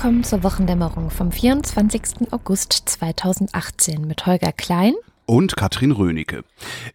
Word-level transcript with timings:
Willkommen 0.00 0.24
zur 0.24 0.42
Wochendämmerung 0.42 1.10
vom 1.10 1.30
24. 1.30 2.32
August 2.32 2.72
2018 2.72 4.06
mit 4.06 4.24
Holger 4.24 4.50
Klein 4.50 4.94
und 5.26 5.58
Katrin 5.58 5.90
Rönecke. 5.90 6.42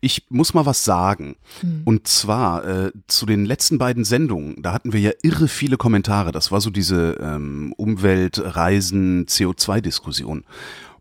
Ich 0.02 0.26
muss 0.30 0.56
mal 0.56 0.66
was 0.66 0.86
sagen. 0.86 1.36
Hm. 1.62 1.84
Und 1.86 2.08
zwar 2.08 2.66
äh, 2.66 2.92
zu 3.06 3.28
den 3.28 3.46
letzten 3.46 3.78
beiden 3.78 4.06
Sendungen, 4.06 4.60
da 4.64 4.74
hatten 4.74 4.92
wir 4.92 5.00
ja 5.02 5.12
irre 5.22 5.48
viele 5.48 5.78
Kommentare. 5.78 6.32
Das 6.32 6.52
war 6.52 6.62
so 6.62 6.72
diese 6.72 7.20
ähm, 7.22 7.76
Umwelt, 7.78 8.42
Reisen, 8.44 9.28
CO2-Diskussion. 9.28 10.44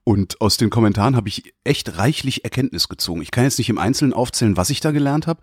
Und 0.05 0.43
aus 0.43 0.59
den 0.59 0.68
Kommentaren 0.68 1.16
habe 1.16 1.30
ich 1.30 1.55
echt 1.65 1.96
reichlich 1.96 2.45
Erkenntnis 2.45 2.91
gezogen. 2.91 3.23
Ich 3.23 3.30
kann 3.30 3.45
jetzt 3.45 3.57
nicht 3.57 3.71
im 3.71 3.79
Einzelnen 3.79 4.12
aufzählen, 4.12 4.59
was 4.59 4.68
ich 4.68 4.80
da 4.80 4.91
gelernt 4.91 5.27
habe, 5.27 5.41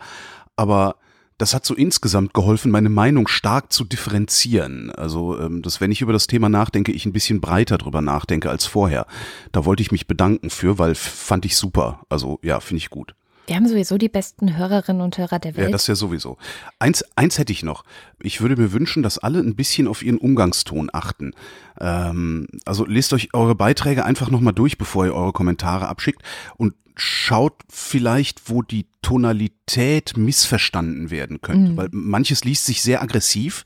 aber 0.55 0.97
das 1.41 1.55
hat 1.55 1.65
so 1.65 1.73
insgesamt 1.73 2.35
geholfen, 2.35 2.71
meine 2.71 2.89
Meinung 2.89 3.27
stark 3.27 3.73
zu 3.73 3.83
differenzieren. 3.83 4.91
Also, 4.91 5.39
ähm, 5.39 5.63
dass 5.63 5.81
wenn 5.81 5.91
ich 5.91 6.01
über 6.01 6.13
das 6.13 6.27
Thema 6.27 6.49
nachdenke, 6.49 6.91
ich 6.91 7.05
ein 7.07 7.13
bisschen 7.13 7.41
breiter 7.41 7.79
drüber 7.79 8.01
nachdenke 8.01 8.49
als 8.49 8.65
vorher. 8.65 9.07
Da 9.51 9.65
wollte 9.65 9.81
ich 9.81 9.91
mich 9.91 10.05
bedanken 10.05 10.51
für, 10.51 10.77
weil 10.77 10.93
fand 10.93 11.45
ich 11.45 11.57
super. 11.57 12.01
Also 12.09 12.39
ja, 12.43 12.59
finde 12.59 12.77
ich 12.77 12.91
gut. 12.91 13.15
Wir 13.47 13.55
haben 13.55 13.67
sowieso 13.67 13.97
die 13.97 14.07
besten 14.07 14.55
Hörerinnen 14.55 15.01
und 15.01 15.17
Hörer 15.17 15.39
der 15.39 15.57
Welt. 15.57 15.67
Ja, 15.67 15.71
das 15.71 15.87
ja 15.87 15.95
sowieso. 15.95 16.37
Eins, 16.77 17.03
eins 17.15 17.39
hätte 17.39 17.51
ich 17.51 17.63
noch. 17.63 17.83
Ich 18.21 18.39
würde 18.39 18.55
mir 18.55 18.71
wünschen, 18.71 19.01
dass 19.01 19.17
alle 19.17 19.39
ein 19.39 19.55
bisschen 19.55 19.87
auf 19.87 20.03
ihren 20.03 20.19
Umgangston 20.19 20.89
achten. 20.93 21.33
Ähm, 21.79 22.47
also 22.65 22.85
lest 22.85 23.13
euch 23.13 23.33
eure 23.33 23.55
Beiträge 23.55 24.05
einfach 24.05 24.29
nochmal 24.29 24.53
durch, 24.53 24.77
bevor 24.77 25.05
ihr 25.05 25.15
eure 25.15 25.33
Kommentare 25.33 25.87
abschickt 25.87 26.21
und 26.55 26.75
schaut 26.95 27.55
vielleicht, 27.69 28.49
wo 28.49 28.61
die 28.61 28.87
Tonalität 29.01 30.17
missverstanden 30.17 31.11
werden 31.11 31.41
könnte, 31.41 31.71
mhm. 31.71 31.77
weil 31.77 31.89
manches 31.91 32.43
liest 32.43 32.65
sich 32.65 32.81
sehr 32.81 33.01
aggressiv, 33.01 33.65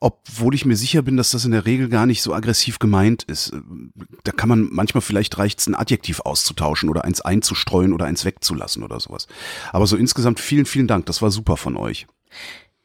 obwohl 0.00 0.54
ich 0.54 0.64
mir 0.64 0.76
sicher 0.76 1.02
bin, 1.02 1.16
dass 1.18 1.30
das 1.32 1.44
in 1.44 1.50
der 1.50 1.66
Regel 1.66 1.88
gar 1.88 2.06
nicht 2.06 2.22
so 2.22 2.32
aggressiv 2.32 2.78
gemeint 2.78 3.22
ist. 3.24 3.52
Da 4.24 4.32
kann 4.32 4.48
man 4.48 4.68
manchmal 4.72 5.02
vielleicht 5.02 5.36
reicht 5.38 5.60
es, 5.60 5.66
ein 5.66 5.74
Adjektiv 5.74 6.20
auszutauschen 6.20 6.88
oder 6.88 7.04
eins 7.04 7.20
einzustreuen 7.20 7.92
oder 7.92 8.06
eins 8.06 8.24
wegzulassen 8.24 8.82
oder 8.82 8.98
sowas. 8.98 9.26
Aber 9.72 9.86
so 9.86 9.96
insgesamt 9.96 10.40
vielen, 10.40 10.64
vielen 10.64 10.86
Dank. 10.86 11.06
Das 11.06 11.20
war 11.20 11.30
super 11.30 11.58
von 11.58 11.76
euch. 11.76 12.06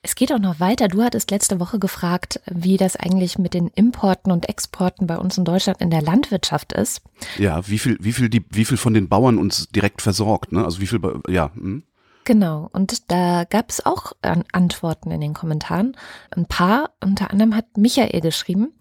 Es 0.06 0.14
geht 0.14 0.32
auch 0.32 0.40
noch 0.40 0.60
weiter. 0.60 0.88
Du 0.88 1.02
hattest 1.02 1.32
letzte 1.32 1.60
Woche 1.60 1.80
gefragt, 1.80 2.40
wie 2.46 2.78
das 2.78 2.96
eigentlich 2.96 3.40
mit 3.40 3.56
den 3.56 3.70
Importen 3.70 4.32
und 4.32 4.48
Exporten 4.48 5.08
bei 5.08 5.18
uns 5.18 5.40
in 5.40 5.46
Deutschland 5.46 5.82
in 5.82 5.90
der 5.90 6.04
Landwirtschaft 6.04 6.74
ist. 6.74 7.02
Ja, 7.40 7.68
wie 7.68 7.80
viel, 7.80 7.98
wie 8.00 8.14
viel, 8.14 8.30
die, 8.30 8.46
wie 8.52 8.66
viel 8.66 8.78
von 8.78 8.94
den 8.94 9.10
Bauern 9.10 9.40
uns 9.40 9.68
direkt 9.70 10.04
versorgt, 10.04 10.52
ne? 10.52 10.64
Also 10.64 10.80
wie 10.80 10.86
viel, 10.86 11.00
ja. 11.28 11.50
Hm. 11.56 11.82
Genau, 12.24 12.70
und 12.72 13.12
da 13.12 13.46
gab 13.46 13.72
es 13.72 13.84
auch 13.84 14.12
Antworten 14.52 15.10
in 15.10 15.22
den 15.22 15.34
Kommentaren. 15.34 15.98
Ein 16.30 16.46
paar, 16.46 16.92
unter 17.04 17.32
anderem 17.32 17.56
hat 17.56 17.76
Michael 17.76 18.22
geschrieben, 18.22 18.74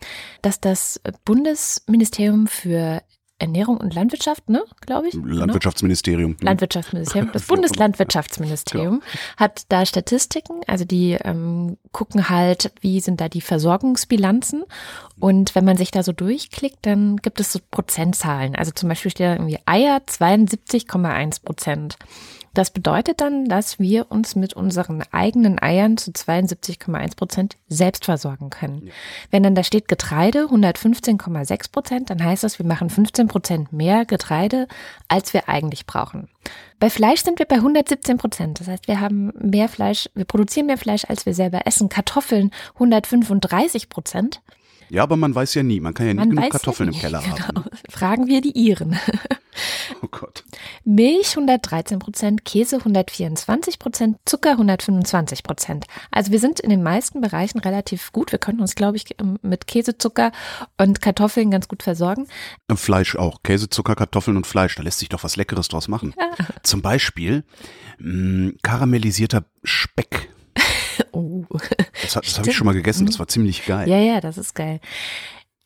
dass 0.42 0.61
das 0.61 1.00
Bundesministerium 1.25 2.48
für 2.48 3.02
Ernährung 3.38 3.78
und 3.78 3.94
Landwirtschaft, 3.94 4.48
ne, 4.48 4.64
glaube 4.80 5.08
ich. 5.08 5.14
Genau. 5.14 5.34
Landwirtschaftsministerium. 5.34 6.36
Genau. 6.36 6.50
Landwirtschaftsministerium. 6.50 7.30
Das 7.32 7.42
Bundeslandwirtschaftsministerium 7.48 9.00
genau. 9.00 9.12
hat 9.36 9.64
da 9.70 9.84
Statistiken, 9.84 10.60
also 10.66 10.84
die 10.84 11.12
ähm, 11.12 11.77
gucken 11.90 12.28
halt, 12.28 12.72
wie 12.80 13.00
sind 13.00 13.20
da 13.20 13.28
die 13.28 13.40
Versorgungsbilanzen. 13.40 14.64
Und 15.18 15.55
wenn 15.55 15.64
man 15.64 15.77
sich 15.77 15.90
da 15.90 16.02
so 16.02 16.12
durchklickt, 16.12 16.78
dann 16.82 17.16
gibt 17.16 17.40
es 17.40 17.52
so 17.52 17.58
Prozentzahlen. 17.70 18.55
Also 18.55 18.70
zum 18.70 18.88
Beispiel 18.88 19.10
steht 19.10 19.27
da 19.27 19.32
irgendwie 19.32 19.58
Eier 19.66 20.00
72,1 20.06 21.42
Prozent. 21.42 21.96
Das 22.54 22.70
bedeutet 22.70 23.20
dann, 23.20 23.46
dass 23.46 23.78
wir 23.80 24.10
uns 24.10 24.36
mit 24.36 24.54
unseren 24.54 25.02
eigenen 25.10 25.60
Eiern 25.60 25.96
zu 25.96 26.12
72,1 26.12 27.16
Prozent 27.16 27.56
selbst 27.68 28.04
versorgen 28.04 28.50
können. 28.50 28.86
Ja. 28.86 28.92
Wenn 29.30 29.42
dann 29.42 29.56
da 29.56 29.64
steht 29.64 29.88
Getreide 29.88 30.44
115,6 30.44 31.72
Prozent, 31.72 32.10
dann 32.10 32.24
heißt 32.24 32.44
das, 32.44 32.58
wir 32.58 32.66
machen 32.66 32.90
15 32.90 33.26
Prozent 33.26 33.72
mehr 33.72 34.04
Getreide, 34.04 34.68
als 35.08 35.34
wir 35.34 35.48
eigentlich 35.48 35.86
brauchen. 35.86 36.28
Bei 36.78 36.90
Fleisch 36.90 37.22
sind 37.22 37.38
wir 37.38 37.46
bei 37.46 37.56
117 37.56 38.18
Prozent. 38.18 38.60
Das 38.60 38.68
heißt, 38.68 38.86
wir 38.86 39.00
haben 39.00 39.32
mehr 39.38 39.68
Fleisch, 39.68 40.08
wir 40.14 40.24
produzieren 40.24 40.66
mehr 40.66 40.78
Fleisch, 40.78 41.04
als 41.08 41.26
wir 41.26 41.34
selber 41.34 41.66
essen. 41.66 41.88
Kartoffeln 41.88 42.50
135 42.74 43.88
Prozent. 43.88 44.40
Ja, 44.90 45.02
aber 45.02 45.17
man 45.17 45.34
weiß 45.34 45.55
ja 45.55 45.62
nie. 45.62 45.80
Man 45.80 45.95
kann 45.95 46.06
ja 46.06 46.14
nie 46.14 46.28
genug 46.28 46.50
Kartoffeln 46.50 46.92
ja 46.92 46.92
nie. 46.92 46.96
im 46.96 47.02
Keller 47.02 47.22
genau. 47.24 47.39
haben. 47.39 47.64
Fragen 47.89 48.27
wir 48.27 48.40
die 48.40 48.52
Iren. 48.52 48.98
Oh 50.02 50.08
Gott. 50.11 50.45
Milch 50.84 51.30
113 51.30 51.98
Prozent, 51.98 52.45
Käse 52.45 52.77
124 52.78 53.78
Prozent, 53.78 54.18
Zucker 54.24 54.52
125 54.52 55.42
Prozent. 55.42 55.86
Also 56.11 56.33
wir 56.33 56.40
sind 56.40 56.61
in 56.61 56.70
den 56.70 56.83
meisten 56.83 57.20
Bereichen 57.20 57.58
relativ 57.61 58.12
gut. 58.12 58.33
Wir 58.33 58.39
können 58.39 58.61
uns, 58.61 58.74
glaube 58.74 58.96
ich, 58.96 59.20
ähm, 59.20 59.39
mit 59.42 59.67
Käse, 59.67 59.96
Zucker 59.96 60.33
und 60.77 61.01
Kartoffeln 61.01 61.51
ganz 61.51 61.68
gut 61.68 61.83
versorgen. 61.83 62.27
Fleisch 62.74 63.16
auch. 63.16 63.42
Käse, 63.42 63.70
Zucker, 63.70 63.95
Kartoffeln 63.95 64.36
und 64.36 64.46
Fleisch. 64.46 64.74
Da 64.74 64.83
lässt 64.83 64.98
sich 64.98 65.08
doch 65.08 65.24
was 65.24 65.36
Leckeres 65.36 65.68
draus 65.68 65.89
machen. 65.89 66.14
Ja. 66.18 66.30
Zum 66.62 66.83
Beispiel 66.83 67.45
mh, 67.98 68.48
mm, 68.48 68.56
karamellisierter 68.62 69.45
Speck 69.62 70.33
oh. 71.12 71.44
Das, 72.02 72.14
das 72.14 72.38
habe 72.38 72.50
ich 72.50 72.56
schon 72.56 72.66
mal 72.66 72.74
gegessen, 72.74 73.06
das 73.06 73.18
war 73.18 73.28
ziemlich 73.28 73.66
geil. 73.66 73.88
Ja, 73.88 73.98
ja, 73.98 74.20
das 74.20 74.38
ist 74.38 74.55
geil. 74.55 74.80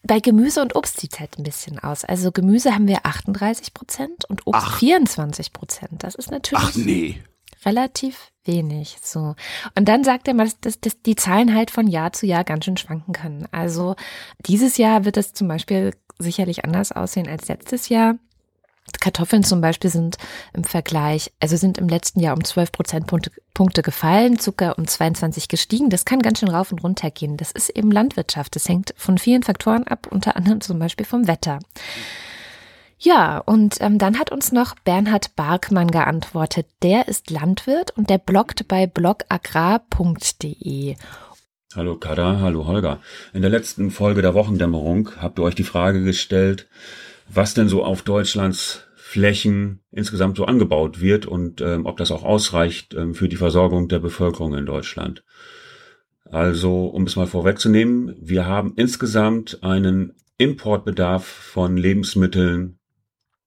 Bei 0.03 0.21
Gemüse 0.21 0.63
und 0.63 0.77
Obst 0.77 1.01
sieht 1.01 1.15
es 1.15 1.21
halt 1.21 1.39
ein 1.39 1.43
bisschen 1.43 1.79
aus. 1.79 2.05
Also 2.05 2.31
Gemüse 2.33 2.75
haben 2.75 2.87
wir 2.87 3.05
38 3.05 3.75
Prozent 3.75 4.25
und 4.27 4.47
Obst 4.47 4.63
Ach. 4.65 4.79
24 4.79 5.53
Prozent. 5.53 6.05
Das 6.05 6.15
ist 6.15 6.31
natürlich 6.31 6.65
Ach, 6.65 6.75
nee. 6.77 7.21
relativ 7.65 8.31
wenig. 8.45 8.97
So. 9.03 9.35
Und 9.75 9.89
dann 9.89 10.05
sagt 10.05 10.29
er 10.29 10.35
mal, 10.35 10.45
dass, 10.45 10.61
dass, 10.61 10.81
dass 10.81 11.03
die 11.03 11.17
Zahlen 11.17 11.55
halt 11.55 11.71
von 11.71 11.87
Jahr 11.89 12.13
zu 12.13 12.27
Jahr 12.27 12.45
ganz 12.45 12.65
schön 12.65 12.77
schwanken 12.77 13.13
können. 13.13 13.49
Also 13.51 13.97
dieses 14.47 14.77
Jahr 14.79 15.05
wird 15.05 15.17
es 15.17 15.33
zum 15.35 15.49
Beispiel 15.49 15.95
sicherlich 16.19 16.65
anders 16.65 16.93
aussehen 16.93 17.29
als 17.29 17.49
letztes 17.49 17.89
Jahr. 17.89 18.17
Kartoffeln 19.01 19.45
zum 19.45 19.61
Beispiel 19.61 19.91
sind 19.91 20.19
im 20.53 20.65
Vergleich, 20.65 21.33
also 21.41 21.57
sind 21.57 21.79
im 21.79 21.89
letzten 21.89 22.21
Jahr 22.21 22.37
um 22.37 22.45
12 22.45 22.73
Prozentpunkte 22.73 23.83
gefallen, 23.83 24.39
Zucker 24.39 24.79
um 24.79 24.87
22 24.87 25.49
gestiegen. 25.49 25.91
Das 25.91 26.05
kann 26.05 26.21
ganz 26.21 26.41
schön 26.41 26.51
rauf 26.51 26.73
und 26.73 26.83
runter 26.83 27.11
gehen. 27.11 27.37
Das 27.37 27.53
ist 27.53 27.71
eben 27.71 27.91
Landwirtschaft. 27.91 28.55
Das 28.57 28.69
hängt 28.69 28.95
von 28.97 29.19
vielen 29.19 29.43
Faktoren 29.43 29.87
ab, 29.87 30.09
unter 30.11 30.37
anderem 30.37 30.61
zum 30.61 30.79
Beispiel 30.79 31.07
vom 31.07 31.27
Wetter. 31.27 31.61
Ja, 33.01 33.39
und 33.39 33.77
ähm, 33.81 33.99
dann 33.99 34.19
hat 34.19 34.33
uns 34.33 34.51
noch 34.51 34.75
Bernhard 34.85 35.37
Barkmann 35.37 35.91
geantwortet. 35.91 36.67
Der 36.83 37.07
ist 37.07 37.31
Landwirt 37.31 37.97
und 37.97 38.11
der 38.11 38.19
bloggt 38.19 38.67
bei 38.67 38.89
blogagrar.de. 38.89 40.97
Hallo 41.77 41.97
Kada, 41.97 42.41
hallo 42.41 42.67
Holger. 42.67 43.01
In 43.33 43.43
der 43.43 43.51
letzten 43.51 43.91
Folge 43.91 44.23
der 44.23 44.35
Wochendämmerung 44.35 45.11
habt 45.21 45.39
ihr 45.39 45.45
euch 45.45 45.55
die 45.55 45.65
Frage 45.65 46.03
gestellt, 46.03 46.67
was 47.29 47.55
denn 47.55 47.69
so 47.69 47.85
auf 47.85 48.03
Deutschlands 48.03 48.85
Flächen 48.97 49.81
insgesamt 49.91 50.37
so 50.37 50.45
angebaut 50.45 51.01
wird 51.01 51.25
und 51.25 51.61
ähm, 51.63 51.87
ob 51.87 51.97
das 51.97 52.11
auch 52.11 52.25
ausreicht 52.25 52.95
ähm, 52.95 53.15
für 53.15 53.29
die 53.29 53.37
Versorgung 53.37 53.89
der 53.89 54.01
Bevölkerung 54.01 54.55
in 54.55 54.67
Deutschland. 54.67 55.25
Also, 56.31 56.87
um 56.87 57.05
es 57.05 57.17
mal 57.17 57.27
vorwegzunehmen, 57.27 58.15
wir 58.21 58.45
haben 58.45 58.75
insgesamt 58.77 59.63
einen 59.63 60.15
Importbedarf 60.37 61.27
von 61.27 61.79
Lebensmitteln 61.79 62.79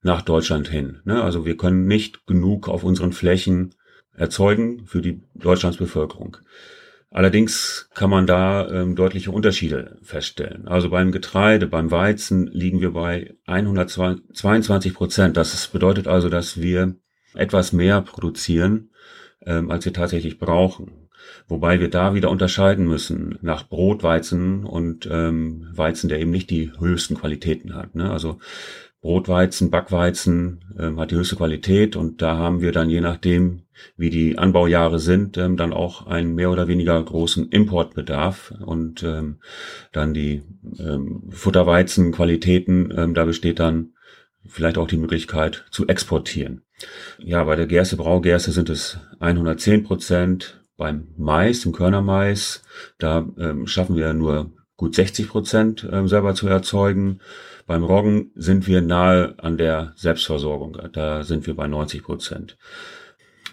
nach 0.02 0.24
Deutschland 0.24 0.68
hin. 0.68 1.00
Ne? 1.06 1.22
Also 1.22 1.46
wir 1.46 1.58
können 1.58 1.86
nicht 1.86 2.26
genug 2.26 2.68
auf 2.68 2.84
unseren 2.84 3.14
Flächen 3.14 3.76
erzeugen 4.14 4.86
für 4.86 5.02
die 5.02 5.22
Deutschlands 5.36 5.78
Bevölkerung. 5.78 6.38
Allerdings 7.14 7.90
kann 7.94 8.10
man 8.10 8.26
da 8.26 8.70
ähm, 8.70 8.96
deutliche 8.96 9.32
Unterschiede 9.32 9.98
feststellen. 10.02 10.66
Also 10.70 10.90
beim 10.90 11.12
Getreide, 11.12 11.68
beim 11.68 11.92
Weizen 11.92 12.48
liegen 12.48 12.80
wir 12.80 12.92
bei 12.92 13.36
122 13.48 14.94
Prozent. 14.94 15.36
Das 15.36 15.68
bedeutet 15.68 16.08
also, 16.08 16.30
dass 16.30 16.62
wir 16.62 16.96
etwas 17.34 17.74
mehr 17.74 18.02
produzieren, 18.02 18.92
ähm, 19.46 19.72
als 19.72 19.84
wir 19.84 19.92
tatsächlich 19.92 20.40
brauchen. 20.40 21.10
Wobei 21.50 21.82
wir 21.82 21.90
da 21.90 22.14
wieder 22.14 22.30
unterscheiden 22.30 22.88
müssen 22.88 23.38
nach 23.42 23.68
Brotweizen 23.68 24.64
und 24.64 25.06
ähm, 25.12 25.68
Weizen, 25.74 26.08
der 26.08 26.22
eben 26.22 26.32
nicht 26.32 26.50
die 26.50 26.72
höchsten 26.80 27.16
Qualitäten 27.16 27.76
hat. 27.76 27.94
Ne? 27.94 28.10
Also 28.10 28.40
Brotweizen, 29.02 29.72
Backweizen 29.72 30.64
ähm, 30.80 31.00
hat 31.00 31.12
die 31.12 31.16
höchste 31.16 31.36
Qualität 31.36 31.96
und 31.96 32.22
da 32.22 32.38
haben 32.38 32.62
wir 32.62 32.72
dann 32.72 32.90
je 32.90 33.02
nachdem, 33.02 33.64
wie 33.98 34.12
die 34.12 34.38
Anbaujahre 34.38 35.00
sind, 35.00 35.38
ähm, 35.38 35.58
dann 35.58 35.74
auch 35.74 36.06
einen 36.06 36.36
mehr 36.36 36.52
oder 36.52 36.68
weniger 36.68 37.02
großen 37.04 37.50
Importbedarf 37.50 38.54
und 38.64 39.02
ähm, 39.02 39.40
dann 39.92 40.14
die 40.14 40.44
ähm, 40.78 41.24
Futterweizenqualitäten, 41.32 42.94
ähm, 42.96 43.14
da 43.16 43.26
besteht 43.26 43.60
dann 43.60 43.94
vielleicht 44.46 44.78
auch 44.78 44.88
die 44.88 44.98
Möglichkeit 44.98 45.66
zu 45.72 45.88
exportieren. 45.88 46.62
Ja, 47.18 47.44
bei 47.44 47.56
der 47.56 47.68
Gerste, 47.68 47.98
Braugerste 47.98 48.52
sind 48.52 48.70
es 48.70 49.00
110 49.20 49.84
Prozent. 49.84 50.58
Beim 50.78 51.10
Mais, 51.16 51.66
im 51.66 51.74
Körnermais, 51.74 52.64
da 52.98 53.28
ähm, 53.38 53.68
schaffen 53.68 53.96
wir 53.96 54.14
nur 54.14 54.52
gut 54.78 54.96
60 54.96 55.28
Prozent 55.28 55.88
ähm, 55.92 56.08
selber 56.08 56.34
zu 56.34 56.48
erzeugen. 56.48 57.20
Beim 57.68 57.84
Roggen 57.84 58.32
sind 58.36 58.68
wir 58.68 58.82
nahe 58.82 59.36
an 59.38 59.58
der 59.58 59.94
Selbstversorgung. 59.96 60.78
Da 60.94 61.24
sind 61.24 61.48
wir 61.48 61.56
bei 61.56 61.68
90 61.68 62.04
Prozent. 62.04 62.58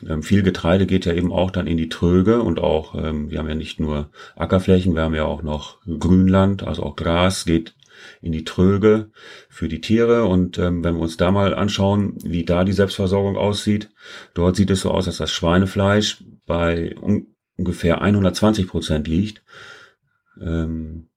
ähm, 0.07 0.23
viel 0.23 0.43
Getreide 0.43 0.87
geht 0.87 1.07
ja 1.07 1.13
eben 1.13 1.33
auch 1.33 1.51
dann 1.51 1.67
in 1.67 1.77
die 1.77 1.89
Tröge 1.89 2.43
und 2.43 2.61
auch, 2.61 2.95
ähm, 2.95 3.31
wir 3.31 3.39
haben 3.39 3.49
ja 3.49 3.55
nicht 3.55 3.81
nur 3.81 4.11
Ackerflächen, 4.37 4.95
wir 4.95 5.03
haben 5.03 5.15
ja 5.15 5.25
auch 5.25 5.43
noch 5.43 5.79
Grünland, 5.87 6.63
also 6.63 6.85
auch 6.85 6.97
Gras 6.97 7.45
geht 7.45 7.75
in 8.21 8.33
die 8.33 8.45
Tröge 8.45 9.11
für 9.49 9.69
die 9.69 9.81
Tiere. 9.81 10.25
Und 10.25 10.59
ähm, 10.59 10.85
wenn 10.85 10.95
wir 10.95 11.03
uns 11.03 11.17
da 11.17 11.31
mal 11.31 11.55
anschauen, 11.55 12.15
wie 12.23 12.45
da 12.45 12.65
die 12.65 12.73
Selbstversorgung 12.73 13.37
aussieht, 13.37 13.91
dort 14.35 14.57
sieht 14.57 14.71
es 14.71 14.81
so 14.81 14.91
aus, 14.91 15.07
dass 15.07 15.19
das 15.19 15.31
Schweinefleisch 15.31 16.25
bei 16.47 16.95
un 17.01 17.35
ungefähr 17.57 18.01
120 18.03 18.69
Prozent 18.69 19.09
liegt. 19.09 19.43
Ähm, 20.41 21.09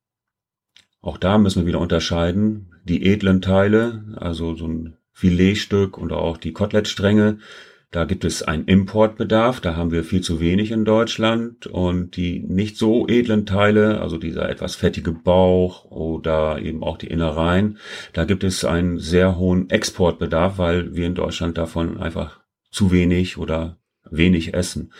auch 1.00 1.20
da 1.20 1.38
müssen 1.38 1.62
wir 1.62 1.68
wieder 1.68 1.80
unterscheiden. 1.80 2.71
Die 2.84 3.06
edlen 3.06 3.42
Teile, 3.42 4.04
also 4.16 4.56
so 4.56 4.68
ein 4.68 4.98
Filetstück 5.12 5.98
und 5.98 6.12
auch 6.12 6.38
die 6.38 6.54
Kotelettstränge, 6.54 7.38
da 7.92 8.06
gibt 8.06 8.24
es 8.24 8.42
einen 8.42 8.66
Importbedarf, 8.66 9.60
da 9.60 9.76
haben 9.76 9.92
wir 9.92 10.06
viel 10.06 10.22
zu 10.22 10.40
wenig 10.40 10.72
in 10.72 10.86
Deutschland 10.86 11.68
und 11.68 12.16
die 12.16 12.40
nicht 12.40 12.78
so 12.78 13.06
edlen 13.06 13.46
Teile, 13.46 14.00
also 14.00 14.18
dieser 14.18 14.50
etwas 14.50 14.76
fettige 14.76 15.12
Bauch 15.12 15.84
oder 15.92 16.62
eben 16.62 16.84
auch 16.84 16.98
die 16.98 17.08
Innereien, 17.08 17.78
da 18.14 18.24
gibt 18.24 18.46
es 18.46 18.64
einen 18.64 18.98
sehr 18.98 19.38
hohen 19.38 19.70
Exportbedarf, 19.70 20.58
weil 20.58 20.96
wir 20.96 21.06
in 21.06 21.16
Deutschland 21.16 21.58
davon 21.58 21.98
einfach 21.98 22.40
zu 22.72 22.94
wenig 22.94 23.38
oder 23.38 23.78
wenig 24.10 24.54
essen. 24.54 24.94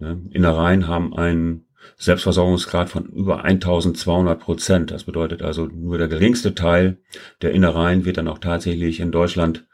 Ne? 0.00 0.20
Innereien 0.30 0.88
haben 0.88 1.14
einen 1.14 1.66
Selbstversorgungsgrad 2.02 2.90
von 2.90 3.06
über 3.06 3.44
1200 3.44 4.38
Prozent. 4.40 4.90
Das 4.90 5.04
bedeutet 5.04 5.40
also, 5.42 5.66
nur 5.66 5.98
der 5.98 6.08
geringste 6.08 6.54
Teil 6.54 6.98
der 7.42 7.52
Innereien 7.52 8.04
wird 8.04 8.16
dann 8.16 8.26
auch 8.26 8.38
tatsächlich 8.38 8.98
in 8.98 9.12
Deutschland 9.12 9.66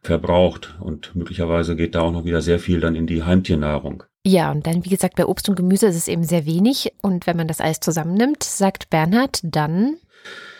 verbraucht 0.00 0.74
und 0.80 1.14
möglicherweise 1.14 1.76
geht 1.76 1.94
da 1.94 2.00
auch 2.00 2.12
noch 2.12 2.24
wieder 2.24 2.40
sehr 2.40 2.58
viel 2.58 2.80
dann 2.80 2.94
in 2.94 3.06
die 3.06 3.22
Heimtiernahrung. 3.22 4.02
Ja, 4.26 4.50
und 4.50 4.66
dann, 4.66 4.84
wie 4.86 4.88
gesagt, 4.90 5.16
bei 5.16 5.26
Obst 5.26 5.48
und 5.50 5.56
Gemüse 5.56 5.86
ist 5.86 5.96
es 5.96 6.08
eben 6.08 6.24
sehr 6.24 6.46
wenig. 6.46 6.92
Und 7.02 7.26
wenn 7.26 7.36
man 7.36 7.48
das 7.48 7.60
alles 7.60 7.80
zusammennimmt, 7.80 8.42
sagt 8.42 8.88
Bernhard, 8.88 9.40
dann. 9.42 9.96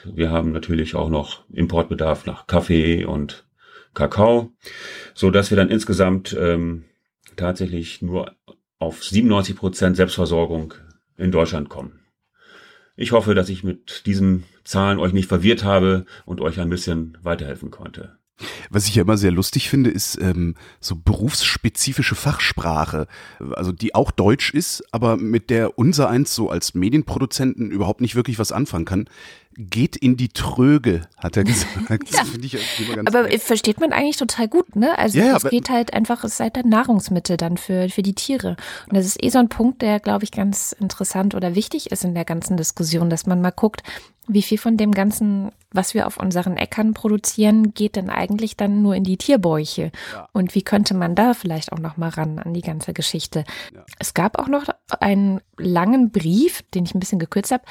Wir 0.04 0.30
haben 0.30 0.52
natürlich 0.52 0.94
auch 0.94 1.08
noch 1.08 1.44
Importbedarf 1.50 2.26
nach 2.26 2.46
Kaffee 2.46 3.06
und 3.06 3.46
Kakao, 3.94 4.52
so 5.14 5.30
dass 5.30 5.48
wir 5.48 5.56
dann 5.56 5.70
insgesamt 5.70 6.36
ähm, 6.38 6.84
tatsächlich 7.36 8.02
nur 8.02 8.32
auf 8.78 9.02
97 9.02 9.56
Prozent 9.56 9.96
Selbstversorgung 9.96 10.74
in 11.16 11.30
Deutschland 11.30 11.68
kommen. 11.68 12.00
Ich 12.96 13.12
hoffe, 13.12 13.34
dass 13.34 13.48
ich 13.48 13.64
mit 13.64 14.06
diesen 14.06 14.44
Zahlen 14.62 14.98
euch 14.98 15.12
nicht 15.12 15.28
verwirrt 15.28 15.64
habe 15.64 16.06
und 16.24 16.40
euch 16.40 16.60
ein 16.60 16.70
bisschen 16.70 17.18
weiterhelfen 17.22 17.70
konnte. 17.70 18.18
Was 18.68 18.88
ich 18.88 18.96
ja 18.96 19.02
immer 19.02 19.16
sehr 19.16 19.30
lustig 19.30 19.68
finde, 19.70 19.90
ist 19.90 20.20
ähm, 20.20 20.56
so 20.80 20.96
berufsspezifische 20.96 22.16
Fachsprache, 22.16 23.06
also 23.52 23.70
die 23.70 23.94
auch 23.94 24.10
Deutsch 24.10 24.52
ist, 24.52 24.82
aber 24.90 25.16
mit 25.16 25.50
der 25.50 25.78
unser 25.78 26.08
eins 26.08 26.34
so 26.34 26.50
als 26.50 26.74
Medienproduzenten 26.74 27.70
überhaupt 27.70 28.00
nicht 28.00 28.16
wirklich 28.16 28.40
was 28.40 28.50
anfangen 28.50 28.84
kann 28.84 29.08
geht 29.56 29.96
in 29.96 30.16
die 30.16 30.28
Tröge, 30.28 31.02
hat 31.16 31.36
er 31.36 31.44
gesagt. 31.44 32.10
ja. 32.10 32.22
aber 33.04 33.22
nett. 33.22 33.42
versteht 33.42 33.80
man 33.80 33.92
eigentlich 33.92 34.16
total 34.16 34.48
gut, 34.48 34.76
ne? 34.76 34.98
Also 34.98 35.18
ja, 35.18 35.36
es 35.36 35.44
geht 35.44 35.70
halt 35.70 35.94
einfach, 35.94 36.24
es 36.24 36.34
ist 36.34 36.40
halt 36.40 36.56
ein 36.56 36.68
Nahrungsmittel 36.68 37.36
dann 37.36 37.56
für, 37.56 37.88
für 37.88 38.02
die 38.02 38.14
Tiere. 38.14 38.56
Und 38.88 38.96
das 38.96 39.06
ist 39.06 39.22
eh 39.22 39.30
so 39.30 39.38
ein 39.38 39.48
Punkt, 39.48 39.82
der, 39.82 40.00
glaube 40.00 40.24
ich, 40.24 40.32
ganz 40.32 40.72
interessant 40.72 41.34
oder 41.34 41.54
wichtig 41.54 41.92
ist 41.92 42.04
in 42.04 42.14
der 42.14 42.24
ganzen 42.24 42.56
Diskussion, 42.56 43.10
dass 43.10 43.26
man 43.26 43.40
mal 43.40 43.52
guckt, 43.52 43.82
wie 44.26 44.42
viel 44.42 44.58
von 44.58 44.76
dem 44.76 44.92
Ganzen, 44.92 45.50
was 45.70 45.94
wir 45.94 46.06
auf 46.06 46.16
unseren 46.16 46.56
Äckern 46.56 46.94
produzieren, 46.94 47.74
geht 47.74 47.96
denn 47.96 48.10
eigentlich 48.10 48.56
dann 48.56 48.82
nur 48.82 48.94
in 48.94 49.04
die 49.04 49.16
Tierbäuche? 49.16 49.92
Ja. 50.12 50.28
Und 50.32 50.54
wie 50.54 50.62
könnte 50.62 50.94
man 50.94 51.14
da 51.14 51.34
vielleicht 51.34 51.72
auch 51.72 51.78
noch 51.78 51.96
mal 51.96 52.10
ran 52.10 52.38
an 52.38 52.54
die 52.54 52.62
ganze 52.62 52.92
Geschichte? 52.92 53.44
Ja. 53.74 53.84
Es 53.98 54.14
gab 54.14 54.38
auch 54.38 54.48
noch 54.48 54.66
einen 55.00 55.40
langen 55.58 56.10
Brief, 56.10 56.62
den 56.74 56.84
ich 56.84 56.94
ein 56.94 57.00
bisschen 57.00 57.18
gekürzt 57.18 57.52
habe, 57.52 57.64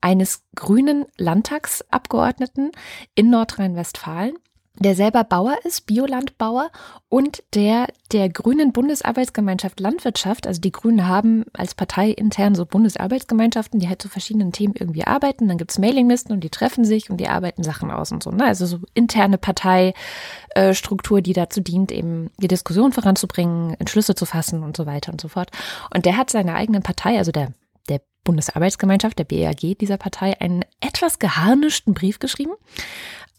eines 0.00 0.44
grünen 0.54 1.06
Landtagsabgeordneten 1.16 2.70
in 3.14 3.30
Nordrhein-Westfalen, 3.30 4.34
der 4.78 4.94
selber 4.94 5.24
Bauer 5.24 5.56
ist, 5.64 5.86
Biolandbauer 5.86 6.70
und 7.08 7.42
der 7.54 7.86
der 8.12 8.28
Grünen 8.28 8.72
Bundesarbeitsgemeinschaft 8.72 9.80
Landwirtschaft, 9.80 10.46
also 10.46 10.60
die 10.60 10.70
Grünen 10.70 11.08
haben 11.08 11.44
als 11.54 11.74
Partei 11.74 12.10
intern 12.10 12.54
so 12.54 12.66
Bundesarbeitsgemeinschaften, 12.66 13.80
die 13.80 13.88
halt 13.88 14.00
zu 14.00 14.08
verschiedenen 14.08 14.52
Themen 14.52 14.74
irgendwie 14.78 15.04
arbeiten, 15.04 15.48
dann 15.48 15.58
gibt's 15.58 15.78
Mailinglisten 15.78 16.32
und 16.32 16.44
die 16.44 16.50
treffen 16.50 16.84
sich 16.84 17.10
und 17.10 17.16
die 17.16 17.28
arbeiten 17.28 17.62
Sachen 17.62 17.90
aus 17.90 18.12
und 18.12 18.22
so. 18.22 18.30
Ne? 18.30 18.44
Also 18.44 18.66
so 18.66 18.78
interne 18.94 19.38
Parteistruktur, 19.38 21.20
die 21.20 21.32
dazu 21.32 21.60
dient, 21.60 21.90
eben 21.90 22.30
die 22.38 22.48
Diskussion 22.48 22.92
voranzubringen, 22.92 23.74
Entschlüsse 23.78 24.14
zu 24.14 24.26
fassen 24.26 24.62
und 24.62 24.76
so 24.76 24.86
weiter 24.86 25.10
und 25.10 25.20
so 25.20 25.28
fort. 25.28 25.50
Und 25.92 26.06
der 26.06 26.16
hat 26.16 26.30
seine 26.30 26.54
eigenen 26.54 26.82
Partei, 26.82 27.18
also 27.18 27.32
der 27.32 27.52
der 27.88 28.00
Bundesarbeitsgemeinschaft, 28.24 29.18
der 29.18 29.24
BAG 29.24 29.78
dieser 29.78 29.96
Partei, 29.96 30.40
einen 30.40 30.64
etwas 30.80 31.18
geharnischten 31.18 31.94
Brief 31.94 32.18
geschrieben. 32.18 32.52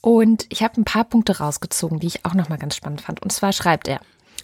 Und 0.01 0.45
ich 0.49 0.63
habe 0.63 0.79
ein 0.79 0.85
paar 0.85 1.05
Punkte 1.05 1.39
rausgezogen, 1.39 1.99
die 1.99 2.07
ich 2.07 2.25
auch 2.25 2.33
nochmal 2.33 2.57
ganz 2.57 2.75
spannend 2.75 3.01
fand. 3.01 3.21
Und 3.21 3.31
zwar 3.31 3.53
schreibt 3.53 3.87
er. 3.87 3.99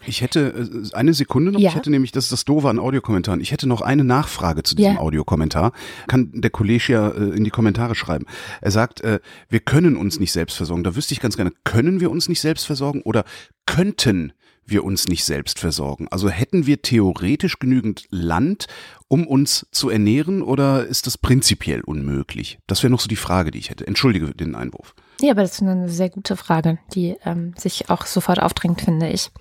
Ich 0.06 0.22
hätte 0.22 0.70
äh, 0.92 0.96
eine 0.96 1.14
Sekunde 1.14 1.52
noch, 1.52 1.60
ja. 1.60 1.70
ich 1.70 1.76
hätte 1.76 1.90
nämlich, 1.90 2.12
das 2.12 2.26
ist 2.26 2.32
das 2.32 2.46
Doofe 2.46 2.70
an 2.70 2.80
Audiokommentaren, 2.80 3.42
ich 3.42 3.52
hätte 3.52 3.68
noch 3.68 3.82
eine 3.82 4.04
Nachfrage 4.04 4.64
zu 4.64 4.76
diesem 4.76 4.96
ja. 4.96 5.00
Audiokommentar. 5.00 5.72
Kann 6.08 6.32
der 6.34 6.50
Kollege 6.50 6.94
ja 6.94 7.10
äh, 7.10 7.30
in 7.30 7.44
die 7.44 7.50
Kommentare 7.50 7.96
schreiben. 7.96 8.26
Er 8.62 8.72
sagt, 8.72 9.02
äh, 9.02 9.20
wir 9.50 9.60
können 9.60 9.96
uns 9.96 10.20
nicht 10.20 10.32
selbst 10.32 10.58
versorgen. 10.58 10.84
Da 10.84 10.96
wüsste 10.96 11.14
ich 11.14 11.20
ganz 11.20 11.36
gerne, 11.36 11.52
können 11.64 12.00
wir 12.00 12.12
uns 12.12 12.30
nicht 12.30 12.42
selbst 12.42 12.66
versorgen 12.66 13.02
oder 13.02 13.24
könnten 13.66 14.34
wir 14.66 14.84
uns 14.84 15.08
nicht 15.08 15.26
selbst 15.26 15.60
versorgen? 15.60 16.08
Also 16.10 16.30
hätten 16.30 16.66
wir 16.66 16.82
theoretisch 16.82 17.60
genügend 17.60 18.06
Land, 18.10 18.68
um 19.08 19.28
uns 19.28 19.68
zu 19.72 19.90
ernähren 19.90 20.42
oder 20.42 20.86
ist 20.86 21.06
das 21.06 21.18
prinzipiell 21.18 21.82
unmöglich? 21.82 22.60
Das 22.68 22.82
wäre 22.82 22.92
noch 22.92 23.02
so 23.02 23.08
die 23.08 23.16
Frage, 23.18 23.52
die 23.52 23.60
ich 23.60 23.70
hätte. 23.70 23.86
Entschuldige 23.86 24.34
den 24.34 24.56
Einwurf. 24.56 24.96
Ja, 25.22 25.32
aber 25.32 25.42
das 25.42 25.54
ist 25.54 25.62
eine 25.62 25.90
sehr 25.90 26.10
gute 26.10 26.36
Frage, 26.36 26.80
die 26.94 27.18
ähm, 27.26 27.54
sich 27.58 27.90
auch 27.90 28.06
sofort 28.06 28.42
aufdrängt, 28.42 28.82
finde 28.82 29.10
ich. 29.10 29.32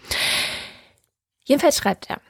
Jedenfalls 1.44 1.76
schreibt 1.76 2.08
er, 2.08 2.20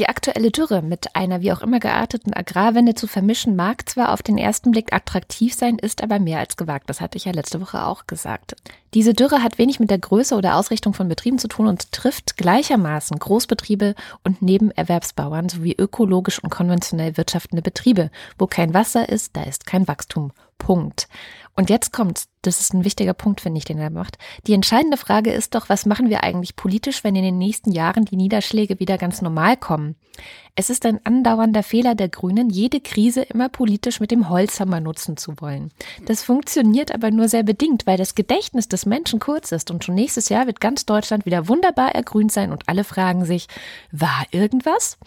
die 0.00 0.08
aktuelle 0.08 0.50
Dürre 0.50 0.82
mit 0.82 1.14
einer 1.14 1.40
wie 1.40 1.52
auch 1.52 1.60
immer 1.62 1.78
gearteten 1.78 2.34
Agrarwende 2.34 2.94
zu 2.94 3.06
vermischen, 3.06 3.54
mag 3.54 3.88
zwar 3.88 4.12
auf 4.12 4.22
den 4.22 4.38
ersten 4.38 4.72
Blick 4.72 4.92
attraktiv 4.92 5.54
sein, 5.54 5.78
ist 5.78 6.02
aber 6.02 6.18
mehr 6.18 6.40
als 6.40 6.56
gewagt. 6.56 6.90
Das 6.90 7.00
hatte 7.00 7.16
ich 7.16 7.26
ja 7.26 7.32
letzte 7.32 7.60
Woche 7.60 7.86
auch 7.86 8.08
gesagt. 8.08 8.56
Diese 8.92 9.14
Dürre 9.14 9.44
hat 9.44 9.58
wenig 9.58 9.78
mit 9.78 9.90
der 9.90 9.98
Größe 9.98 10.34
oder 10.34 10.56
Ausrichtung 10.56 10.94
von 10.94 11.06
Betrieben 11.06 11.38
zu 11.38 11.46
tun 11.46 11.68
und 11.68 11.92
trifft 11.92 12.36
gleichermaßen 12.36 13.16
Großbetriebe 13.16 13.94
und 14.24 14.42
Nebenerwerbsbauern 14.42 15.48
sowie 15.48 15.76
ökologisch 15.78 16.42
und 16.42 16.50
konventionell 16.50 17.16
wirtschaftende 17.16 17.62
Betriebe. 17.62 18.10
Wo 18.36 18.48
kein 18.48 18.74
Wasser 18.74 19.08
ist, 19.08 19.36
da 19.36 19.44
ist 19.44 19.64
kein 19.64 19.86
Wachstum. 19.86 20.32
Punkt. 20.58 21.08
Und 21.56 21.70
jetzt 21.70 21.92
kommt's. 21.92 22.28
Das 22.42 22.60
ist 22.60 22.74
ein 22.74 22.84
wichtiger 22.84 23.14
Punkt, 23.14 23.40
finde 23.40 23.58
ich, 23.58 23.64
den 23.64 23.78
er 23.78 23.90
macht. 23.90 24.18
Die 24.46 24.54
entscheidende 24.54 24.96
Frage 24.96 25.32
ist 25.32 25.54
doch, 25.54 25.68
was 25.68 25.86
machen 25.86 26.10
wir 26.10 26.24
eigentlich 26.24 26.56
politisch, 26.56 27.04
wenn 27.04 27.16
in 27.16 27.22
den 27.22 27.38
nächsten 27.38 27.70
Jahren 27.70 28.04
die 28.04 28.16
Niederschläge 28.16 28.80
wieder 28.80 28.98
ganz 28.98 29.22
normal 29.22 29.56
kommen? 29.56 29.94
Es 30.56 30.68
ist 30.68 30.84
ein 30.84 31.00
andauernder 31.04 31.62
Fehler 31.62 31.94
der 31.94 32.08
Grünen, 32.08 32.50
jede 32.50 32.80
Krise 32.80 33.22
immer 33.22 33.48
politisch 33.48 34.00
mit 34.00 34.10
dem 34.10 34.28
Holzhammer 34.28 34.80
nutzen 34.80 35.16
zu 35.16 35.40
wollen. 35.40 35.70
Das 36.06 36.22
funktioniert 36.22 36.92
aber 36.92 37.10
nur 37.10 37.28
sehr 37.28 37.44
bedingt, 37.44 37.86
weil 37.86 37.96
das 37.96 38.14
Gedächtnis 38.14 38.68
des 38.68 38.84
Menschen 38.84 39.20
kurz 39.20 39.52
ist 39.52 39.70
und 39.70 39.84
schon 39.84 39.94
nächstes 39.94 40.28
Jahr 40.28 40.46
wird 40.46 40.60
ganz 40.60 40.86
Deutschland 40.86 41.24
wieder 41.24 41.48
wunderbar 41.48 41.94
ergrünt 41.94 42.32
sein 42.32 42.52
und 42.52 42.68
alle 42.68 42.84
fragen 42.84 43.24
sich, 43.24 43.46
war 43.90 44.24
irgendwas? 44.32 44.98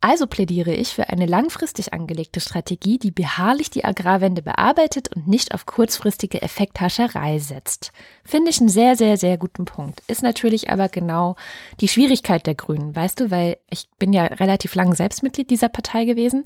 Also 0.00 0.28
plädiere 0.28 0.72
ich 0.72 0.94
für 0.94 1.08
eine 1.08 1.26
langfristig 1.26 1.92
angelegte 1.92 2.38
Strategie, 2.38 2.98
die 2.98 3.10
beharrlich 3.10 3.68
die 3.68 3.84
Agrarwende 3.84 4.42
bearbeitet 4.42 5.14
und 5.14 5.26
nicht 5.26 5.52
auf 5.52 5.66
kurzfristige 5.66 6.40
Effekthascherei 6.40 7.40
setzt. 7.40 7.92
Finde 8.24 8.50
ich 8.50 8.60
einen 8.60 8.68
sehr, 8.68 8.94
sehr, 8.94 9.16
sehr 9.16 9.38
guten 9.38 9.64
Punkt. 9.64 10.02
Ist 10.06 10.22
natürlich 10.22 10.70
aber 10.70 10.88
genau 10.88 11.34
die 11.80 11.88
Schwierigkeit 11.88 12.46
der 12.46 12.54
Grünen, 12.54 12.94
weißt 12.94 13.18
du, 13.18 13.30
weil 13.32 13.56
ich 13.70 13.88
bin 13.98 14.12
ja 14.12 14.24
relativ 14.24 14.76
lang 14.76 14.94
Selbstmitglied 14.94 15.50
dieser 15.50 15.68
Partei 15.68 16.04
gewesen 16.04 16.44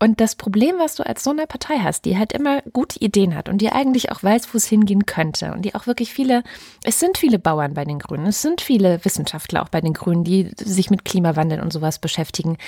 und 0.00 0.20
das 0.20 0.36
Problem, 0.36 0.76
was 0.78 0.94
du 0.94 1.04
als 1.04 1.24
so 1.24 1.30
eine 1.30 1.48
Partei 1.48 1.78
hast, 1.78 2.04
die 2.04 2.16
halt 2.16 2.32
immer 2.32 2.62
gute 2.72 3.00
Ideen 3.00 3.34
hat 3.34 3.48
und 3.48 3.58
die 3.58 3.70
eigentlich 3.70 4.12
auch 4.12 4.22
weiß, 4.22 4.54
wo 4.54 4.56
es 4.56 4.66
hingehen 4.66 5.06
könnte 5.06 5.52
und 5.52 5.62
die 5.62 5.74
auch 5.74 5.88
wirklich 5.88 6.12
viele, 6.12 6.44
es 6.84 7.00
sind 7.00 7.18
viele 7.18 7.40
Bauern 7.40 7.74
bei 7.74 7.84
den 7.84 7.98
Grünen, 7.98 8.26
es 8.26 8.40
sind 8.40 8.60
viele 8.60 9.04
Wissenschaftler 9.04 9.62
auch 9.62 9.68
bei 9.68 9.80
den 9.80 9.94
Grünen, 9.94 10.22
die 10.22 10.52
sich 10.56 10.90
mit 10.90 11.04
Klimawandel 11.04 11.60
und 11.60 11.72
sowas 11.72 11.98
beschäftigen. 11.98 12.58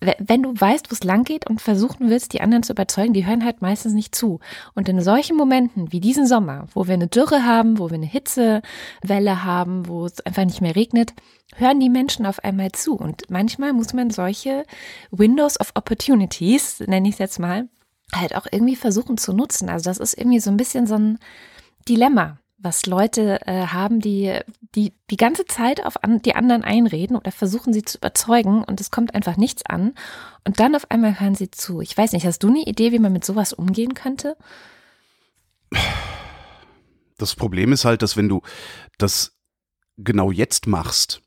Wenn 0.00 0.42
du 0.42 0.52
weißt, 0.58 0.90
wo 0.90 0.94
es 0.94 1.04
lang 1.04 1.24
geht 1.24 1.48
und 1.48 1.60
versuchen 1.60 2.10
willst, 2.10 2.32
die 2.32 2.40
anderen 2.40 2.62
zu 2.62 2.72
überzeugen, 2.72 3.12
die 3.12 3.26
hören 3.26 3.44
halt 3.44 3.62
meistens 3.62 3.92
nicht 3.92 4.14
zu. 4.14 4.40
Und 4.74 4.88
in 4.88 5.00
solchen 5.00 5.36
Momenten 5.36 5.92
wie 5.92 6.00
diesen 6.00 6.26
Sommer, 6.26 6.66
wo 6.74 6.86
wir 6.86 6.94
eine 6.94 7.08
Dürre 7.08 7.44
haben, 7.44 7.78
wo 7.78 7.90
wir 7.90 7.96
eine 7.96 8.06
Hitzewelle 8.06 9.44
haben, 9.44 9.88
wo 9.88 10.06
es 10.06 10.20
einfach 10.26 10.44
nicht 10.44 10.60
mehr 10.60 10.76
regnet, 10.76 11.14
hören 11.56 11.80
die 11.80 11.90
Menschen 11.90 12.26
auf 12.26 12.42
einmal 12.44 12.72
zu. 12.72 12.94
Und 12.94 13.24
manchmal 13.28 13.72
muss 13.72 13.92
man 13.92 14.10
solche 14.10 14.64
Windows 15.10 15.60
of 15.60 15.72
Opportunities, 15.74 16.80
nenne 16.80 17.08
ich 17.08 17.14
es 17.14 17.18
jetzt 17.18 17.38
mal, 17.38 17.68
halt 18.14 18.34
auch 18.36 18.46
irgendwie 18.50 18.76
versuchen 18.76 19.18
zu 19.18 19.32
nutzen. 19.32 19.68
Also 19.68 19.90
das 19.90 19.98
ist 19.98 20.18
irgendwie 20.18 20.40
so 20.40 20.50
ein 20.50 20.56
bisschen 20.56 20.86
so 20.86 20.96
ein 20.96 21.18
Dilemma, 21.88 22.38
was 22.62 22.86
Leute 22.86 23.40
äh, 23.46 23.66
haben, 23.68 24.00
die, 24.00 24.38
die 24.74 24.92
die 25.10 25.16
ganze 25.16 25.46
Zeit 25.46 25.84
auf 25.84 26.02
an, 26.04 26.20
die 26.22 26.34
anderen 26.34 26.62
einreden 26.62 27.16
oder 27.16 27.32
versuchen 27.32 27.72
sie 27.72 27.82
zu 27.82 27.98
überzeugen 27.98 28.62
und 28.64 28.80
es 28.80 28.90
kommt 28.90 29.14
einfach 29.14 29.36
nichts 29.36 29.64
an. 29.64 29.94
Und 30.46 30.60
dann 30.60 30.74
auf 30.74 30.90
einmal 30.90 31.18
hören 31.18 31.34
sie 31.34 31.50
zu. 31.50 31.80
Ich 31.80 31.96
weiß 31.96 32.12
nicht, 32.12 32.26
hast 32.26 32.42
du 32.42 32.48
eine 32.48 32.62
Idee, 32.62 32.92
wie 32.92 32.98
man 32.98 33.12
mit 33.12 33.24
sowas 33.24 33.52
umgehen 33.52 33.94
könnte? 33.94 34.36
Das 37.16 37.34
Problem 37.34 37.72
ist 37.72 37.84
halt, 37.84 38.02
dass 38.02 38.16
wenn 38.16 38.28
du 38.28 38.42
das 38.98 39.36
genau 39.96 40.30
jetzt 40.30 40.66
machst, 40.66 41.22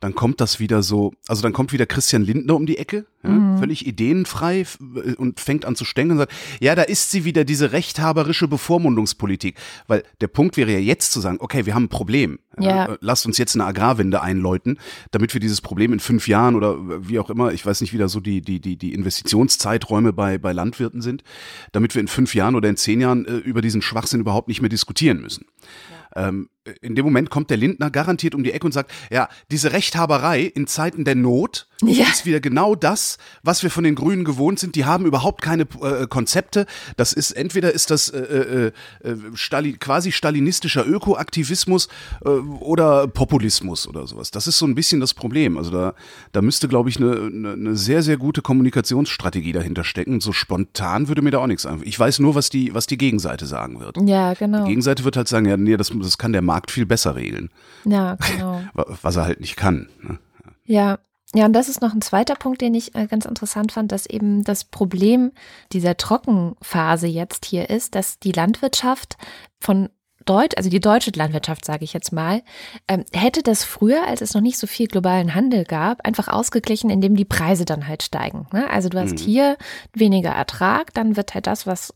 dann 0.00 0.14
kommt 0.14 0.40
das 0.40 0.60
wieder 0.60 0.82
so, 0.82 1.12
also 1.26 1.42
dann 1.42 1.52
kommt 1.52 1.72
wieder 1.72 1.86
Christian 1.86 2.22
Lindner 2.22 2.54
um 2.54 2.66
die 2.66 2.78
Ecke, 2.78 3.06
ja, 3.22 3.30
mhm. 3.30 3.58
völlig 3.58 3.86
ideenfrei 3.86 4.60
äh, 4.60 5.14
und 5.14 5.40
fängt 5.40 5.64
an 5.64 5.74
zu 5.74 5.84
stängeln 5.84 6.12
und 6.12 6.18
sagt, 6.18 6.32
ja, 6.60 6.74
da 6.74 6.82
ist 6.82 7.10
sie 7.10 7.24
wieder, 7.24 7.44
diese 7.44 7.72
rechthaberische 7.72 8.46
Bevormundungspolitik. 8.46 9.56
Weil 9.86 10.04
der 10.20 10.28
Punkt 10.28 10.56
wäre 10.56 10.70
ja 10.70 10.78
jetzt 10.78 11.12
zu 11.12 11.20
sagen, 11.20 11.38
okay, 11.40 11.66
wir 11.66 11.74
haben 11.74 11.84
ein 11.84 11.88
Problem. 11.88 12.38
Ja. 12.60 12.86
Äh, 12.86 12.98
lasst 13.00 13.26
uns 13.26 13.38
jetzt 13.38 13.56
eine 13.56 13.64
Agrarwende 13.64 14.22
einläuten, 14.22 14.78
damit 15.10 15.34
wir 15.34 15.40
dieses 15.40 15.60
Problem 15.60 15.92
in 15.92 16.00
fünf 16.00 16.28
Jahren 16.28 16.54
oder 16.54 16.76
wie 17.08 17.18
auch 17.18 17.30
immer, 17.30 17.52
ich 17.52 17.66
weiß 17.66 17.80
nicht, 17.80 17.92
wie 17.92 17.98
da 17.98 18.08
so 18.08 18.20
die, 18.20 18.40
die, 18.40 18.60
die, 18.60 18.76
die 18.76 18.94
Investitionszeiträume 18.94 20.12
bei, 20.12 20.38
bei 20.38 20.52
Landwirten 20.52 21.02
sind, 21.02 21.24
damit 21.72 21.94
wir 21.94 22.00
in 22.00 22.08
fünf 22.08 22.34
Jahren 22.34 22.54
oder 22.54 22.68
in 22.68 22.76
zehn 22.76 23.00
Jahren 23.00 23.26
äh, 23.26 23.36
über 23.36 23.62
diesen 23.62 23.82
Schwachsinn 23.82 24.20
überhaupt 24.20 24.48
nicht 24.48 24.60
mehr 24.60 24.70
diskutieren 24.70 25.20
müssen. 25.20 25.46
Ja. 25.90 25.98
Ähm, 26.28 26.48
in 26.80 26.94
dem 26.94 27.04
Moment 27.04 27.30
kommt 27.30 27.50
der 27.50 27.56
Lindner 27.56 27.90
garantiert 27.90 28.34
um 28.34 28.42
die 28.42 28.52
Ecke 28.52 28.66
und 28.66 28.72
sagt, 28.72 28.92
ja, 29.10 29.28
diese 29.50 29.72
Rechthaberei 29.72 30.42
in 30.42 30.66
Zeiten 30.66 31.04
der 31.04 31.14
Not 31.14 31.68
ja. 31.82 32.06
ist 32.06 32.26
wieder 32.26 32.40
genau 32.40 32.74
das, 32.74 33.07
was 33.42 33.62
wir 33.62 33.70
von 33.70 33.84
den 33.84 33.94
Grünen 33.94 34.24
gewohnt 34.24 34.58
sind. 34.58 34.74
Die 34.74 34.84
haben 34.84 35.06
überhaupt 35.06 35.42
keine 35.42 35.62
äh, 35.62 36.06
Konzepte. 36.06 36.66
Das 36.96 37.14
ist 37.14 37.32
entweder 37.32 37.72
ist 37.72 37.90
das 37.90 38.10
äh, 38.10 38.18
äh, 38.18 38.72
äh 39.08 39.16
Stali 39.34 39.72
quasi 39.72 40.12
stalinistischer 40.12 40.86
Ökoaktivismus 40.86 41.88
äh, 42.24 42.28
oder 42.28 43.08
Populismus 43.08 43.88
oder 43.88 44.06
sowas. 44.06 44.30
Das 44.30 44.46
ist 44.46 44.58
so 44.58 44.66
ein 44.66 44.74
bisschen 44.74 45.00
das 45.00 45.14
Problem. 45.14 45.56
Also 45.56 45.70
da, 45.70 45.94
da 46.32 46.42
müsste, 46.42 46.68
glaube 46.68 46.90
ich, 46.90 46.98
eine, 46.98 47.12
eine, 47.12 47.52
eine 47.52 47.76
sehr, 47.76 48.02
sehr 48.02 48.18
gute 48.18 48.42
Kommunikationsstrategie 48.42 49.52
dahinter 49.52 49.84
stecken. 49.84 50.20
So 50.20 50.32
spontan 50.32 51.08
würde 51.08 51.22
mir 51.22 51.30
da 51.30 51.38
auch 51.38 51.46
nichts 51.46 51.64
einfallen. 51.64 51.88
Ich 51.88 51.98
weiß 51.98 52.18
nur, 52.18 52.34
was 52.34 52.50
die, 52.50 52.74
was 52.74 52.86
die 52.86 52.98
Gegenseite 52.98 53.46
sagen 53.46 53.80
wird. 53.80 53.96
Ja, 54.06 54.34
genau. 54.34 54.64
Die 54.64 54.68
Gegenseite 54.68 55.04
wird 55.04 55.16
halt 55.16 55.28
sagen, 55.28 55.46
ja, 55.46 55.56
nee, 55.56 55.76
das, 55.76 55.90
das 55.98 56.18
kann 56.18 56.32
der 56.32 56.42
Markt 56.42 56.58
Markt 56.58 56.70
viel 56.72 56.86
besser 56.86 57.14
regeln. 57.14 57.50
Ja, 57.84 58.16
genau. 58.16 58.60
Was 59.02 59.16
er 59.16 59.24
halt 59.24 59.40
nicht 59.40 59.56
kann. 59.56 59.88
Ne? 60.02 60.18
Ja. 60.64 60.98
Ja, 61.34 61.44
und 61.44 61.52
das 61.52 61.68
ist 61.68 61.82
noch 61.82 61.92
ein 61.92 62.00
zweiter 62.00 62.36
Punkt, 62.36 62.62
den 62.62 62.74
ich 62.74 62.94
äh, 62.94 63.06
ganz 63.06 63.26
interessant 63.26 63.72
fand, 63.72 63.92
dass 63.92 64.06
eben 64.06 64.44
das 64.44 64.64
Problem 64.64 65.32
dieser 65.72 65.96
Trockenphase 65.96 67.06
jetzt 67.06 67.44
hier 67.44 67.68
ist, 67.68 67.94
dass 67.94 68.18
die 68.18 68.32
Landwirtschaft 68.32 69.18
von 69.60 69.90
Deutsch, 70.24 70.56
also 70.56 70.68
die 70.68 70.80
deutsche 70.80 71.10
Landwirtschaft, 71.14 71.64
sage 71.64 71.84
ich 71.84 71.92
jetzt 71.92 72.12
mal, 72.12 72.42
ähm, 72.86 73.04
hätte 73.12 73.42
das 73.42 73.64
früher, 73.64 74.06
als 74.06 74.20
es 74.20 74.34
noch 74.34 74.40
nicht 74.40 74.58
so 74.58 74.66
viel 74.66 74.86
globalen 74.86 75.34
Handel 75.34 75.64
gab, 75.64 76.04
einfach 76.06 76.28
ausgeglichen, 76.28 76.90
indem 76.90 77.16
die 77.16 77.24
Preise 77.24 77.64
dann 77.64 77.86
halt 77.88 78.02
steigen. 78.02 78.46
Ne? 78.52 78.68
Also 78.70 78.88
du 78.88 78.98
hast 78.98 79.12
mhm. 79.12 79.24
hier 79.24 79.56
weniger 79.94 80.30
Ertrag, 80.30 80.92
dann 80.94 81.16
wird 81.16 81.34
halt 81.34 81.46
das, 81.46 81.66
was 81.66 81.94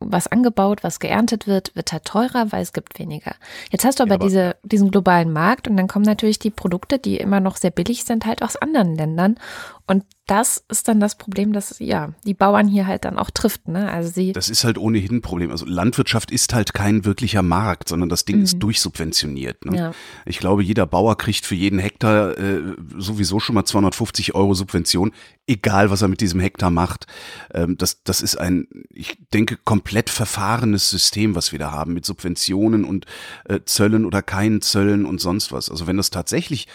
was 0.00 0.26
angebaut, 0.26 0.82
was 0.82 1.00
geerntet 1.00 1.46
wird, 1.46 1.74
wird 1.74 1.92
halt 1.92 2.04
teurer, 2.04 2.52
weil 2.52 2.62
es 2.62 2.72
gibt 2.72 2.98
weniger. 2.98 3.34
Jetzt 3.70 3.84
hast 3.84 3.98
du 3.98 4.04
aber, 4.04 4.12
ja, 4.12 4.16
aber 4.16 4.24
diese, 4.24 4.56
diesen 4.62 4.90
globalen 4.90 5.32
Markt 5.32 5.68
und 5.68 5.76
dann 5.76 5.88
kommen 5.88 6.04
natürlich 6.04 6.38
die 6.38 6.50
Produkte, 6.50 6.98
die 6.98 7.16
immer 7.16 7.40
noch 7.40 7.56
sehr 7.56 7.70
billig 7.70 8.04
sind, 8.04 8.26
halt 8.26 8.42
aus 8.42 8.56
anderen 8.56 8.94
Ländern. 8.94 9.38
Und 9.86 10.04
das 10.26 10.64
ist 10.68 10.88
dann 10.88 10.98
das 10.98 11.16
Problem, 11.16 11.52
dass 11.52 11.78
ja 11.78 12.12
die 12.24 12.34
Bauern 12.34 12.66
hier 12.66 12.88
halt 12.88 13.04
dann 13.04 13.16
auch 13.16 13.30
trifft. 13.30 13.68
Ne? 13.68 13.90
Also 13.90 14.10
sie. 14.10 14.32
Das 14.32 14.48
ist 14.48 14.64
halt 14.64 14.76
ohnehin 14.76 15.16
ein 15.16 15.22
Problem. 15.22 15.52
Also 15.52 15.64
Landwirtschaft 15.66 16.32
ist 16.32 16.52
halt 16.52 16.74
kein 16.74 17.04
wirklicher 17.04 17.42
Markt, 17.42 17.88
sondern 17.88 18.08
das 18.08 18.24
Ding 18.24 18.38
mhm. 18.38 18.42
ist 18.42 18.58
durchsubventioniert. 18.58 19.64
Ne? 19.64 19.76
Ja. 19.76 19.92
Ich 20.24 20.38
glaube, 20.38 20.64
jeder 20.64 20.84
Bauer 20.84 21.16
kriegt 21.16 21.46
für 21.46 21.54
jeden 21.54 21.78
Hektar 21.78 22.36
äh, 22.38 22.60
sowieso 22.98 23.38
schon 23.38 23.54
mal 23.54 23.64
250 23.64 24.34
Euro 24.34 24.54
Subvention, 24.54 25.12
egal 25.46 25.90
was 25.90 26.02
er 26.02 26.08
mit 26.08 26.20
diesem 26.20 26.40
Hektar 26.40 26.70
macht. 26.70 27.06
Ähm, 27.54 27.78
das, 27.78 28.02
das 28.02 28.20
ist 28.20 28.36
ein, 28.36 28.66
ich 28.90 29.16
denke, 29.32 29.56
komplett 29.56 30.10
verfahrenes 30.10 30.90
System, 30.90 31.36
was 31.36 31.52
wir 31.52 31.60
da 31.60 31.70
haben 31.70 31.94
mit 31.94 32.04
Subventionen 32.04 32.84
und 32.84 33.06
äh, 33.48 33.60
Zöllen 33.64 34.04
oder 34.04 34.22
keinen 34.22 34.60
Zöllen 34.60 35.06
und 35.06 35.20
sonst 35.20 35.52
was. 35.52 35.70
Also 35.70 35.86
wenn 35.86 35.96
das 35.96 36.10
tatsächlich 36.10 36.66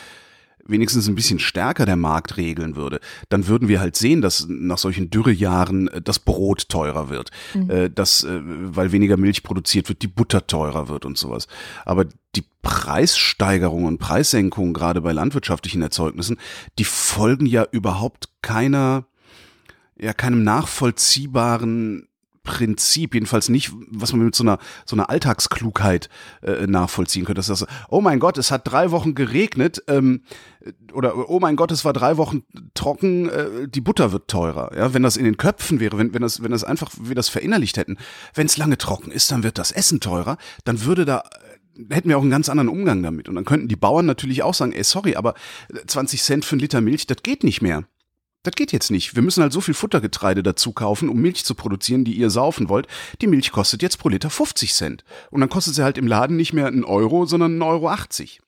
wenigstens 0.71 1.07
ein 1.07 1.15
bisschen 1.15 1.39
stärker 1.39 1.85
der 1.85 1.95
Markt 1.95 2.37
regeln 2.37 2.75
würde, 2.75 2.99
dann 3.29 3.47
würden 3.47 3.67
wir 3.67 3.79
halt 3.79 3.95
sehen, 3.95 4.21
dass 4.21 4.47
nach 4.47 4.77
solchen 4.77 5.09
Dürrejahren 5.09 5.87
äh, 5.89 6.01
das 6.01 6.19
Brot 6.19 6.69
teurer 6.69 7.09
wird, 7.09 7.31
mhm. 7.53 7.69
äh, 7.69 7.89
dass, 7.89 8.23
äh, 8.23 8.39
weil 8.41 8.91
weniger 8.91 9.17
Milch 9.17 9.43
produziert 9.43 9.89
wird, 9.89 10.01
die 10.01 10.07
Butter 10.07 10.47
teurer 10.47 10.87
wird 10.87 11.05
und 11.05 11.17
sowas. 11.17 11.47
Aber 11.85 12.05
die 12.35 12.43
Preissteigerung 12.61 13.85
und 13.85 13.97
Preissenkung 13.97 14.73
gerade 14.73 15.01
bei 15.01 15.11
landwirtschaftlichen 15.11 15.81
Erzeugnissen, 15.81 16.37
die 16.79 16.85
folgen 16.85 17.45
ja 17.45 17.65
überhaupt 17.71 18.29
keiner, 18.41 19.05
ja, 19.99 20.13
keinem 20.13 20.43
nachvollziehbaren 20.43 22.07
Prinzip, 22.51 23.13
jedenfalls 23.13 23.47
nicht, 23.47 23.71
was 23.87 24.11
man 24.11 24.25
mit 24.25 24.35
so 24.35 24.43
einer, 24.43 24.59
so 24.85 24.97
einer 24.97 25.09
Alltagsklugheit 25.09 26.09
äh, 26.41 26.67
nachvollziehen 26.67 27.23
könnte. 27.23 27.39
Dass 27.39 27.47
das, 27.47 27.65
oh 27.87 28.01
mein 28.01 28.19
Gott, 28.19 28.37
es 28.37 28.51
hat 28.51 28.69
drei 28.69 28.91
Wochen 28.91 29.15
geregnet, 29.15 29.81
ähm, 29.87 30.23
oder 30.91 31.29
oh 31.29 31.39
mein 31.39 31.55
Gott, 31.55 31.71
es 31.71 31.85
war 31.85 31.93
drei 31.93 32.17
Wochen 32.17 32.43
trocken, 32.73 33.29
äh, 33.29 33.69
die 33.69 33.79
Butter 33.79 34.11
wird 34.11 34.27
teurer. 34.27 34.75
Ja, 34.75 34.93
wenn 34.93 35.01
das 35.01 35.15
in 35.15 35.23
den 35.23 35.37
Köpfen 35.37 35.79
wäre, 35.79 35.97
wenn, 35.97 36.13
wenn 36.13 36.21
das, 36.21 36.43
wenn 36.43 36.51
das 36.51 36.65
einfach, 36.65 36.91
wir 36.99 37.15
das 37.15 37.29
verinnerlicht 37.29 37.77
hätten, 37.77 37.97
wenn 38.33 38.47
es 38.47 38.57
lange 38.57 38.77
trocken 38.77 39.11
ist, 39.11 39.31
dann 39.31 39.43
wird 39.43 39.57
das 39.57 39.71
Essen 39.71 40.01
teurer, 40.01 40.37
dann 40.65 40.83
würde 40.83 41.05
da 41.05 41.19
äh, 41.79 41.95
hätten 41.95 42.09
wir 42.09 42.17
auch 42.17 42.21
einen 42.21 42.31
ganz 42.31 42.49
anderen 42.49 42.67
Umgang 42.67 43.01
damit. 43.01 43.29
Und 43.29 43.35
dann 43.35 43.45
könnten 43.45 43.69
die 43.69 43.77
Bauern 43.77 44.05
natürlich 44.05 44.43
auch 44.43 44.53
sagen, 44.53 44.73
ey, 44.73 44.83
sorry, 44.83 45.15
aber 45.15 45.35
20 45.87 46.21
Cent 46.21 46.43
für 46.43 46.55
einen 46.55 46.59
Liter 46.59 46.81
Milch, 46.81 47.07
das 47.07 47.23
geht 47.23 47.45
nicht 47.45 47.61
mehr. 47.61 47.85
Das 48.43 48.55
geht 48.55 48.71
jetzt 48.71 48.89
nicht. 48.89 49.15
Wir 49.15 49.21
müssen 49.21 49.43
halt 49.43 49.53
so 49.53 49.61
viel 49.61 49.75
Futtergetreide 49.75 50.41
dazu 50.41 50.71
kaufen, 50.71 51.09
um 51.09 51.21
Milch 51.21 51.45
zu 51.45 51.53
produzieren, 51.53 52.03
die 52.03 52.13
ihr 52.13 52.31
saufen 52.31 52.69
wollt. 52.69 52.87
Die 53.21 53.27
Milch 53.27 53.51
kostet 53.51 53.83
jetzt 53.83 53.97
pro 53.97 54.09
Liter 54.09 54.29
50 54.29 54.73
Cent. 54.73 55.03
Und 55.29 55.41
dann 55.41 55.49
kostet 55.49 55.75
sie 55.75 55.83
halt 55.83 55.97
im 55.97 56.07
Laden 56.07 56.37
nicht 56.37 56.53
mehr 56.53 56.67
einen 56.67 56.83
Euro, 56.83 57.25
sondern 57.25 57.51
einen 57.51 57.61
Euro 57.61 57.89
80. 57.89 58.41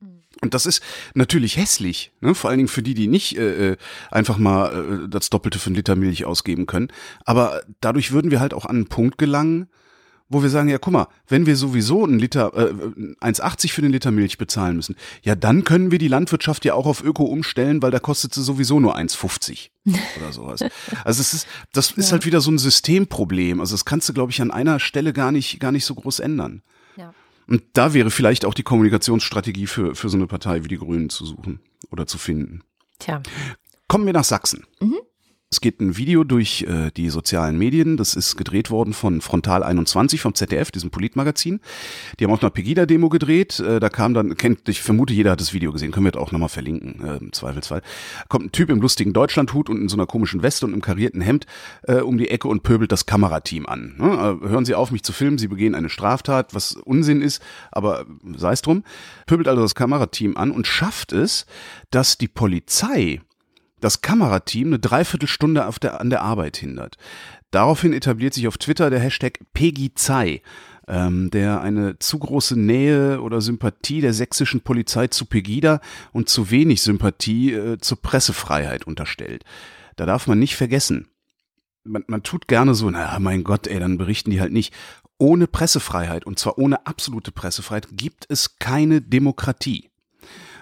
Mhm. 0.00 0.22
Und 0.42 0.52
das 0.52 0.66
ist 0.66 0.82
natürlich 1.14 1.56
hässlich, 1.56 2.12
ne? 2.20 2.34
vor 2.34 2.50
allen 2.50 2.58
Dingen 2.58 2.68
für 2.68 2.82
die, 2.82 2.94
die 2.94 3.08
nicht 3.08 3.38
äh, 3.38 3.72
äh, 3.72 3.76
einfach 4.10 4.36
mal 4.36 5.04
äh, 5.04 5.08
das 5.08 5.30
Doppelte 5.30 5.58
für 5.58 5.68
einen 5.68 5.76
Liter 5.76 5.96
Milch 5.96 6.26
ausgeben 6.26 6.66
können. 6.66 6.88
Aber 7.24 7.62
dadurch 7.80 8.12
würden 8.12 8.30
wir 8.30 8.40
halt 8.40 8.52
auch 8.52 8.66
an 8.66 8.76
einen 8.76 8.88
Punkt 8.88 9.16
gelangen, 9.16 9.68
wo 10.28 10.42
wir 10.42 10.50
sagen, 10.50 10.68
ja, 10.68 10.78
guck 10.78 10.92
mal, 10.92 11.08
wenn 11.26 11.46
wir 11.46 11.56
sowieso 11.56 12.04
einen 12.04 12.18
Liter, 12.18 12.52
äh, 12.54 12.72
1,80 13.20 13.72
für 13.72 13.82
den 13.82 13.92
Liter 13.92 14.10
Milch 14.10 14.36
bezahlen 14.36 14.76
müssen, 14.76 14.96
ja, 15.22 15.34
dann 15.34 15.64
können 15.64 15.90
wir 15.90 15.98
die 15.98 16.08
Landwirtschaft 16.08 16.64
ja 16.64 16.74
auch 16.74 16.86
auf 16.86 17.02
Öko 17.02 17.24
umstellen, 17.24 17.80
weil 17.80 17.90
da 17.90 17.98
kostet 17.98 18.34
sie 18.34 18.42
sowieso 18.42 18.78
nur 18.80 18.96
1,50 18.96 19.70
oder 20.18 20.32
sowas. 20.32 20.64
Also 21.04 21.20
es 21.20 21.32
ist, 21.32 21.46
das 21.72 21.92
ist 21.92 22.06
ja. 22.06 22.12
halt 22.12 22.26
wieder 22.26 22.40
so 22.40 22.50
ein 22.50 22.58
Systemproblem. 22.58 23.60
Also 23.60 23.74
das 23.74 23.84
kannst 23.84 24.08
du, 24.08 24.12
glaube 24.12 24.32
ich, 24.32 24.42
an 24.42 24.50
einer 24.50 24.80
Stelle 24.80 25.12
gar 25.12 25.32
nicht, 25.32 25.60
gar 25.60 25.72
nicht 25.72 25.84
so 25.84 25.94
groß 25.94 26.20
ändern. 26.20 26.62
Ja. 26.96 27.14
Und 27.46 27.62
da 27.72 27.94
wäre 27.94 28.10
vielleicht 28.10 28.44
auch 28.44 28.54
die 28.54 28.62
Kommunikationsstrategie 28.62 29.66
für, 29.66 29.94
für 29.94 30.10
so 30.10 30.18
eine 30.18 30.26
Partei 30.26 30.64
wie 30.64 30.68
die 30.68 30.76
Grünen 30.76 31.08
zu 31.08 31.24
suchen 31.24 31.60
oder 31.90 32.06
zu 32.06 32.18
finden. 32.18 32.62
Tja. 32.98 33.22
Kommen 33.86 34.04
wir 34.04 34.12
nach 34.12 34.24
Sachsen. 34.24 34.66
Mhm. 34.80 34.98
Es 35.50 35.62
geht 35.62 35.80
ein 35.80 35.96
Video 35.96 36.24
durch 36.24 36.66
äh, 36.68 36.90
die 36.94 37.08
sozialen 37.08 37.56
Medien. 37.56 37.96
Das 37.96 38.12
ist 38.14 38.36
gedreht 38.36 38.70
worden 38.70 38.92
von 38.92 39.22
Frontal 39.22 39.62
21 39.62 40.20
vom 40.20 40.34
ZDF, 40.34 40.70
diesem 40.70 40.90
Politmagazin. 40.90 41.60
Die 42.20 42.24
haben 42.24 42.32
auch 42.32 42.42
eine 42.42 42.50
Pegida-Demo 42.50 43.08
gedreht. 43.08 43.58
Äh, 43.58 43.80
da 43.80 43.88
kam 43.88 44.12
dann, 44.12 44.36
kennt, 44.36 44.68
ich 44.68 44.82
vermute, 44.82 45.14
jeder 45.14 45.30
hat 45.30 45.40
das 45.40 45.54
Video 45.54 45.72
gesehen. 45.72 45.90
Können 45.90 46.04
wir 46.04 46.20
auch 46.20 46.32
nochmal 46.32 46.50
verlinken, 46.50 47.02
äh, 47.02 47.16
im 47.16 47.32
Zweifelsfall. 47.32 47.80
Kommt 48.28 48.44
ein 48.44 48.52
Typ 48.52 48.68
im 48.68 48.82
lustigen 48.82 49.14
Deutschlandhut 49.14 49.70
und 49.70 49.80
in 49.80 49.88
so 49.88 49.96
einer 49.96 50.06
komischen 50.06 50.42
Weste 50.42 50.66
und 50.66 50.74
im 50.74 50.82
karierten 50.82 51.22
Hemd 51.22 51.46
äh, 51.84 52.00
um 52.00 52.18
die 52.18 52.28
Ecke 52.28 52.46
und 52.46 52.62
pöbelt 52.62 52.92
das 52.92 53.06
Kamerateam 53.06 53.64
an. 53.64 53.94
Ne? 53.96 54.38
Äh, 54.42 54.48
hören 54.50 54.66
Sie 54.66 54.74
auf, 54.74 54.90
mich 54.90 55.02
zu 55.02 55.14
filmen. 55.14 55.38
Sie 55.38 55.48
begehen 55.48 55.74
eine 55.74 55.88
Straftat, 55.88 56.54
was 56.54 56.72
Unsinn 56.76 57.22
ist, 57.22 57.40
aber 57.72 58.04
sei 58.36 58.52
es 58.52 58.60
drum. 58.60 58.84
Pöbelt 59.26 59.48
also 59.48 59.62
das 59.62 59.74
Kamerateam 59.74 60.36
an 60.36 60.50
und 60.50 60.66
schafft 60.66 61.14
es, 61.14 61.46
dass 61.90 62.18
die 62.18 62.28
Polizei 62.28 63.22
das 63.80 64.00
Kamerateam 64.00 64.68
eine 64.68 64.78
Dreiviertelstunde 64.78 65.66
auf 65.66 65.78
der, 65.78 66.00
an 66.00 66.10
der 66.10 66.22
Arbeit 66.22 66.56
hindert. 66.56 66.96
Daraufhin 67.50 67.92
etabliert 67.92 68.34
sich 68.34 68.46
auf 68.46 68.58
Twitter 68.58 68.90
der 68.90 69.00
Hashtag 69.00 69.38
Pegizei, 69.54 70.42
ähm, 70.86 71.30
der 71.30 71.60
eine 71.60 71.98
zu 71.98 72.18
große 72.18 72.58
Nähe 72.58 73.20
oder 73.20 73.40
Sympathie 73.40 74.00
der 74.00 74.12
sächsischen 74.12 74.60
Polizei 74.60 75.06
zu 75.06 75.24
Pegida 75.24 75.80
und 76.12 76.28
zu 76.28 76.50
wenig 76.50 76.82
Sympathie 76.82 77.52
äh, 77.52 77.78
zur 77.78 78.00
Pressefreiheit 78.02 78.86
unterstellt. 78.86 79.44
Da 79.96 80.06
darf 80.06 80.26
man 80.26 80.38
nicht 80.38 80.56
vergessen. 80.56 81.08
Man, 81.84 82.04
man 82.06 82.22
tut 82.22 82.48
gerne 82.48 82.74
so, 82.74 82.90
naja, 82.90 83.18
mein 83.18 83.44
Gott, 83.44 83.66
ey, 83.66 83.80
dann 83.80 83.98
berichten 83.98 84.30
die 84.30 84.40
halt 84.40 84.52
nicht. 84.52 84.74
Ohne 85.16 85.46
Pressefreiheit, 85.46 86.26
und 86.26 86.38
zwar 86.38 86.58
ohne 86.58 86.86
absolute 86.86 87.32
Pressefreiheit, 87.32 87.88
gibt 87.92 88.26
es 88.28 88.58
keine 88.58 89.00
Demokratie 89.00 89.87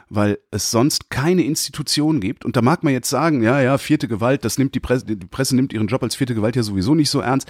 weil 0.09 0.39
es 0.51 0.71
sonst 0.71 1.11
keine 1.11 1.45
Institution 1.45 2.21
gibt. 2.21 2.45
Und 2.45 2.57
da 2.57 2.63
mag 2.63 2.83
man 2.83 2.93
jetzt 2.93 3.11
sagen, 3.11 3.43
ja, 3.43 3.61
ja, 3.61 3.79
vierte 3.79 4.09
Gewalt, 4.09 4.45
das 4.45 4.59
nimmt 4.59 4.75
die 4.75 4.81
Presse, 4.81 5.05
die 5.07 5.17
Presse 5.17 5.57
nimmt 5.57 5.73
ihren 5.73 5.89
Job 5.89 6.03
als 6.03 6.15
vierte 6.15 6.35
Gewalt 6.35 6.57
ja 6.57 6.63
sowieso 6.63 6.95
nicht 6.95 7.11
so 7.11 7.21
ernst. 7.21 7.49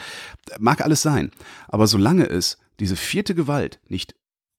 Mag 0.59 0.81
alles 0.81 1.03
sein. 1.03 1.31
Aber 1.69 1.87
solange 1.87 2.29
es 2.29 2.59
diese 2.81 2.97
vierte 2.97 3.35
Gewalt 3.35 3.81
nicht 3.89 4.15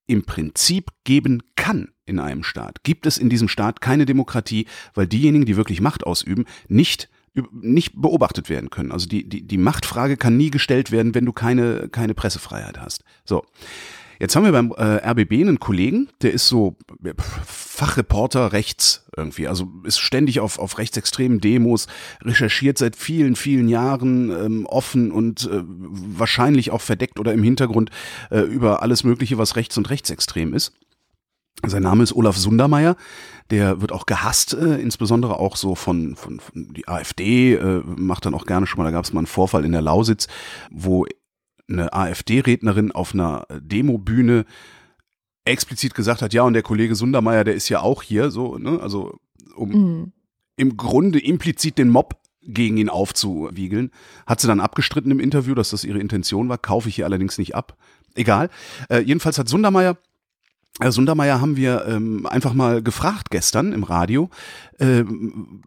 im 0.05 0.23
Prinzip 0.23 0.91
geben 1.03 1.43
kann 1.55 1.89
in 2.05 2.19
einem 2.19 2.43
Staat, 2.43 2.83
gibt 2.83 3.05
es 3.05 3.17
in 3.17 3.29
diesem 3.29 3.49
Staat 3.49 3.81
keine 3.81 4.05
Demokratie, 4.05 4.67
weil 4.93 5.07
diejenigen, 5.07 5.45
die 5.45 5.57
wirklich 5.57 5.81
Macht 5.81 6.05
ausüben, 6.05 6.45
nicht 6.67 7.09
nicht 7.51 8.01
beobachtet 8.01 8.49
werden 8.49 8.69
können. 8.69 8.91
Also 8.91 9.07
die, 9.07 9.27
die, 9.27 9.45
die 9.45 9.57
Machtfrage 9.57 10.17
kann 10.17 10.37
nie 10.37 10.49
gestellt 10.49 10.91
werden, 10.91 11.13
wenn 11.13 11.25
du 11.25 11.33
keine, 11.33 11.89
keine 11.89 12.13
Pressefreiheit 12.13 12.79
hast. 12.79 13.03
So. 13.25 13.45
Jetzt 14.19 14.35
haben 14.35 14.45
wir 14.45 14.51
beim 14.51 14.71
äh, 14.71 15.09
RBB 15.09 15.33
einen 15.33 15.59
Kollegen, 15.59 16.09
der 16.21 16.33
ist 16.33 16.47
so 16.47 16.75
Fachreporter 17.45 18.51
rechts 18.51 19.07
irgendwie, 19.15 19.47
also 19.47 19.67
ist 19.83 19.99
ständig 19.99 20.39
auf, 20.39 20.57
auf 20.59 20.77
rechtsextremen 20.77 21.39
Demos, 21.39 21.87
recherchiert 22.21 22.77
seit 22.77 22.95
vielen, 22.95 23.35
vielen 23.35 23.69
Jahren 23.69 24.29
ähm, 24.31 24.65
offen 24.65 25.11
und 25.11 25.45
äh, 25.45 25.61
wahrscheinlich 25.63 26.71
auch 26.71 26.81
verdeckt 26.81 27.19
oder 27.19 27.33
im 27.33 27.43
Hintergrund 27.43 27.91
äh, 28.31 28.39
über 28.39 28.81
alles 28.81 29.03
Mögliche, 29.03 29.37
was 29.37 29.55
rechts 29.55 29.77
und 29.77 29.89
rechtsextrem 29.89 30.53
ist. 30.53 30.73
Sein 31.65 31.83
Name 31.83 32.03
ist 32.03 32.13
Olaf 32.13 32.37
Sundermeier. 32.37 32.95
Der 33.49 33.81
wird 33.81 33.91
auch 33.91 34.05
gehasst, 34.05 34.53
äh, 34.53 34.75
insbesondere 34.79 35.39
auch 35.39 35.55
so 35.55 35.73
von, 35.73 36.15
von, 36.15 36.39
von 36.39 36.73
die 36.73 36.87
AfD, 36.87 37.55
äh, 37.55 37.81
macht 37.85 38.25
dann 38.25 38.35
auch 38.35 38.45
gerne 38.45 38.67
schon 38.67 38.77
mal, 38.77 38.83
da 38.83 38.91
gab 38.91 39.05
es 39.05 39.13
mal 39.13 39.21
einen 39.21 39.27
Vorfall 39.27 39.65
in 39.65 39.71
der 39.71 39.81
Lausitz, 39.81 40.27
wo 40.69 41.05
eine 41.69 41.93
AfD-Rednerin 41.93 42.91
auf 42.91 43.13
einer 43.13 43.45
Demobühne 43.59 44.45
explizit 45.45 45.93
gesagt 45.95 46.21
hat, 46.21 46.33
ja, 46.33 46.43
und 46.43 46.53
der 46.53 46.63
Kollege 46.63 46.95
Sundermeier, 46.95 47.43
der 47.43 47.55
ist 47.55 47.69
ja 47.69 47.79
auch 47.79 48.03
hier, 48.03 48.31
so, 48.31 48.57
ne, 48.57 48.79
also 48.81 49.19
um 49.55 49.69
mhm. 49.69 50.11
im 50.57 50.77
Grunde 50.77 51.19
implizit 51.19 51.77
den 51.77 51.89
Mob 51.89 52.21
gegen 52.41 52.77
ihn 52.77 52.89
aufzuwiegeln. 52.89 53.91
Hat 54.25 54.39
sie 54.39 54.47
dann 54.47 54.59
abgestritten 54.59 55.11
im 55.11 55.19
Interview, 55.19 55.53
dass 55.55 55.71
das 55.71 55.83
ihre 55.83 55.99
Intention 55.99 56.49
war, 56.49 56.57
kaufe 56.57 56.89
ich 56.89 56.95
hier 56.95 57.05
allerdings 57.05 57.37
nicht 57.37 57.55
ab. 57.55 57.77
Egal. 58.15 58.49
Äh, 58.89 58.99
jedenfalls 58.99 59.37
hat 59.37 59.49
Sundermeier 59.49 59.97
Herr 60.79 60.91
Sundermeier 60.91 61.41
haben 61.41 61.57
wir 61.57 61.87
ähm, 61.87 62.27
einfach 62.27 62.53
mal 62.53 62.83
gefragt 62.83 63.31
gestern 63.31 63.73
im 63.73 63.83
Radio, 63.83 64.29
ähm, 64.79 65.63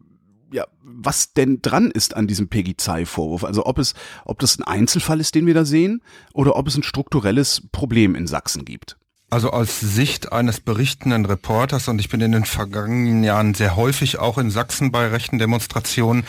ja, 0.53 0.67
was 0.83 1.33
denn 1.33 1.63
dran 1.63 1.91
ist 1.91 2.15
an 2.15 2.27
diesem 2.27 2.49
Peggy-Zei-Vorwurf. 2.49 3.45
Also 3.45 3.67
ob 3.67 3.79
es, 3.79 3.95
ob 4.25 4.39
das 4.39 4.59
ein 4.59 4.65
Einzelfall 4.65 5.21
ist, 5.21 5.35
den 5.35 5.47
wir 5.47 5.55
da 5.55 5.65
sehen, 5.65 6.03
oder 6.33 6.57
ob 6.57 6.67
es 6.67 6.77
ein 6.77 6.83
strukturelles 6.83 7.63
Problem 7.73 8.15
in 8.15 8.27
Sachsen 8.27 8.65
gibt. 8.65 9.00
Also 9.33 9.53
aus 9.53 9.79
Sicht 9.79 10.33
eines 10.33 10.59
berichtenden 10.59 11.25
Reporters, 11.25 11.87
und 11.87 12.01
ich 12.01 12.09
bin 12.09 12.21
in 12.21 12.33
den 12.33 12.45
vergangenen 12.45 13.23
Jahren 13.23 13.55
sehr 13.55 13.77
häufig 13.77 14.19
auch 14.19 14.39
in 14.39 14.51
Sachsen 14.51 14.91
bei 14.91 15.07
rechten 15.07 15.39
Demonstrationen 15.39 16.25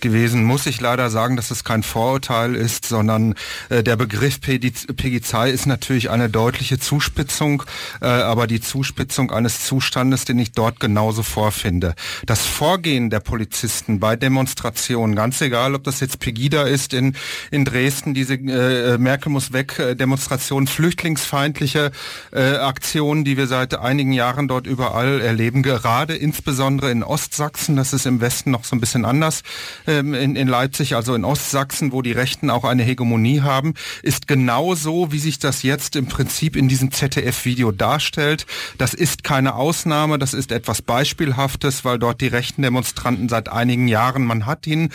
gewesen, 0.00 0.42
muss 0.42 0.64
ich 0.64 0.80
leider 0.80 1.10
sagen, 1.10 1.36
dass 1.36 1.50
es 1.50 1.64
kein 1.64 1.82
Vorurteil 1.82 2.54
ist, 2.54 2.86
sondern 2.86 3.34
äh, 3.68 3.82
der 3.82 3.96
Begriff 3.96 4.40
Pegizei 4.40 5.50
ist 5.50 5.66
natürlich 5.66 6.08
eine 6.08 6.30
deutliche 6.30 6.78
Zuspitzung, 6.78 7.62
äh, 8.00 8.06
aber 8.06 8.46
die 8.46 8.62
Zuspitzung 8.62 9.30
eines 9.30 9.66
Zustandes, 9.66 10.24
den 10.24 10.38
ich 10.38 10.52
dort 10.52 10.80
genauso 10.80 11.22
vorfinde. 11.22 11.94
Das 12.24 12.46
Vorgehen 12.46 13.10
der 13.10 13.20
Polizisten 13.20 14.00
bei 14.00 14.16
Demonstrationen, 14.16 15.14
ganz 15.14 15.42
egal, 15.42 15.74
ob 15.74 15.84
das 15.84 16.00
jetzt 16.00 16.20
Pegida 16.20 16.62
ist 16.62 16.94
in, 16.94 17.16
in 17.50 17.66
Dresden, 17.66 18.14
diese 18.14 18.36
äh, 18.36 18.96
Merkel 18.96 19.30
muss 19.30 19.52
weg 19.52 19.78
äh, 19.78 19.94
Demonstration, 19.94 20.66
flüchtlingsfeindliche 20.66 21.92
äh, 22.32 22.45
äh, 22.46 22.58
Aktionen, 22.58 23.24
die 23.24 23.36
wir 23.36 23.46
seit 23.46 23.74
einigen 23.78 24.12
Jahren 24.12 24.46
dort 24.46 24.66
überall 24.66 25.20
erleben, 25.20 25.62
gerade 25.62 26.14
insbesondere 26.14 26.90
in 26.90 27.02
Ostsachsen. 27.02 27.76
Das 27.76 27.92
ist 27.92 28.06
im 28.06 28.20
Westen 28.20 28.52
noch 28.52 28.64
so 28.64 28.76
ein 28.76 28.80
bisschen 28.80 29.04
anders 29.04 29.42
ähm, 29.86 30.14
in, 30.14 30.36
in 30.36 30.46
Leipzig, 30.46 30.94
also 30.94 31.14
in 31.14 31.24
Ostsachsen, 31.24 31.92
wo 31.92 32.02
die 32.02 32.12
Rechten 32.12 32.50
auch 32.50 32.64
eine 32.64 32.84
Hegemonie 32.84 33.40
haben, 33.40 33.74
ist 34.02 34.28
genauso, 34.28 35.12
wie 35.12 35.18
sich 35.18 35.38
das 35.38 35.62
jetzt 35.62 35.96
im 35.96 36.06
Prinzip 36.06 36.56
in 36.56 36.68
diesem 36.68 36.92
ZDF-Video 36.92 37.72
darstellt. 37.72 38.46
Das 38.78 38.94
ist 38.94 39.24
keine 39.24 39.56
Ausnahme, 39.56 40.18
das 40.18 40.32
ist 40.32 40.52
etwas 40.52 40.82
Beispielhaftes, 40.82 41.84
weil 41.84 41.98
dort 41.98 42.20
die 42.20 42.28
rechten 42.28 42.62
Demonstranten 42.62 43.28
seit 43.28 43.48
einigen 43.48 43.88
Jahren, 43.88 44.24
man 44.24 44.46
hat 44.46 44.66
ihnen 44.66 44.90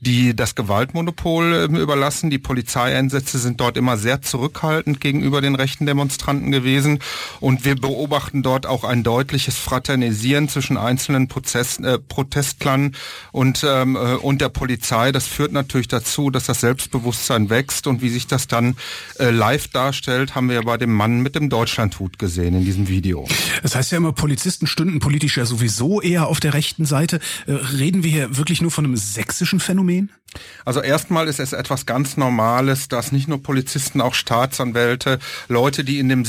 die 0.00 0.34
das 0.34 0.54
Gewaltmonopol 0.54 1.52
äh, 1.52 1.64
überlassen. 1.80 2.30
Die 2.30 2.38
Polizeieinsätze 2.38 3.38
sind 3.38 3.60
dort 3.60 3.76
immer 3.76 3.96
sehr 3.96 4.22
zurückhaltend 4.22 5.00
gegenüber 5.00 5.40
den 5.40 5.54
rechten 5.54 5.86
Demonstranten 5.86 6.52
gewesen. 6.52 6.95
Und 7.40 7.64
wir 7.64 7.76
beobachten 7.76 8.42
dort 8.42 8.66
auch 8.66 8.84
ein 8.84 9.02
deutliches 9.02 9.56
Fraternisieren 9.56 10.48
zwischen 10.48 10.76
einzelnen 10.76 11.28
Prozess, 11.28 11.78
äh, 11.78 11.98
Protestlern 11.98 12.94
und, 13.32 13.64
ähm, 13.68 13.96
äh, 13.96 14.14
und 14.14 14.40
der 14.40 14.48
Polizei. 14.48 15.12
Das 15.12 15.26
führt 15.26 15.52
natürlich 15.52 15.88
dazu, 15.88 16.30
dass 16.30 16.44
das 16.44 16.60
Selbstbewusstsein 16.60 17.50
wächst. 17.50 17.86
Und 17.86 18.02
wie 18.02 18.08
sich 18.08 18.26
das 18.26 18.48
dann 18.48 18.76
äh, 19.18 19.30
live 19.30 19.68
darstellt, 19.68 20.34
haben 20.34 20.48
wir 20.48 20.56
ja 20.56 20.62
bei 20.62 20.76
dem 20.76 20.92
Mann 20.92 21.20
mit 21.20 21.34
dem 21.34 21.50
Deutschlandhut 21.50 22.18
gesehen 22.18 22.54
in 22.54 22.64
diesem 22.64 22.88
Video. 22.88 23.26
Das 23.62 23.74
heißt 23.74 23.92
ja 23.92 23.98
immer, 23.98 24.12
Polizisten 24.12 24.66
stünden 24.66 24.98
politisch 24.98 25.36
ja 25.36 25.44
sowieso 25.44 26.00
eher 26.00 26.26
auf 26.26 26.40
der 26.40 26.54
rechten 26.54 26.84
Seite. 26.84 27.20
Äh, 27.46 27.52
reden 27.52 28.02
wir 28.02 28.10
hier 28.10 28.36
wirklich 28.36 28.60
nur 28.60 28.70
von 28.70 28.84
einem 28.84 28.96
sächsischen 28.96 29.60
Phänomen? 29.60 30.10
Also 30.64 30.80
erstmal 30.80 31.28
ist 31.28 31.40
es 31.40 31.52
etwas 31.52 31.86
ganz 31.86 32.16
Normales, 32.16 32.88
dass 32.88 33.12
nicht 33.12 33.28
nur 33.28 33.42
Polizisten, 33.42 34.00
auch 34.00 34.14
Staatsanwälte, 34.14 35.18
Leute, 35.48 35.84
die 35.84 35.98
in 35.98 36.08
dem 36.08 36.24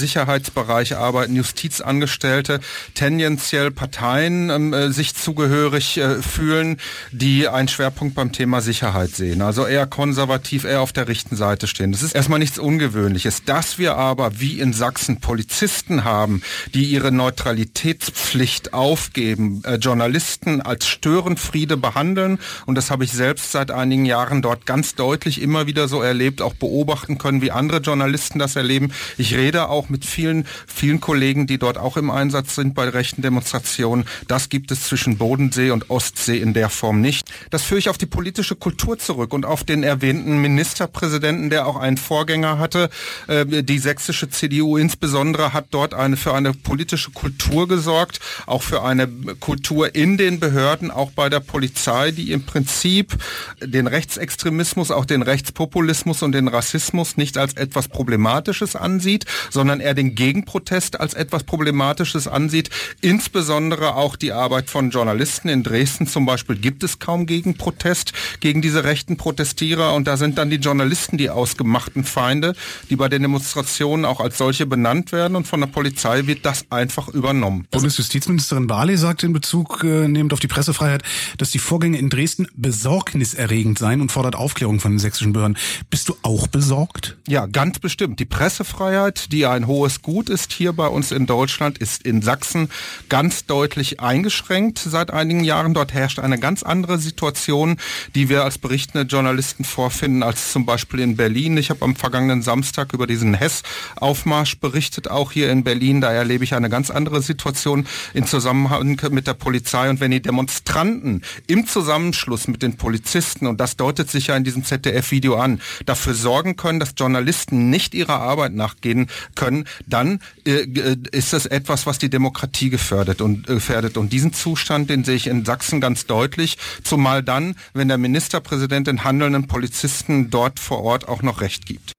Sicherheitsbereich 0.58 0.98
arbeiten, 0.98 1.36
Justizangestellte, 1.36 2.60
tendenziell 2.94 3.72
Parteien 3.72 4.50
ähm, 4.50 4.74
äh, 4.74 4.92
sich 4.92 5.16
zugehörig 5.16 5.98
äh, 5.98 6.22
fühlen, 6.22 6.78
die 7.12 7.48
einen 7.48 7.68
Schwerpunkt 7.68 8.16
beim 8.16 8.32
Thema 8.32 8.62
Sicherheit 8.62 9.16
sehen. 9.16 9.42
Also 9.42 9.66
eher 9.66 9.86
konservativ, 9.86 10.64
eher 10.64 10.82
auf 10.82 10.94
der 10.94 11.08
rechten 11.08 11.36
Seite 11.36 11.68
stehen. 11.68 11.92
Das 11.92 12.02
ist 12.02 12.16
erstmal 12.16 12.40
nichts 12.40 12.58
Ungewöhnliches. 12.58 13.44
Dass 13.46 13.78
wir 13.78 13.96
aber, 13.98 14.40
wie 14.40 14.60
in 14.60 14.74
Sachsen, 14.74 15.20
Polizisten 15.20 16.04
haben, 16.04 16.42
die 16.74 16.86
ihre 16.86 17.12
Neutralitätspflicht 17.12 18.74
aufgeben, 18.74 19.62
äh, 19.64 19.76
Journalisten 19.76 20.62
als 20.62 20.88
Störenfriede 20.88 21.78
behandeln, 21.78 22.40
und 22.66 22.76
das 22.76 22.90
habe 22.90 23.04
ich 23.04 23.12
selbst 23.12 23.52
seit 23.52 23.72
einigen 23.72 24.06
Jahren 24.06 24.42
dort 24.42 24.66
ganz 24.66 24.96
deutlich 24.96 25.42
immer 25.42 25.68
wieder 25.68 25.88
so 25.88 26.02
erlebt, 26.02 26.42
auch 26.42 26.54
beobachten 26.54 27.18
können, 27.18 27.42
wie 27.42 27.52
andere 27.52 27.80
Journalisten 27.80 28.40
das 28.40 28.56
erleben. 28.56 28.92
Ich 29.18 29.36
rede 29.36 29.70
auch 29.70 29.90
mit 29.90 30.06
vielen, 30.08 30.47
vielen 30.68 31.00
Kollegen, 31.00 31.48
die 31.48 31.58
dort 31.58 31.78
auch 31.78 31.98
im 31.98 32.10
Einsatz 32.10 32.56
sind 32.56 32.74
bei 32.74 32.90
rechten 32.90 33.22
Demonstrationen. 33.22 34.06
Das 34.28 34.50
gibt 34.50 34.72
es 34.72 34.84
zwischen 34.84 35.18
Bodensee 35.18 35.72
und 35.72 35.90
Ostsee 35.90 36.38
in 36.38 36.54
der 36.54 36.70
Form 36.70 37.02
nicht. 37.02 37.30
Das 37.50 37.64
führe 37.64 37.80
ich 37.80 37.90
auf 37.90 37.98
die 37.98 38.06
politische 38.06 38.56
Kultur 38.56 38.98
zurück 38.98 39.34
und 39.34 39.46
auf 39.46 39.64
den 39.64 39.84
erwähnten 39.84 40.42
Ministerpräsidenten, 40.42 41.50
der 41.50 41.68
auch 41.68 41.76
einen 41.76 41.98
Vorgänger 41.98 42.60
hatte. 42.60 42.90
Äh, 43.28 43.64
die 43.64 43.80
sächsische 43.80 44.30
CDU 44.30 44.78
insbesondere 44.78 45.54
hat 45.54 45.68
dort 45.72 45.94
eine, 45.94 46.18
für 46.18 46.34
eine 46.34 46.54
politische 46.54 47.12
Kultur 47.12 47.68
gesorgt, 47.68 48.20
auch 48.46 48.64
für 48.64 48.84
eine 48.84 49.08
Kultur 49.40 49.96
in 49.96 50.18
den 50.18 50.40
Behörden, 50.40 50.92
auch 50.92 51.12
bei 51.12 51.30
der 51.30 51.40
Polizei, 51.40 52.12
die 52.12 52.32
im 52.32 52.44
Prinzip 52.44 53.16
den 53.62 53.88
Rechtsextremismus, 53.88 54.92
auch 54.92 55.06
den 55.06 55.22
Rechtspopulismus 55.22 56.24
und 56.24 56.32
den 56.32 56.48
Rassismus 56.48 57.18
nicht 57.18 57.38
als 57.38 57.54
etwas 57.54 57.88
Problematisches 57.88 58.76
ansieht, 58.76 59.26
sondern 59.50 59.80
er 59.80 59.94
den 59.94 60.16
Gegenprotest 60.28 61.00
als 61.00 61.14
etwas 61.14 61.46
Problematisches 61.46 62.28
ansieht. 62.28 62.70
Insbesondere 63.00 63.96
auch 63.96 64.18
die 64.18 64.34
Arbeit 64.34 64.70
von 64.70 64.90
Journalisten 64.90 65.48
in 65.48 65.64
Dresden 65.64 66.06
zum 66.06 66.26
Beispiel 66.26 66.58
gibt 66.58 66.84
es 66.84 67.00
kaum 67.00 67.28
Gegenprotest 67.28 68.12
gegen 68.42 68.62
diese 68.62 68.84
rechten 68.84 69.16
Protestierer 69.16 69.94
und 69.94 70.06
da 70.06 70.18
sind 70.18 70.38
dann 70.38 70.50
die 70.50 70.58
Journalisten 70.58 71.18
die 71.18 71.30
ausgemachten 71.30 72.04
Feinde, 72.04 72.56
die 72.90 72.98
bei 72.98 73.08
den 73.08 73.22
Demonstrationen 73.22 74.04
auch 74.04 74.20
als 74.20 74.38
solche 74.38 74.66
benannt 74.66 75.14
werden 75.14 75.38
und 75.38 75.48
von 75.48 75.62
der 75.62 75.68
Polizei 75.68 76.28
wird 76.28 76.46
das 76.46 76.66
einfach 76.72 77.08
übernommen. 77.08 77.66
Bundesjustizministerin 77.72 78.68
Barley 78.68 78.98
sagt 78.98 79.24
in 79.24 79.32
Bezug 79.32 79.86
äh, 79.86 80.10
nehmend 80.10 80.34
auf 80.34 80.42
die 80.42 80.48
Pressefreiheit, 80.48 81.04
dass 81.38 81.52
die 81.52 81.60
Vorgänge 81.60 82.00
in 82.00 82.10
Dresden 82.10 82.50
besorgniserregend 82.58 83.80
sein 83.80 84.02
und 84.02 84.12
fordert 84.12 84.36
Aufklärung 84.36 84.82
von 84.82 84.92
den 84.92 85.00
sächsischen 85.00 85.32
Behörden. 85.32 85.58
Bist 85.90 86.10
du 86.10 86.18
auch 86.22 86.48
besorgt? 86.48 87.16
Ja, 87.30 87.46
ganz 87.46 87.80
bestimmt. 87.80 88.20
Die 88.20 88.26
Pressefreiheit, 88.26 89.32
die 89.32 89.46
ein 89.46 89.68
hohes 89.68 90.02
Gut 90.02 90.17
ist 90.26 90.52
hier 90.52 90.74
bei 90.74 90.88
uns 90.88 91.12
in 91.12 91.28
Deutschland, 91.28 91.78
ist 91.78 92.04
in 92.04 92.22
Sachsen 92.22 92.70
ganz 93.08 93.46
deutlich 93.46 94.00
eingeschränkt 94.00 94.80
seit 94.80 95.12
einigen 95.12 95.44
Jahren. 95.44 95.74
Dort 95.74 95.94
herrscht 95.94 96.18
eine 96.18 96.40
ganz 96.40 96.64
andere 96.64 96.98
Situation, 96.98 97.78
die 98.16 98.28
wir 98.28 98.44
als 98.44 98.58
berichtende 98.58 99.06
Journalisten 99.06 99.64
vorfinden, 99.64 100.24
als 100.24 100.52
zum 100.52 100.66
Beispiel 100.66 101.02
in 101.02 101.16
Berlin. 101.16 101.58
Ich 101.58 101.70
habe 101.70 101.86
am 101.86 101.96
vergangenen 101.96 102.42
Samstag 102.42 102.94
über 102.94 103.06
diesen 103.06 103.36
Hess-Aufmarsch 103.36 104.60
berichtet, 104.60 105.10
auch 105.10 105.32
hier 105.32 105.52
in 105.52 105.64
Berlin. 105.64 106.02
Da 106.02 106.12
erlebe 106.12 106.44
ich 106.44 106.56
eine 106.56 106.70
ganz 106.70 106.90
andere 106.90 107.22
Situation 107.22 107.86
in 108.14 108.26
Zusammenhang 108.26 109.00
mit 109.12 109.28
der 109.28 109.36
Polizei. 109.36 109.90
Und 109.90 110.00
wenn 110.00 110.12
die 110.12 110.22
Demonstranten 110.22 111.22
im 111.48 111.68
Zusammenschluss 111.68 112.48
mit 112.48 112.64
den 112.64 112.78
Polizisten, 112.78 113.46
und 113.46 113.60
das 113.60 113.78
deutet 113.78 114.10
sich 114.10 114.28
ja 114.28 114.36
in 114.36 114.44
diesem 114.44 114.64
ZDF-Video 114.64 115.36
an, 115.36 115.62
dafür 115.86 116.14
sorgen 116.14 116.56
können, 116.56 116.80
dass 116.80 116.94
Journalisten 116.98 117.70
nicht 117.70 117.94
ihrer 117.94 118.20
Arbeit 118.20 118.54
nachgehen 118.54 119.08
können, 119.36 119.66
dann 119.86 120.07
äh, 120.46 120.64
äh, 120.64 120.98
ist 121.12 121.34
das 121.34 121.46
etwas, 121.46 121.86
was 121.86 121.98
die 121.98 122.10
Demokratie 122.10 122.70
gefördert 122.70 123.22
und 123.22 123.50
äh, 123.50 123.56
gefährdet. 123.56 123.98
Und 123.98 124.14
diesen 124.14 124.34
Zustand, 124.34 124.90
den 124.90 125.04
sehe 125.04 125.16
ich 125.16 125.28
in 125.28 125.46
Sachsen 125.46 125.82
ganz 125.82 126.06
deutlich, 126.06 126.58
zumal 126.84 127.24
dann, 127.24 127.56
wenn 127.74 127.88
der 127.88 127.98
Ministerpräsident 127.98 128.88
den 128.88 129.04
handelnden 129.04 129.48
Polizisten 129.48 130.30
dort 130.30 130.60
vor 130.60 130.84
Ort 130.84 131.08
auch 131.08 131.22
noch 131.22 131.42
Recht 131.42 131.66
gibt. 131.66 131.94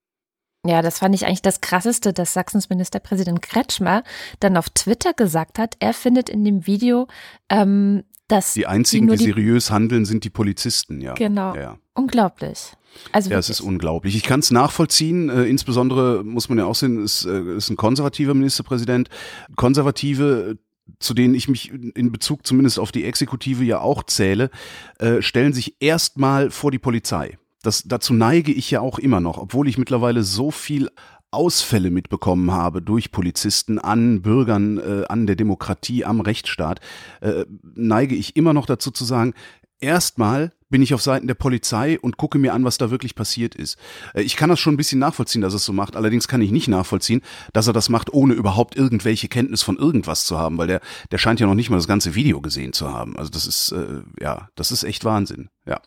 Ja, 0.67 0.83
das 0.83 0.99
fand 0.99 1.15
ich 1.15 1.25
eigentlich 1.25 1.43
das 1.43 1.61
Krasseste, 1.61 2.13
dass 2.13 2.35
Sachsens 2.35 2.69
Ministerpräsident 2.69 3.43
Kretschmer 3.43 4.03
dann 4.41 4.57
auf 4.57 4.69
Twitter 4.71 5.15
gesagt 5.15 5.59
hat, 5.59 5.77
er 5.79 5.95
findet 5.95 6.29
in 6.29 6.45
dem 6.45 6.67
Video, 6.67 7.07
ähm, 7.49 8.05
dass 8.27 8.53
die 8.53 8.67
einzigen, 8.67 9.09
die, 9.09 9.17
die, 9.17 9.25
seriös 9.25 9.71
handeln, 9.71 10.05
sind 10.05 10.25
die 10.25 10.31
Polizisten. 10.31 11.01
Ja, 11.01 11.15
genau. 11.15 11.55
Ja. 11.55 11.79
Unglaublich. 11.95 12.73
Also 13.13 13.31
ja, 13.31 13.39
es 13.39 13.51
ist 13.51 13.61
unglaublich. 13.61 14.17
Ich 14.17 14.23
kann 14.23 14.41
es 14.41 14.51
nachvollziehen. 14.51 15.29
Äh, 15.29 15.45
insbesondere 15.45 16.25
muss 16.25 16.49
man 16.49 16.59
ja 16.59 16.65
auch 16.65 16.75
sehen, 16.75 17.03
ist, 17.03 17.25
äh, 17.25 17.57
ist 17.57 17.71
ein 17.71 17.77
konservativer 17.77 18.35
Ministerpräsident. 18.35 19.09
Konservative 19.57 20.59
zu 21.01 21.15
denen 21.15 21.35
ich 21.35 21.49
mich 21.49 21.71
in 21.71 22.13
Bezug 22.13 22.47
zumindest 22.47 22.79
auf 22.79 22.93
die 22.93 23.05
Exekutive 23.05 23.65
ja 23.65 23.81
auch 23.81 24.03
zähle, 24.05 24.51
äh, 24.99 25.21
stellen 25.23 25.53
sich 25.53 25.77
erstmal 25.81 26.51
vor 26.51 26.71
die 26.71 26.79
Polizei. 26.79 27.39
Das, 27.63 27.83
dazu 27.85 28.15
neige 28.15 28.53
ich 28.53 28.71
ja 28.71 28.81
auch 28.81 28.99
immer 28.99 29.21
noch, 29.21 29.39
obwohl 29.39 29.69
ich 29.69 29.79
mittlerweile 29.79 30.23
so 30.23 30.51
viel 30.51 30.89
Ausfälle 31.31 31.91
mitbekommen 31.91 32.53
habe 32.53 32.81
durch 32.81 33.13
Polizisten 33.13 33.79
an 33.79 34.23
Bürgern, 34.23 34.79
äh, 34.79 35.05
an 35.09 35.27
der 35.27 35.37
Demokratie, 35.37 36.05
am 36.05 36.21
Rechtsstaat, 36.21 36.81
äh, 37.21 37.45
neige 37.75 38.15
ich 38.15 38.37
immer 38.37 38.55
noch 38.55 38.65
dazu 38.65 38.91
zu 38.91 39.05
sagen, 39.05 39.35
erstmal 39.81 40.53
bin 40.71 40.83
ich 40.83 40.95
auf 40.95 41.03
Seiten 41.03 41.27
der 41.27 41.35
Polizei 41.35 41.99
und 42.01 42.17
gucke 42.17 42.39
mir 42.39 42.55
an, 42.55 42.65
was 42.65 42.79
da 42.79 42.91
wirklich 42.91 43.15
passiert 43.15 43.55
ist. 43.55 43.79
Äh, 44.15 44.23
ich 44.23 44.37
kann 44.37 44.49
das 44.49 44.61
schon 44.61 44.75
ein 44.75 44.77
bisschen 44.77 44.99
nachvollziehen, 44.99 45.43
dass 45.43 45.55
er 45.55 45.57
es 45.57 45.65
so 45.65 45.73
macht. 45.73 45.97
Allerdings 45.97 46.29
kann 46.29 46.43
ich 46.43 46.51
nicht 46.51 46.69
nachvollziehen, 46.69 47.23
dass 47.53 47.67
er 47.67 47.73
das 47.73 47.89
macht, 47.89 48.13
ohne 48.13 48.35
überhaupt 48.35 48.77
irgendwelche 48.77 49.29
Kenntnis 49.29 49.63
von 49.63 49.77
irgendwas 49.77 50.25
zu 50.25 50.39
haben, 50.39 50.59
weil 50.59 50.67
der, 50.67 50.81
der 51.11 51.19
scheint 51.19 51.41
ja 51.41 51.47
noch 51.47 51.55
nicht 51.55 51.71
mal 51.71 51.77
das 51.77 51.89
ganze 51.89 52.15
Video 52.15 52.41
gesehen 52.41 52.73
zu 52.73 52.93
haben. 52.93 53.17
Also 53.17 53.31
das 53.31 53.47
ist, 53.47 53.73
äh, 53.73 54.03
ja, 54.21 54.49
das 54.55 54.71
ist 54.71 54.85
echt 54.85 55.05
Wahnsinn. 55.05 55.49
Ja. 55.67 55.81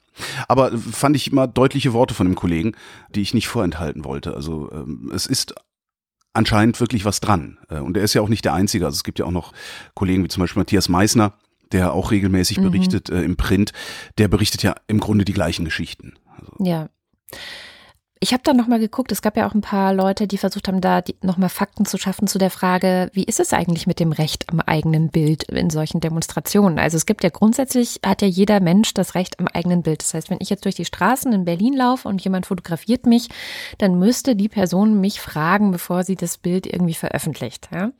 Aber 0.47 0.77
fand 0.77 1.15
ich 1.15 1.31
immer 1.31 1.47
deutliche 1.47 1.93
Worte 1.93 2.13
von 2.13 2.27
dem 2.27 2.35
Kollegen, 2.35 2.73
die 3.09 3.21
ich 3.21 3.33
nicht 3.33 3.47
vorenthalten 3.47 4.03
wollte. 4.03 4.33
Also 4.33 4.71
ähm, 4.71 5.11
es 5.13 5.25
ist 5.25 5.55
anscheinend 6.33 6.79
wirklich 6.79 7.05
was 7.05 7.19
dran. 7.19 7.57
Äh, 7.69 7.79
und 7.79 7.97
er 7.97 8.03
ist 8.03 8.13
ja 8.13 8.21
auch 8.21 8.29
nicht 8.29 8.45
der 8.45 8.53
Einzige. 8.53 8.85
Also 8.85 8.95
es 8.95 9.03
gibt 9.03 9.19
ja 9.19 9.25
auch 9.25 9.31
noch 9.31 9.53
Kollegen 9.93 10.23
wie 10.23 10.27
zum 10.27 10.41
Beispiel 10.41 10.61
Matthias 10.61 10.89
Meissner, 10.89 11.33
der 11.71 11.93
auch 11.93 12.11
regelmäßig 12.11 12.59
mhm. 12.59 12.63
berichtet 12.63 13.09
äh, 13.09 13.21
im 13.21 13.37
Print, 13.37 13.73
der 14.17 14.27
berichtet 14.27 14.63
ja 14.63 14.75
im 14.87 14.99
Grunde 14.99 15.25
die 15.25 15.33
gleichen 15.33 15.65
Geschichten. 15.65 16.13
Also. 16.37 16.51
Ja. 16.59 16.89
Ich 18.23 18.33
habe 18.33 18.43
da 18.43 18.53
nochmal 18.53 18.77
geguckt, 18.77 19.11
es 19.11 19.23
gab 19.23 19.35
ja 19.35 19.49
auch 19.49 19.55
ein 19.55 19.61
paar 19.61 19.95
Leute, 19.95 20.27
die 20.27 20.37
versucht 20.37 20.67
haben, 20.67 20.79
da 20.79 21.01
nochmal 21.23 21.49
Fakten 21.49 21.87
zu 21.87 21.97
schaffen 21.97 22.27
zu 22.27 22.37
der 22.37 22.51
Frage, 22.51 23.09
wie 23.13 23.23
ist 23.23 23.39
es 23.39 23.51
eigentlich 23.51 23.87
mit 23.87 23.99
dem 23.99 24.11
Recht 24.11 24.45
am 24.51 24.59
eigenen 24.59 25.09
Bild 25.09 25.41
in 25.45 25.71
solchen 25.71 26.01
Demonstrationen? 26.01 26.77
Also 26.77 26.97
es 26.97 27.07
gibt 27.07 27.23
ja 27.23 27.31
grundsätzlich, 27.31 27.99
hat 28.05 28.21
ja 28.21 28.27
jeder 28.27 28.59
Mensch 28.59 28.93
das 28.93 29.15
Recht 29.15 29.39
am 29.39 29.47
eigenen 29.47 29.81
Bild. 29.81 30.03
Das 30.03 30.13
heißt, 30.13 30.29
wenn 30.29 30.37
ich 30.39 30.51
jetzt 30.51 30.65
durch 30.65 30.75
die 30.75 30.85
Straßen 30.85 31.33
in 31.33 31.45
Berlin 31.45 31.73
laufe 31.73 32.07
und 32.07 32.23
jemand 32.23 32.45
fotografiert 32.45 33.07
mich, 33.07 33.29
dann 33.79 33.97
müsste 33.97 34.35
die 34.35 34.49
Person 34.49 35.01
mich 35.01 35.19
fragen, 35.19 35.71
bevor 35.71 36.03
sie 36.03 36.15
das 36.15 36.37
Bild 36.37 36.67
irgendwie 36.67 36.93
veröffentlicht. 36.93 37.69
Ja? 37.73 37.91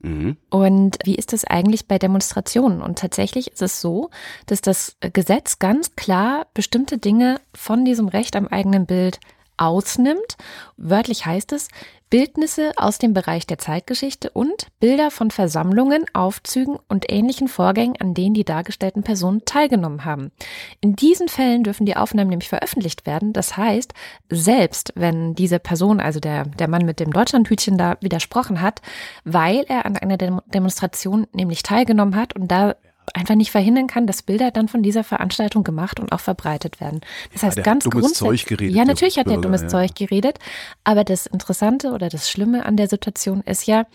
Mhm. 0.00 0.36
Und 0.50 0.98
wie 1.04 1.16
ist 1.16 1.32
das 1.32 1.44
eigentlich 1.44 1.88
bei 1.88 1.98
Demonstrationen? 1.98 2.82
Und 2.82 2.98
tatsächlich 2.98 3.52
ist 3.52 3.62
es 3.62 3.80
so, 3.80 4.10
dass 4.46 4.60
das 4.60 4.96
Gesetz 5.12 5.58
ganz 5.58 5.96
klar 5.96 6.46
bestimmte 6.54 6.98
Dinge 6.98 7.40
von 7.54 7.84
diesem 7.84 8.08
Recht 8.08 8.36
am 8.36 8.46
eigenen 8.46 8.86
Bild 8.86 9.18
ausnimmt. 9.58 10.36
Wörtlich 10.76 11.26
heißt 11.26 11.52
es, 11.52 11.68
Bildnisse 12.10 12.72
aus 12.76 12.96
dem 12.96 13.12
Bereich 13.12 13.46
der 13.46 13.58
Zeitgeschichte 13.58 14.30
und 14.30 14.68
Bilder 14.80 15.10
von 15.10 15.30
Versammlungen, 15.30 16.06
Aufzügen 16.14 16.78
und 16.88 17.12
ähnlichen 17.12 17.48
Vorgängen, 17.48 17.96
an 18.00 18.14
denen 18.14 18.32
die 18.32 18.44
dargestellten 18.44 19.02
Personen 19.02 19.44
teilgenommen 19.44 20.06
haben. 20.06 20.32
In 20.80 20.96
diesen 20.96 21.28
Fällen 21.28 21.64
dürfen 21.64 21.84
die 21.84 21.96
Aufnahmen 21.96 22.30
nämlich 22.30 22.48
veröffentlicht 22.48 23.04
werden. 23.06 23.34
Das 23.34 23.58
heißt, 23.58 23.92
selbst 24.30 24.92
wenn 24.94 25.34
diese 25.34 25.58
Person, 25.58 26.00
also 26.00 26.18
der, 26.18 26.46
der 26.46 26.68
Mann 26.68 26.86
mit 26.86 26.98
dem 26.98 27.12
Deutschlandhütchen 27.12 27.76
da 27.76 27.98
widersprochen 28.00 28.62
hat, 28.62 28.80
weil 29.24 29.64
er 29.68 29.84
an 29.84 29.96
einer 29.98 30.16
Demonstration 30.16 31.26
nämlich 31.32 31.62
teilgenommen 31.62 32.16
hat 32.16 32.34
und 32.34 32.48
da 32.48 32.74
einfach 33.14 33.34
nicht 33.34 33.50
verhindern 33.50 33.86
kann, 33.86 34.06
dass 34.06 34.22
Bilder 34.22 34.50
dann 34.50 34.68
von 34.68 34.82
dieser 34.82 35.04
Veranstaltung 35.04 35.64
gemacht 35.64 36.00
und 36.00 36.12
auch 36.12 36.20
verbreitet 36.20 36.80
werden. 36.80 37.00
Das 37.32 37.42
heißt, 37.42 37.62
ganz 37.62 37.84
grundsätzlich. 37.84 38.46
Ja, 38.72 38.84
natürlich 38.84 39.18
hat 39.18 39.28
er 39.28 39.38
dummes 39.38 39.62
ja. 39.62 39.68
Zeug 39.68 39.94
geredet. 39.94 40.38
Aber 40.84 41.04
das 41.04 41.26
Interessante 41.26 41.92
oder 41.92 42.08
das 42.08 42.30
Schlimme 42.30 42.66
an 42.66 42.76
der 42.76 42.88
Situation 42.88 43.42
ist 43.42 43.66
ja, 43.66 43.86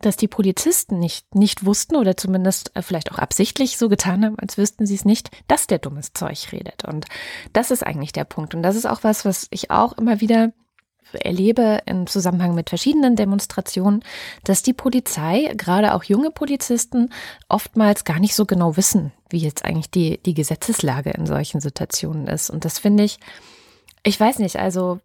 dass 0.00 0.16
die 0.16 0.28
Polizisten 0.28 0.98
nicht, 0.98 1.34
nicht 1.34 1.64
wussten 1.64 1.96
oder 1.96 2.16
zumindest 2.16 2.74
äh, 2.74 2.82
vielleicht 2.82 3.12
auch 3.12 3.18
absichtlich 3.18 3.78
so 3.78 3.88
getan 3.88 4.24
haben, 4.24 4.38
als 4.38 4.58
wüssten 4.58 4.84
sie 4.84 4.96
es 4.96 5.04
nicht, 5.04 5.30
dass 5.48 5.66
der 5.66 5.78
dummes 5.78 6.12
Zeug 6.12 6.48
redet. 6.52 6.84
Und 6.84 7.06
das 7.52 7.70
ist 7.70 7.86
eigentlich 7.86 8.12
der 8.12 8.24
Punkt. 8.24 8.54
Und 8.54 8.62
das 8.62 8.76
ist 8.76 8.86
auch 8.86 9.04
was, 9.04 9.24
was 9.24 9.46
ich 9.50 9.70
auch 9.70 9.96
immer 9.96 10.20
wieder 10.20 10.52
erlebe 11.12 11.80
im 11.86 12.06
Zusammenhang 12.06 12.54
mit 12.54 12.68
verschiedenen 12.68 13.16
Demonstrationen, 13.16 14.02
dass 14.44 14.62
die 14.62 14.72
Polizei, 14.72 15.52
gerade 15.56 15.94
auch 15.94 16.04
junge 16.04 16.30
Polizisten, 16.30 17.10
oftmals 17.48 18.04
gar 18.04 18.20
nicht 18.20 18.34
so 18.34 18.46
genau 18.46 18.76
wissen, 18.76 19.12
wie 19.30 19.38
jetzt 19.38 19.64
eigentlich 19.64 19.90
die, 19.90 20.18
die 20.22 20.34
Gesetzeslage 20.34 21.10
in 21.10 21.26
solchen 21.26 21.60
Situationen 21.60 22.26
ist. 22.26 22.50
Und 22.50 22.64
das 22.64 22.78
finde 22.78 23.04
ich, 23.04 23.18
ich 24.02 24.18
weiß 24.18 24.38
nicht, 24.38 24.56
also 24.56 25.00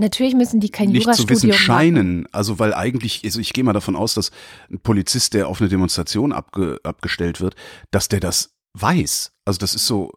Natürlich 0.00 0.34
müssen 0.34 0.60
die 0.60 0.70
kein 0.70 0.90
nicht 0.90 1.02
Jurastudium 1.02 1.40
zu 1.40 1.48
wissen 1.48 1.58
scheinen, 1.58 2.20
machen. 2.20 2.28
also 2.32 2.60
weil 2.60 2.72
eigentlich, 2.72 3.22
also 3.24 3.40
ich 3.40 3.52
gehe 3.52 3.64
mal 3.64 3.72
davon 3.72 3.96
aus, 3.96 4.14
dass 4.14 4.30
ein 4.70 4.78
Polizist, 4.78 5.34
der 5.34 5.48
auf 5.48 5.60
eine 5.60 5.68
Demonstration 5.68 6.32
abge, 6.32 6.78
abgestellt 6.84 7.40
wird, 7.40 7.56
dass 7.90 8.06
der 8.06 8.20
das 8.20 8.54
weiß. 8.74 9.32
Also 9.44 9.58
das 9.58 9.74
ist 9.74 9.86
so, 9.88 10.12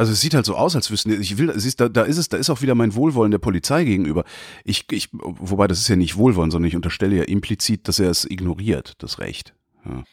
also 0.00 0.12
es 0.12 0.20
sieht 0.22 0.32
halt 0.32 0.46
so 0.46 0.56
aus, 0.56 0.74
als 0.74 0.90
wüssten 0.90 1.10
ich 1.20 1.36
will, 1.36 1.52
siehst, 1.60 1.78
da, 1.78 1.90
da 1.90 2.04
ist 2.04 2.16
es, 2.16 2.30
da 2.30 2.38
ist 2.38 2.48
auch 2.48 2.62
wieder 2.62 2.74
mein 2.74 2.94
Wohlwollen 2.94 3.30
der 3.30 3.38
Polizei 3.38 3.84
gegenüber. 3.84 4.24
Ich, 4.64 4.90
ich, 4.90 5.10
wobei 5.12 5.66
das 5.66 5.78
ist 5.78 5.88
ja 5.88 5.96
nicht 5.96 6.16
Wohlwollen, 6.16 6.50
sondern 6.50 6.68
ich 6.68 6.74
unterstelle 6.74 7.16
ja 7.16 7.24
implizit, 7.24 7.86
dass 7.86 7.98
er 7.98 8.08
es 8.08 8.24
ignoriert, 8.24 8.94
das 9.02 9.18
Recht. 9.18 9.52
Ja. 9.84 10.04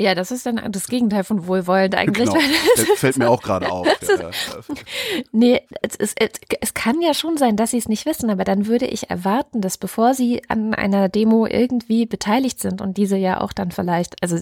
Ja, 0.00 0.14
das 0.14 0.30
ist 0.30 0.46
dann 0.46 0.60
das 0.70 0.86
Gegenteil 0.86 1.24
von 1.24 1.46
wohlwollend 1.48 1.94
eigentlich. 1.96 2.28
Genau. 2.28 2.40
Das 2.76 2.86
fällt 2.98 3.18
mir 3.18 3.28
auch 3.28 3.42
gerade 3.42 3.70
auf. 3.70 3.86
Ja, 3.86 4.30
nee, 5.32 5.60
es, 5.82 5.96
es, 5.96 6.14
es 6.60 6.74
kann 6.74 7.00
ja 7.00 7.14
schon 7.14 7.36
sein, 7.36 7.56
dass 7.56 7.72
sie 7.72 7.78
es 7.78 7.88
nicht 7.88 8.06
wissen, 8.06 8.30
aber 8.30 8.44
dann 8.44 8.66
würde 8.66 8.86
ich 8.86 9.10
erwarten, 9.10 9.60
dass 9.60 9.76
bevor 9.76 10.14
sie 10.14 10.42
an 10.48 10.74
einer 10.74 11.08
Demo 11.08 11.46
irgendwie 11.46 12.06
beteiligt 12.06 12.60
sind 12.60 12.80
und 12.80 12.96
diese 12.96 13.16
ja 13.16 13.40
auch 13.40 13.52
dann 13.52 13.72
vielleicht, 13.72 14.22
also 14.22 14.38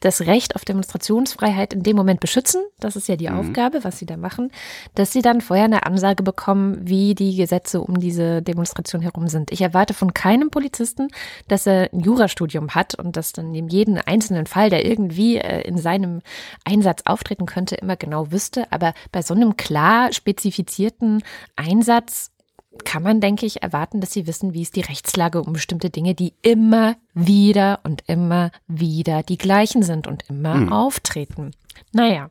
das 0.00 0.22
Recht 0.22 0.54
auf 0.54 0.64
Demonstrationsfreiheit 0.64 1.74
in 1.74 1.82
dem 1.82 1.96
Moment 1.96 2.20
beschützen. 2.20 2.62
Das 2.78 2.94
ist 2.94 3.08
ja 3.08 3.16
die 3.16 3.28
mhm. 3.28 3.38
Aufgabe, 3.38 3.82
was 3.82 3.98
sie 3.98 4.06
da 4.06 4.16
machen, 4.16 4.52
dass 4.94 5.12
sie 5.12 5.22
dann 5.22 5.40
vorher 5.40 5.64
eine 5.64 5.86
Ansage 5.86 6.22
bekommen, 6.22 6.78
wie 6.82 7.14
die 7.14 7.34
Gesetze 7.36 7.80
um 7.80 7.98
diese 7.98 8.40
Demonstration 8.42 9.02
herum 9.02 9.28
sind. 9.28 9.50
Ich 9.50 9.60
erwarte 9.60 9.94
von 9.94 10.14
keinem 10.14 10.50
Polizisten, 10.50 11.08
dass 11.48 11.66
er 11.66 11.92
ein 11.92 12.00
Jurastudium 12.00 12.74
hat 12.74 12.94
und 12.94 13.16
dass 13.16 13.32
dann 13.32 13.54
in 13.54 13.68
jedem 13.68 13.98
einzelnen 14.06 14.46
Fall, 14.46 14.70
der 14.70 14.86
irgendwie 14.86 15.38
äh, 15.38 15.62
in 15.62 15.78
seinem 15.78 16.20
Einsatz 16.64 17.02
auftreten 17.04 17.46
könnte, 17.46 17.74
immer 17.74 17.96
genau 17.96 18.30
wüsste. 18.30 18.70
Aber 18.70 18.94
bei 19.10 19.22
so 19.22 19.34
einem 19.34 19.56
klar 19.56 20.12
spezifizierten 20.12 21.22
Einsatz 21.56 22.30
kann 22.84 23.02
man, 23.02 23.20
denke 23.20 23.46
ich, 23.46 23.62
erwarten, 23.62 24.00
dass 24.00 24.12
sie 24.12 24.26
wissen, 24.26 24.54
wie 24.54 24.62
ist 24.62 24.76
die 24.76 24.80
Rechtslage 24.80 25.42
um 25.42 25.52
bestimmte 25.52 25.90
Dinge, 25.90 26.14
die 26.14 26.34
immer 26.42 26.96
wieder 27.14 27.80
und 27.84 28.04
immer 28.06 28.50
wieder 28.66 29.22
die 29.22 29.38
gleichen 29.38 29.82
sind 29.82 30.06
und 30.06 30.24
immer 30.28 30.54
hm. 30.54 30.72
auftreten. 30.72 31.52
Naja. 31.92 32.30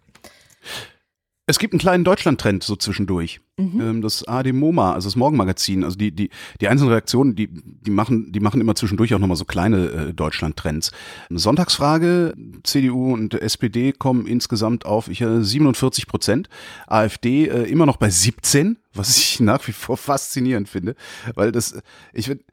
Es 1.50 1.60
gibt 1.60 1.74
einen 1.74 1.80
kleinen 1.80 2.04
Deutschland-Trend 2.04 2.62
so 2.62 2.76
zwischendurch. 2.76 3.40
Mhm. 3.56 3.80
Ähm, 3.80 4.02
das 4.02 4.28
AD 4.28 4.52
MoMA, 4.52 4.92
also 4.92 5.08
das 5.08 5.16
Morgenmagazin, 5.16 5.86
also 5.86 5.98
die, 5.98 6.12
die, 6.12 6.30
die 6.60 6.68
einzelnen 6.68 6.90
Redaktionen, 6.90 7.36
die, 7.36 7.48
die 7.48 7.90
machen, 7.90 8.34
die 8.34 8.42
machen 8.42 8.60
immer 8.60 8.76
zwischendurch 8.76 9.14
auch 9.14 9.20
nochmal 9.20 9.38
so 9.38 9.46
kleine 9.46 9.86
äh, 9.88 10.14
Deutschland-Trends. 10.14 10.92
Sonntagsfrage, 11.30 12.34
CDU 12.64 13.14
und 13.14 13.34
SPD 13.34 13.94
kommen 13.94 14.28
insgesamt 14.28 14.86
auf 14.86 15.08
ich, 15.08 15.22
äh, 15.22 15.42
47 15.42 16.06
Prozent, 16.08 16.50
AfD 16.86 17.48
äh, 17.48 17.64
immer 17.64 17.86
noch 17.86 17.96
bei 17.96 18.10
17, 18.10 18.78
was 18.94 19.18
ich 19.18 19.40
nach 19.40 19.66
wie 19.70 19.72
vor 19.72 19.96
faszinierend 19.96 20.68
finde, 20.68 20.96
weil 21.34 21.54
das, 21.54 21.80
ich 22.12 22.26
finde, 22.26 22.44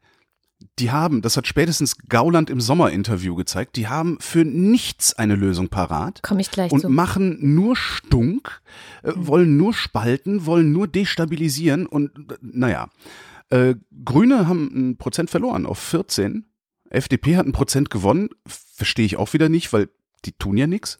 die 0.79 0.91
haben, 0.91 1.21
das 1.21 1.37
hat 1.37 1.47
spätestens 1.47 1.97
Gauland 2.09 2.49
im 2.49 2.61
Sommerinterview 2.61 3.35
gezeigt, 3.35 3.75
die 3.75 3.87
haben 3.87 4.17
für 4.19 4.45
nichts 4.45 5.13
eine 5.13 5.35
Lösung 5.35 5.69
parat. 5.69 6.21
Komme 6.23 6.41
ich 6.41 6.51
gleich 6.51 6.71
Und 6.71 6.81
zu. 6.81 6.89
machen 6.89 7.37
nur 7.55 7.75
Stunk, 7.75 8.61
äh, 9.03 9.11
mhm. 9.11 9.27
wollen 9.27 9.57
nur 9.57 9.73
spalten, 9.73 10.45
wollen 10.45 10.71
nur 10.71 10.87
destabilisieren 10.87 11.85
und 11.85 12.11
äh, 12.31 12.37
naja. 12.41 12.89
Äh, 13.49 13.75
Grüne 14.03 14.47
haben 14.47 14.71
ein 14.73 14.97
Prozent 14.97 15.29
verloren 15.29 15.65
auf 15.65 15.77
14. 15.77 16.45
FDP 16.89 17.35
hat 17.37 17.45
ein 17.45 17.51
Prozent 17.51 17.89
gewonnen. 17.89 18.29
Verstehe 18.47 19.05
ich 19.05 19.17
auch 19.17 19.33
wieder 19.33 19.49
nicht, 19.49 19.71
weil 19.71 19.89
die 20.25 20.31
tun 20.31 20.57
ja 20.57 20.67
nichts. 20.67 20.99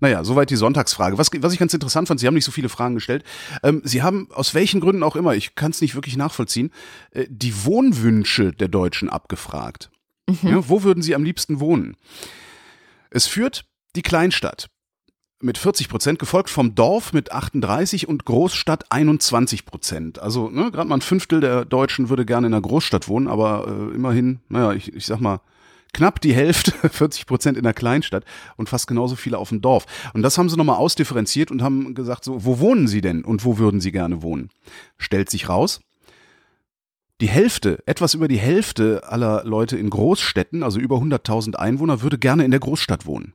Naja, 0.00 0.24
soweit 0.24 0.50
die 0.50 0.56
Sonntagsfrage. 0.56 1.18
Was, 1.18 1.30
was 1.38 1.52
ich 1.52 1.58
ganz 1.58 1.74
interessant 1.74 2.08
fand, 2.08 2.20
Sie 2.20 2.26
haben 2.26 2.34
nicht 2.34 2.44
so 2.44 2.52
viele 2.52 2.68
Fragen 2.68 2.94
gestellt. 2.94 3.24
Ähm, 3.62 3.82
Sie 3.84 4.02
haben 4.02 4.28
aus 4.32 4.54
welchen 4.54 4.80
Gründen 4.80 5.02
auch 5.02 5.16
immer, 5.16 5.34
ich 5.34 5.54
kann 5.54 5.70
es 5.70 5.80
nicht 5.80 5.94
wirklich 5.94 6.16
nachvollziehen, 6.16 6.70
äh, 7.12 7.26
die 7.28 7.64
Wohnwünsche 7.64 8.52
der 8.52 8.68
Deutschen 8.68 9.08
abgefragt. 9.08 9.90
Mhm. 10.28 10.48
Ja, 10.48 10.68
wo 10.68 10.82
würden 10.82 11.02
Sie 11.02 11.14
am 11.14 11.24
liebsten 11.24 11.60
wohnen? 11.60 11.96
Es 13.10 13.26
führt 13.26 13.64
die 13.96 14.02
Kleinstadt 14.02 14.68
mit 15.40 15.58
40 15.58 15.88
Prozent, 15.88 16.18
gefolgt 16.18 16.48
vom 16.48 16.74
Dorf 16.74 17.12
mit 17.12 17.30
38 17.30 18.08
und 18.08 18.24
Großstadt 18.24 18.90
21 18.90 19.66
Prozent. 19.66 20.18
Also 20.18 20.48
ne, 20.48 20.70
gerade 20.70 20.88
mal 20.88 20.96
ein 20.96 21.02
Fünftel 21.02 21.40
der 21.40 21.64
Deutschen 21.64 22.08
würde 22.08 22.24
gerne 22.24 22.46
in 22.46 22.54
einer 22.54 22.62
Großstadt 22.62 23.08
wohnen, 23.08 23.28
aber 23.28 23.66
äh, 23.68 23.94
immerhin, 23.94 24.40
naja, 24.48 24.72
ich, 24.72 24.92
ich 24.94 25.04
sag 25.06 25.20
mal, 25.20 25.40
knapp 25.94 26.20
die 26.20 26.34
Hälfte, 26.34 26.72
40 26.88 27.24
Prozent 27.26 27.56
in 27.56 27.64
der 27.64 27.72
Kleinstadt 27.72 28.24
und 28.56 28.68
fast 28.68 28.86
genauso 28.86 29.16
viele 29.16 29.38
auf 29.38 29.48
dem 29.48 29.62
Dorf. 29.62 29.86
Und 30.12 30.20
das 30.22 30.36
haben 30.36 30.50
sie 30.50 30.56
nochmal 30.56 30.76
ausdifferenziert 30.76 31.50
und 31.50 31.62
haben 31.62 31.94
gesagt, 31.94 32.24
so, 32.24 32.44
wo 32.44 32.58
wohnen 32.58 32.86
sie 32.86 33.00
denn 33.00 33.24
und 33.24 33.44
wo 33.44 33.56
würden 33.56 33.80
sie 33.80 33.92
gerne 33.92 34.20
wohnen? 34.20 34.50
Stellt 34.98 35.30
sich 35.30 35.48
raus, 35.48 35.80
die 37.20 37.28
Hälfte, 37.28 37.82
etwas 37.86 38.14
über 38.14 38.28
die 38.28 38.38
Hälfte 38.38 39.02
aller 39.06 39.44
Leute 39.44 39.78
in 39.78 39.88
Großstädten, 39.88 40.62
also 40.62 40.80
über 40.80 40.96
100.000 40.96 41.54
Einwohner, 41.54 42.02
würde 42.02 42.18
gerne 42.18 42.44
in 42.44 42.50
der 42.50 42.60
Großstadt 42.60 43.06
wohnen. 43.06 43.32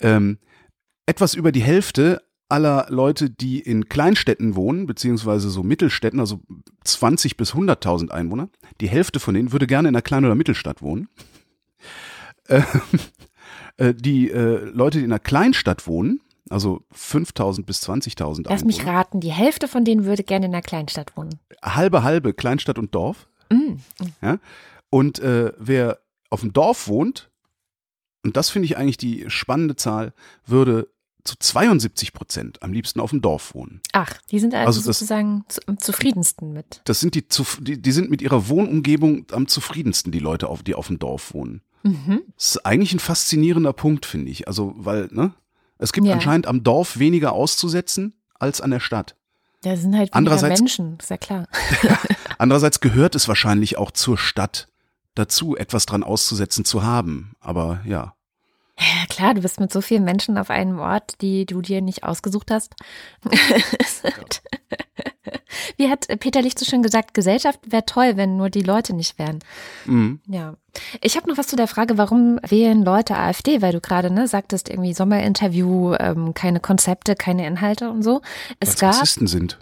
Ähm, 0.00 0.38
etwas 1.06 1.34
über 1.34 1.52
die 1.52 1.62
Hälfte 1.62 2.22
aller 2.50 2.86
Leute, 2.88 3.30
die 3.30 3.60
in 3.60 3.88
Kleinstädten 3.88 4.56
wohnen, 4.56 4.86
beziehungsweise 4.86 5.50
so 5.50 5.62
Mittelstädten, 5.62 6.20
also 6.20 6.40
20 6.84 7.36
bis 7.36 7.54
100.000 7.54 8.10
Einwohner, 8.10 8.48
die 8.80 8.88
Hälfte 8.88 9.20
von 9.20 9.34
denen 9.34 9.52
würde 9.52 9.66
gerne 9.66 9.88
in 9.88 9.94
einer 9.94 10.02
Klein- 10.02 10.24
oder 10.24 10.34
Mittelstadt 10.34 10.82
wohnen. 10.82 11.08
Äh, 12.48 12.62
äh, 13.76 13.94
die 13.94 14.28
äh, 14.28 14.64
Leute, 14.72 14.98
die 14.98 15.04
in 15.04 15.12
einer 15.12 15.20
Kleinstadt 15.20 15.86
wohnen, 15.86 16.20
also 16.48 16.82
5.000 16.92 17.64
bis 17.64 17.88
20.000 17.88 18.46
Lass 18.48 18.64
mich 18.64 18.84
raten, 18.84 19.20
die 19.20 19.30
Hälfte 19.30 19.68
von 19.68 19.84
denen 19.84 20.04
würde 20.04 20.24
gerne 20.24 20.46
in 20.46 20.52
einer 20.52 20.62
Kleinstadt 20.62 21.16
wohnen. 21.16 21.38
Halbe, 21.62 22.02
halbe, 22.02 22.34
Kleinstadt 22.34 22.76
und 22.76 22.92
Dorf. 22.92 23.28
Mm. 23.50 23.74
Ja? 24.20 24.38
Und 24.90 25.20
äh, 25.20 25.52
wer 25.58 26.00
auf 26.28 26.40
dem 26.40 26.52
Dorf 26.52 26.88
wohnt, 26.88 27.30
und 28.24 28.36
das 28.36 28.50
finde 28.50 28.66
ich 28.66 28.76
eigentlich 28.76 28.96
die 28.96 29.26
spannende 29.28 29.76
Zahl, 29.76 30.12
würde 30.44 30.88
zu 31.24 31.34
72 31.38 32.12
Prozent 32.12 32.62
am 32.62 32.72
liebsten 32.72 33.00
auf 33.00 33.10
dem 33.10 33.20
Dorf 33.20 33.54
wohnen. 33.54 33.80
Ach, 33.92 34.12
die 34.30 34.38
sind 34.38 34.54
also, 34.54 34.66
Also 34.66 34.80
das- 34.80 34.98
sozusagen 34.98 35.44
zu, 35.48 35.60
am 35.66 35.78
zufriedensten 35.78 36.52
mit. 36.52 36.80
Das 36.84 37.00
sind 37.00 37.14
die, 37.14 37.24
die, 37.60 37.80
die 37.80 37.92
sind 37.92 38.10
mit 38.10 38.22
ihrer 38.22 38.48
Wohnumgebung 38.48 39.26
am 39.32 39.46
zufriedensten, 39.48 40.12
die 40.12 40.18
Leute, 40.18 40.48
auf, 40.48 40.62
die 40.62 40.74
auf 40.74 40.86
dem 40.88 40.98
Dorf 40.98 41.34
wohnen. 41.34 41.62
Mhm. 41.82 42.22
Das 42.36 42.50
ist 42.56 42.66
eigentlich 42.66 42.92
ein 42.92 42.98
faszinierender 43.00 43.72
Punkt, 43.72 44.06
finde 44.06 44.30
ich. 44.30 44.46
Also, 44.48 44.74
weil, 44.76 45.08
ne? 45.12 45.32
Es 45.78 45.92
gibt 45.92 46.06
Ja. 46.06 46.12
anscheinend 46.14 46.46
am 46.46 46.62
Dorf 46.62 46.98
weniger 46.98 47.32
auszusetzen 47.32 48.12
als 48.38 48.60
an 48.60 48.70
der 48.70 48.80
Stadt. 48.80 49.16
Da 49.62 49.76
sind 49.76 49.96
halt 49.96 50.14
weniger 50.14 50.48
Menschen, 50.48 50.98
ist 50.98 51.10
ja 51.10 51.16
klar. 51.16 51.46
Andererseits 52.38 52.80
gehört 52.80 53.14
es 53.14 53.28
wahrscheinlich 53.28 53.78
auch 53.78 53.90
zur 53.90 54.16
Stadt 54.18 54.68
dazu, 55.14 55.56
etwas 55.56 55.86
dran 55.86 56.02
auszusetzen 56.02 56.64
zu 56.64 56.82
haben. 56.82 57.32
Aber 57.40 57.80
ja. 57.84 58.14
Ja, 58.80 59.04
klar, 59.10 59.34
du 59.34 59.42
bist 59.42 59.60
mit 59.60 59.72
so 59.72 59.82
vielen 59.82 60.04
Menschen 60.04 60.38
auf 60.38 60.48
einem 60.48 60.78
Ort, 60.78 61.20
die 61.20 61.44
du 61.44 61.60
dir 61.60 61.82
nicht 61.82 62.02
ausgesucht 62.02 62.50
hast. 62.50 62.74
Wie 65.76 65.88
hat 65.88 66.06
Peter 66.20 66.40
Licht 66.40 66.58
so 66.58 66.64
schön 66.64 66.82
gesagt, 66.82 67.14
Gesellschaft 67.14 67.60
wäre 67.66 67.84
toll, 67.84 68.16
wenn 68.16 68.36
nur 68.36 68.50
die 68.50 68.62
Leute 68.62 68.94
nicht 68.94 69.18
wären. 69.18 69.40
Mhm. 69.84 70.20
Ja. 70.26 70.54
Ich 71.02 71.16
habe 71.16 71.28
noch 71.28 71.36
was 71.36 71.48
zu 71.48 71.56
der 71.56 71.66
Frage, 71.66 71.98
warum 71.98 72.38
wählen 72.46 72.84
Leute 72.84 73.16
AfD, 73.16 73.60
weil 73.60 73.72
du 73.72 73.80
gerade 73.80 74.10
ne, 74.10 74.28
sagtest, 74.28 74.68
irgendwie 74.68 74.94
Sommerinterview, 74.94 75.94
ähm, 75.94 76.34
keine 76.34 76.60
Konzepte, 76.60 77.16
keine 77.16 77.46
Inhalte 77.46 77.90
und 77.90 78.02
so. 78.02 78.22
Es 78.60 78.70
Weil's 78.70 78.80
gab 78.80 78.94
Rassisten 78.94 79.26
sind. 79.26 79.58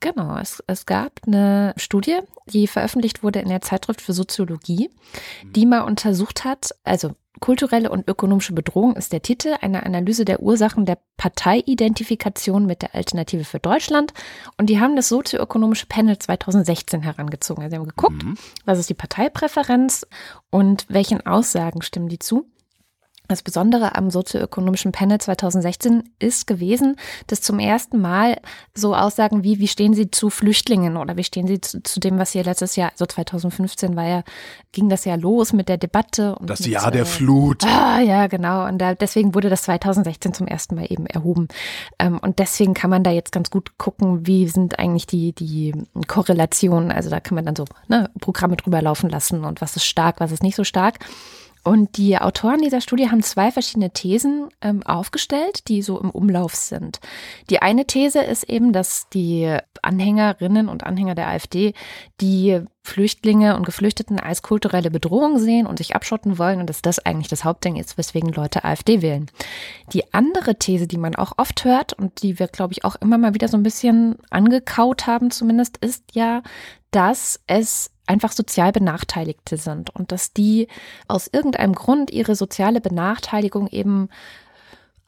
Genau, 0.00 0.36
es, 0.36 0.62
es 0.66 0.86
gab 0.86 1.12
eine 1.26 1.74
Studie, 1.76 2.18
die 2.46 2.66
veröffentlicht 2.66 3.22
wurde 3.22 3.40
in 3.40 3.48
der 3.48 3.62
Zeitschrift 3.62 4.00
für 4.00 4.12
Soziologie, 4.12 4.90
die 5.44 5.66
mal 5.66 5.80
untersucht 5.80 6.44
hat, 6.44 6.70
also 6.84 7.14
kulturelle 7.40 7.90
und 7.90 8.08
ökonomische 8.08 8.52
Bedrohung 8.52 8.96
ist 8.96 9.12
der 9.12 9.22
Titel, 9.22 9.54
eine 9.60 9.84
Analyse 9.84 10.24
der 10.24 10.40
Ursachen 10.40 10.84
der 10.86 10.98
Parteiidentifikation 11.16 12.66
mit 12.66 12.82
der 12.82 12.94
Alternative 12.94 13.44
für 13.44 13.58
Deutschland. 13.58 14.12
Und 14.56 14.68
die 14.70 14.80
haben 14.80 14.96
das 14.96 15.08
sozioökonomische 15.08 15.86
Panel 15.86 16.18
2016 16.18 17.02
herangezogen. 17.02 17.62
Also 17.62 17.74
sie 17.74 17.80
haben 17.80 17.88
geguckt, 17.88 18.22
Mhm. 18.24 18.34
was 18.64 18.78
ist 18.78 18.88
die 18.90 18.94
Parteipräferenz 18.94 20.06
und 20.50 20.86
welchen 20.88 21.26
Aussagen 21.26 21.82
stimmen 21.82 22.08
die 22.08 22.18
zu. 22.18 22.46
Das 23.28 23.42
Besondere 23.42 23.94
am 23.94 24.10
sozioökonomischen 24.10 24.90
Panel 24.90 25.18
2016 25.18 26.02
ist 26.18 26.46
gewesen, 26.46 26.96
dass 27.26 27.42
zum 27.42 27.58
ersten 27.58 28.00
Mal 28.00 28.40
so 28.74 28.96
Aussagen 28.96 29.44
wie, 29.44 29.58
wie 29.58 29.68
stehen 29.68 29.92
Sie 29.92 30.10
zu 30.10 30.30
Flüchtlingen 30.30 30.96
oder 30.96 31.18
wie 31.18 31.24
stehen 31.24 31.46
Sie 31.46 31.60
zu, 31.60 31.82
zu 31.82 32.00
dem, 32.00 32.18
was 32.18 32.32
hier 32.32 32.42
letztes 32.42 32.74
Jahr, 32.76 32.90
also 32.90 33.04
2015 33.04 33.96
war 33.96 34.06
ja, 34.08 34.22
ging 34.72 34.88
das 34.88 35.04
ja 35.04 35.14
los 35.14 35.52
mit 35.52 35.68
der 35.68 35.76
Debatte. 35.76 36.36
Und 36.36 36.48
Das 36.48 36.60
mit, 36.60 36.70
Jahr 36.70 36.90
der 36.90 37.02
äh, 37.02 37.04
Flut. 37.04 37.64
Ah, 37.64 38.00
ja, 38.00 38.28
genau. 38.28 38.66
Und 38.66 38.78
da, 38.78 38.94
deswegen 38.94 39.34
wurde 39.34 39.50
das 39.50 39.62
2016 39.64 40.32
zum 40.32 40.46
ersten 40.46 40.74
Mal 40.74 40.86
eben 40.88 41.04
erhoben. 41.04 41.48
Ähm, 41.98 42.18
und 42.18 42.38
deswegen 42.38 42.72
kann 42.72 42.88
man 42.88 43.04
da 43.04 43.10
jetzt 43.10 43.32
ganz 43.32 43.50
gut 43.50 43.76
gucken, 43.76 44.26
wie 44.26 44.48
sind 44.48 44.78
eigentlich 44.78 45.06
die, 45.06 45.34
die 45.34 45.74
Korrelationen. 46.06 46.90
Also 46.90 47.10
da 47.10 47.20
kann 47.20 47.34
man 47.34 47.44
dann 47.44 47.56
so 47.56 47.66
ne, 47.88 48.08
Programme 48.20 48.56
drüber 48.56 48.80
laufen 48.80 49.10
lassen 49.10 49.44
und 49.44 49.60
was 49.60 49.76
ist 49.76 49.84
stark, 49.84 50.18
was 50.18 50.32
ist 50.32 50.42
nicht 50.42 50.56
so 50.56 50.64
stark. 50.64 50.98
Und 51.68 51.98
die 51.98 52.16
Autoren 52.16 52.62
dieser 52.62 52.80
Studie 52.80 53.10
haben 53.10 53.22
zwei 53.22 53.52
verschiedene 53.52 53.90
Thesen 53.90 54.48
ähm, 54.62 54.82
aufgestellt, 54.84 55.68
die 55.68 55.82
so 55.82 56.00
im 56.00 56.08
Umlauf 56.08 56.54
sind. 56.54 56.98
Die 57.50 57.60
eine 57.60 57.84
These 57.84 58.22
ist 58.22 58.44
eben, 58.44 58.72
dass 58.72 59.10
die 59.10 59.54
Anhängerinnen 59.82 60.70
und 60.70 60.84
Anhänger 60.84 61.14
der 61.14 61.28
AfD 61.28 61.74
die 62.22 62.62
Flüchtlinge 62.80 63.54
und 63.54 63.66
Geflüchteten 63.66 64.18
als 64.18 64.40
kulturelle 64.40 64.90
Bedrohung 64.90 65.38
sehen 65.38 65.66
und 65.66 65.76
sich 65.76 65.94
abschotten 65.94 66.38
wollen 66.38 66.60
und 66.60 66.70
dass 66.70 66.80
das 66.80 67.00
eigentlich 67.00 67.28
das 67.28 67.44
Hauptding 67.44 67.76
ist, 67.76 67.98
weswegen 67.98 68.32
Leute 68.32 68.64
AfD 68.64 69.02
wählen. 69.02 69.30
Die 69.92 70.14
andere 70.14 70.54
These, 70.54 70.86
die 70.86 70.96
man 70.96 71.16
auch 71.16 71.32
oft 71.36 71.66
hört 71.66 71.92
und 71.92 72.22
die 72.22 72.38
wir, 72.38 72.48
glaube 72.48 72.72
ich, 72.72 72.86
auch 72.86 72.96
immer 72.96 73.18
mal 73.18 73.34
wieder 73.34 73.48
so 73.48 73.58
ein 73.58 73.62
bisschen 73.62 74.16
angekaut 74.30 75.06
haben 75.06 75.30
zumindest, 75.30 75.76
ist 75.76 76.04
ja, 76.14 76.42
dass 76.92 77.40
es 77.46 77.90
einfach 78.08 78.32
sozial 78.32 78.72
Benachteiligte 78.72 79.56
sind 79.56 79.94
und 79.94 80.12
dass 80.12 80.32
die 80.32 80.68
aus 81.06 81.28
irgendeinem 81.32 81.74
Grund 81.74 82.10
ihre 82.10 82.34
soziale 82.34 82.80
Benachteiligung 82.80 83.68
eben 83.68 84.08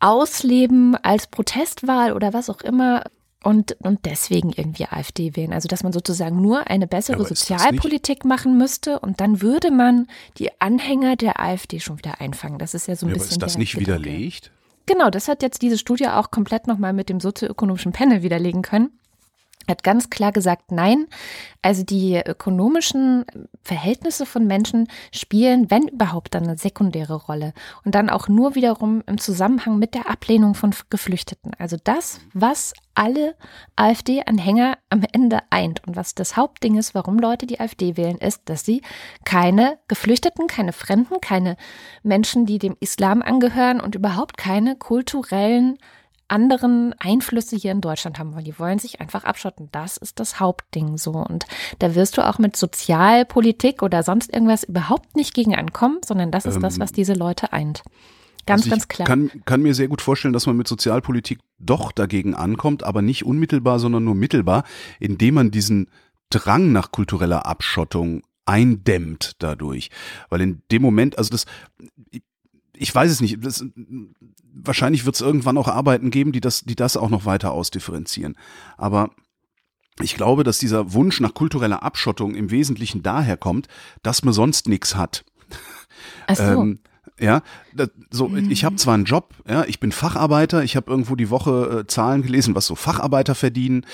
ausleben 0.00 0.96
als 0.96 1.26
Protestwahl 1.26 2.12
oder 2.12 2.32
was 2.32 2.48
auch 2.50 2.60
immer 2.62 3.04
und, 3.42 3.72
und 3.80 4.04
deswegen 4.04 4.50
irgendwie 4.52 4.86
AfD 4.86 5.34
wählen. 5.36 5.52
Also 5.52 5.66
dass 5.68 5.82
man 5.82 5.92
sozusagen 5.92 6.40
nur 6.40 6.68
eine 6.68 6.86
bessere 6.86 7.16
Aber 7.16 7.28
Sozialpolitik 7.28 8.24
machen 8.24 8.58
müsste 8.58 8.98
und 9.00 9.20
dann 9.20 9.40
würde 9.40 9.70
man 9.70 10.08
die 10.38 10.50
Anhänger 10.60 11.16
der 11.16 11.40
AfD 11.40 11.80
schon 11.80 11.98
wieder 11.98 12.20
einfangen. 12.20 12.58
Das 12.58 12.74
ist 12.74 12.86
ja 12.86 12.96
so 12.96 13.06
ein 13.06 13.10
Ja, 13.10 13.14
aber 13.14 13.20
bisschen. 13.24 13.36
ist 13.36 13.42
das 13.42 13.58
nicht 13.58 13.76
Gedanke. 13.76 14.04
widerlegt? 14.04 14.50
Genau, 14.86 15.08
das 15.08 15.28
hat 15.28 15.42
jetzt 15.42 15.62
diese 15.62 15.78
Studie 15.78 16.08
auch 16.08 16.30
komplett 16.30 16.66
nochmal 16.66 16.92
mit 16.92 17.08
dem 17.08 17.20
sozioökonomischen 17.20 17.92
Panel 17.92 18.22
widerlegen 18.22 18.62
können. 18.62 18.90
Hat 19.68 19.84
ganz 19.84 20.10
klar 20.10 20.32
gesagt, 20.32 20.72
nein. 20.72 21.06
Also 21.62 21.84
die 21.84 22.16
ökonomischen 22.16 23.24
Verhältnisse 23.62 24.26
von 24.26 24.46
Menschen 24.46 24.88
spielen, 25.12 25.70
wenn 25.70 25.86
überhaupt, 25.88 26.34
dann 26.34 26.44
eine 26.44 26.56
sekundäre 26.56 27.14
Rolle. 27.14 27.52
Und 27.84 27.94
dann 27.94 28.10
auch 28.10 28.28
nur 28.28 28.54
wiederum 28.54 29.02
im 29.06 29.18
Zusammenhang 29.18 29.78
mit 29.78 29.94
der 29.94 30.08
Ablehnung 30.08 30.54
von 30.54 30.74
Geflüchteten. 30.88 31.52
Also 31.58 31.76
das, 31.82 32.20
was 32.32 32.72
alle 32.94 33.36
AfD-Anhänger 33.76 34.78
am 34.88 35.04
Ende 35.12 35.40
eint 35.50 35.86
und 35.86 35.96
was 35.96 36.14
das 36.14 36.36
Hauptding 36.36 36.76
ist, 36.76 36.94
warum 36.94 37.18
Leute 37.18 37.46
die 37.46 37.60
AfD 37.60 37.96
wählen, 37.96 38.18
ist, 38.18 38.42
dass 38.46 38.64
sie 38.64 38.82
keine 39.24 39.78
Geflüchteten, 39.88 40.48
keine 40.48 40.72
Fremden, 40.72 41.20
keine 41.20 41.56
Menschen, 42.02 42.46
die 42.46 42.58
dem 42.58 42.76
Islam 42.80 43.22
angehören 43.22 43.80
und 43.80 43.94
überhaupt 43.94 44.36
keine 44.36 44.76
kulturellen 44.76 45.78
anderen 46.30 46.94
Einflüsse 46.98 47.56
hier 47.56 47.72
in 47.72 47.80
Deutschland 47.80 48.18
haben 48.18 48.34
wollen. 48.34 48.44
Die 48.44 48.58
wollen 48.58 48.78
sich 48.78 49.00
einfach 49.00 49.24
abschotten. 49.24 49.68
Das 49.72 49.96
ist 49.96 50.20
das 50.20 50.40
Hauptding 50.40 50.96
so. 50.96 51.12
Und 51.12 51.46
da 51.78 51.94
wirst 51.94 52.18
du 52.18 52.26
auch 52.26 52.38
mit 52.38 52.56
Sozialpolitik 52.56 53.82
oder 53.82 54.02
sonst 54.02 54.32
irgendwas 54.32 54.64
überhaupt 54.64 55.16
nicht 55.16 55.34
gegen 55.34 55.54
ankommen, 55.54 55.98
sondern 56.04 56.30
das 56.30 56.46
ist 56.46 56.62
das, 56.62 56.78
was 56.78 56.92
diese 56.92 57.14
Leute 57.14 57.52
eint. 57.52 57.82
Ganz, 58.46 58.62
Also 58.62 58.66
ich 58.66 58.70
ganz 58.70 58.88
klar. 58.88 59.06
Kann, 59.06 59.30
kann 59.44 59.62
mir 59.62 59.74
sehr 59.74 59.88
gut 59.88 60.02
vorstellen, 60.02 60.32
dass 60.32 60.46
man 60.46 60.56
mit 60.56 60.66
Sozialpolitik 60.66 61.40
doch 61.58 61.92
dagegen 61.92 62.34
ankommt, 62.34 62.82
aber 62.82 63.02
nicht 63.02 63.24
unmittelbar, 63.24 63.78
sondern 63.78 64.04
nur 64.04 64.14
mittelbar, 64.14 64.64
indem 64.98 65.34
man 65.34 65.50
diesen 65.50 65.88
Drang 66.30 66.72
nach 66.72 66.92
kultureller 66.92 67.46
Abschottung 67.46 68.22
eindämmt 68.46 69.36
dadurch. 69.38 69.90
Weil 70.28 70.40
in 70.40 70.62
dem 70.70 70.82
Moment, 70.82 71.18
also 71.18 71.30
das, 71.30 71.46
ich 72.80 72.94
weiß 72.94 73.10
es 73.10 73.20
nicht, 73.20 73.44
das, 73.44 73.62
wahrscheinlich 74.54 75.04
wird 75.04 75.14
es 75.14 75.20
irgendwann 75.20 75.58
auch 75.58 75.68
Arbeiten 75.68 76.10
geben, 76.10 76.32
die 76.32 76.40
das, 76.40 76.62
die 76.62 76.74
das 76.74 76.96
auch 76.96 77.10
noch 77.10 77.26
weiter 77.26 77.52
ausdifferenzieren. 77.52 78.36
Aber 78.78 79.10
ich 80.00 80.14
glaube, 80.14 80.44
dass 80.44 80.58
dieser 80.58 80.94
Wunsch 80.94 81.20
nach 81.20 81.34
kultureller 81.34 81.82
Abschottung 81.82 82.34
im 82.34 82.50
Wesentlichen 82.50 83.02
daher 83.02 83.36
kommt, 83.36 83.68
dass 84.02 84.24
man 84.24 84.32
sonst 84.32 84.66
nichts 84.66 84.96
hat. 84.96 85.26
Ach 86.26 86.36
so. 86.36 86.42
Ähm, 86.42 86.78
ja, 87.18 87.42
das, 87.74 87.90
so 88.10 88.34
ich 88.34 88.64
habe 88.64 88.76
zwar 88.76 88.94
einen 88.94 89.04
Job, 89.04 89.34
ja, 89.46 89.64
ich 89.64 89.78
bin 89.78 89.92
Facharbeiter, 89.92 90.64
ich 90.64 90.74
habe 90.74 90.90
irgendwo 90.90 91.16
die 91.16 91.28
Woche 91.28 91.80
äh, 91.80 91.86
Zahlen 91.86 92.22
gelesen, 92.22 92.54
was 92.54 92.64
so 92.64 92.76
Facharbeiter 92.76 93.34
verdienen. 93.34 93.84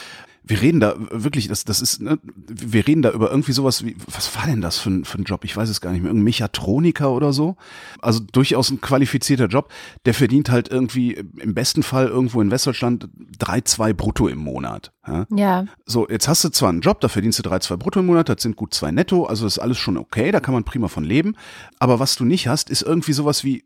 Wir 0.46 0.62
reden 0.62 0.78
da 0.78 0.94
wirklich, 1.10 1.48
das, 1.48 1.64
das 1.64 1.82
ist, 1.82 2.00
ne, 2.00 2.18
wir 2.46 2.86
reden 2.86 3.02
da 3.02 3.10
über 3.10 3.30
irgendwie 3.30 3.52
sowas 3.52 3.84
wie, 3.84 3.96
was 4.06 4.34
war 4.36 4.46
denn 4.46 4.60
das 4.60 4.78
für 4.78 4.90
ein, 4.90 5.04
für 5.04 5.18
ein 5.18 5.24
Job? 5.24 5.44
Ich 5.44 5.56
weiß 5.56 5.68
es 5.68 5.80
gar 5.80 5.90
nicht 5.90 6.02
mehr, 6.02 6.10
irgendein 6.10 6.24
Mechatroniker 6.24 7.10
oder 7.10 7.32
so. 7.32 7.56
Also 8.00 8.20
durchaus 8.20 8.70
ein 8.70 8.80
qualifizierter 8.80 9.46
Job. 9.46 9.72
Der 10.04 10.14
verdient 10.14 10.48
halt 10.48 10.68
irgendwie 10.68 11.14
im 11.38 11.54
besten 11.54 11.82
Fall 11.82 12.06
irgendwo 12.06 12.40
in 12.40 12.52
Westdeutschland 12.52 13.08
drei, 13.38 13.60
zwei 13.62 13.92
brutto 13.92 14.28
im 14.28 14.38
Monat. 14.38 14.92
Ja. 15.06 15.26
ja. 15.34 15.64
So, 15.84 16.08
jetzt 16.08 16.28
hast 16.28 16.44
du 16.44 16.50
zwar 16.50 16.68
einen 16.68 16.80
Job, 16.80 17.00
da 17.00 17.08
verdienst 17.08 17.40
du 17.40 17.42
drei, 17.42 17.58
zwei 17.58 17.76
brutto 17.76 17.98
im 17.98 18.06
Monat, 18.06 18.28
das 18.28 18.42
sind 18.42 18.54
gut 18.54 18.72
zwei 18.72 18.92
netto, 18.92 19.24
also 19.24 19.46
ist 19.46 19.58
alles 19.58 19.78
schon 19.78 19.96
okay, 19.96 20.30
da 20.30 20.38
kann 20.38 20.54
man 20.54 20.64
prima 20.64 20.86
von 20.86 21.02
leben. 21.02 21.34
Aber 21.80 21.98
was 21.98 22.14
du 22.14 22.24
nicht 22.24 22.46
hast, 22.46 22.70
ist 22.70 22.82
irgendwie 22.82 23.12
sowas 23.12 23.42
wie 23.42 23.64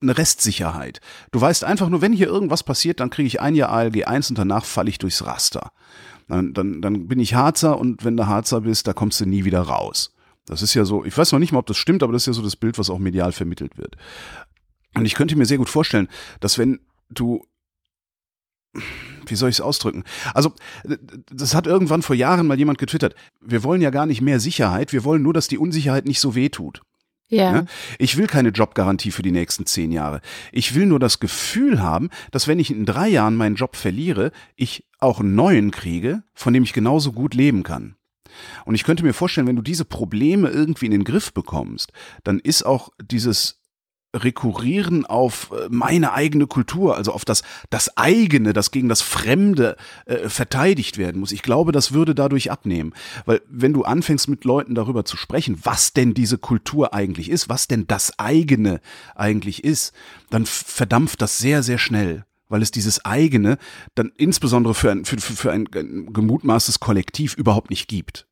eine 0.00 0.16
Restsicherheit. 0.16 1.00
Du 1.32 1.40
weißt 1.40 1.64
einfach 1.64 1.88
nur, 1.88 2.00
wenn 2.00 2.12
hier 2.12 2.28
irgendwas 2.28 2.62
passiert, 2.62 3.00
dann 3.00 3.10
kriege 3.10 3.26
ich 3.26 3.40
ein 3.40 3.54
Jahr 3.54 3.70
ALG 3.70 4.04
1 4.04 4.30
und 4.30 4.38
danach 4.38 4.64
falle 4.64 4.90
ich 4.90 4.98
durchs 4.98 5.24
Raster. 5.24 5.72
Dann, 6.28 6.52
dann, 6.52 6.82
dann 6.82 7.08
bin 7.08 7.20
ich 7.20 7.34
Harzer 7.34 7.78
und 7.78 8.04
wenn 8.04 8.16
du 8.16 8.26
Harzer 8.26 8.60
bist, 8.60 8.86
da 8.86 8.92
kommst 8.92 9.20
du 9.20 9.26
nie 9.26 9.44
wieder 9.44 9.62
raus. 9.62 10.14
Das 10.46 10.62
ist 10.62 10.74
ja 10.74 10.84
so, 10.84 11.04
ich 11.04 11.16
weiß 11.16 11.32
noch 11.32 11.38
nicht 11.38 11.52
mal, 11.52 11.58
ob 11.58 11.66
das 11.66 11.76
stimmt, 11.76 12.02
aber 12.02 12.12
das 12.12 12.22
ist 12.22 12.26
ja 12.26 12.32
so 12.34 12.42
das 12.42 12.56
Bild, 12.56 12.78
was 12.78 12.90
auch 12.90 12.98
medial 12.98 13.32
vermittelt 13.32 13.76
wird. 13.76 13.96
Und 14.94 15.04
ich 15.04 15.14
könnte 15.14 15.36
mir 15.36 15.46
sehr 15.46 15.58
gut 15.58 15.68
vorstellen, 15.68 16.08
dass 16.40 16.58
wenn 16.58 16.80
du 17.10 17.44
wie 19.26 19.34
soll 19.34 19.50
ich 19.50 19.56
es 19.56 19.60
ausdrücken? 19.60 20.04
Also, 20.34 20.52
das 21.30 21.54
hat 21.54 21.66
irgendwann 21.66 22.02
vor 22.02 22.16
Jahren 22.16 22.46
mal 22.46 22.58
jemand 22.58 22.78
getwittert. 22.78 23.14
Wir 23.40 23.62
wollen 23.64 23.80
ja 23.80 23.90
gar 23.90 24.06
nicht 24.06 24.20
mehr 24.20 24.40
Sicherheit, 24.40 24.92
wir 24.92 25.04
wollen 25.04 25.22
nur, 25.22 25.34
dass 25.34 25.48
die 25.48 25.58
Unsicherheit 25.58 26.06
nicht 26.06 26.20
so 26.20 26.34
weh 26.34 26.48
tut. 26.48 26.82
Ja. 27.28 27.52
Ne? 27.52 27.66
Ich 27.98 28.16
will 28.16 28.26
keine 28.26 28.48
Jobgarantie 28.50 29.10
für 29.10 29.22
die 29.22 29.30
nächsten 29.30 29.66
zehn 29.66 29.92
Jahre. 29.92 30.20
Ich 30.50 30.74
will 30.74 30.86
nur 30.86 30.98
das 30.98 31.20
Gefühl 31.20 31.82
haben, 31.82 32.08
dass 32.30 32.48
wenn 32.48 32.58
ich 32.58 32.70
in 32.70 32.86
drei 32.86 33.08
Jahren 33.08 33.36
meinen 33.36 33.56
Job 33.56 33.76
verliere, 33.76 34.32
ich 34.56 34.86
auch 34.98 35.20
einen 35.20 35.34
neuen 35.34 35.70
kriege, 35.70 36.22
von 36.34 36.54
dem 36.54 36.62
ich 36.62 36.72
genauso 36.72 37.12
gut 37.12 37.34
leben 37.34 37.62
kann. 37.62 37.96
Und 38.64 38.74
ich 38.74 38.84
könnte 38.84 39.04
mir 39.04 39.14
vorstellen, 39.14 39.46
wenn 39.46 39.56
du 39.56 39.62
diese 39.62 39.84
Probleme 39.84 40.48
irgendwie 40.48 40.86
in 40.86 40.92
den 40.92 41.04
Griff 41.04 41.32
bekommst, 41.32 41.92
dann 42.24 42.38
ist 42.38 42.64
auch 42.64 42.90
dieses 43.00 43.57
rekurrieren 44.14 45.04
auf 45.04 45.50
äh, 45.52 45.68
meine 45.70 46.12
eigene 46.12 46.46
Kultur, 46.46 46.96
also 46.96 47.12
auf 47.12 47.24
das, 47.24 47.42
das 47.70 47.96
eigene, 47.96 48.52
das 48.52 48.70
gegen 48.70 48.88
das 48.88 49.02
Fremde 49.02 49.76
äh, 50.06 50.28
verteidigt 50.28 50.96
werden 50.96 51.20
muss. 51.20 51.32
Ich 51.32 51.42
glaube, 51.42 51.72
das 51.72 51.92
würde 51.92 52.14
dadurch 52.14 52.50
abnehmen. 52.50 52.94
Weil 53.26 53.42
wenn 53.48 53.74
du 53.74 53.84
anfängst 53.84 54.28
mit 54.28 54.44
Leuten 54.44 54.74
darüber 54.74 55.04
zu 55.04 55.16
sprechen, 55.16 55.58
was 55.62 55.92
denn 55.92 56.14
diese 56.14 56.38
Kultur 56.38 56.94
eigentlich 56.94 57.30
ist, 57.30 57.48
was 57.48 57.68
denn 57.68 57.86
das 57.86 58.18
eigene 58.18 58.80
eigentlich 59.14 59.62
ist, 59.62 59.92
dann 60.30 60.46
verdampft 60.46 61.20
das 61.20 61.38
sehr, 61.38 61.62
sehr 61.62 61.78
schnell 61.78 62.24
weil 62.50 62.62
es 62.62 62.70
dieses 62.70 63.04
eigene 63.04 63.58
dann 63.94 64.10
insbesondere 64.16 64.72
für 64.72 64.90
ein, 64.90 65.04
für, 65.04 65.18
für 65.18 65.52
ein 65.52 65.66
gemutmaßtes 65.66 66.80
Kollektiv 66.80 67.34
überhaupt 67.34 67.68
nicht 67.68 67.88
gibt. 67.88 68.26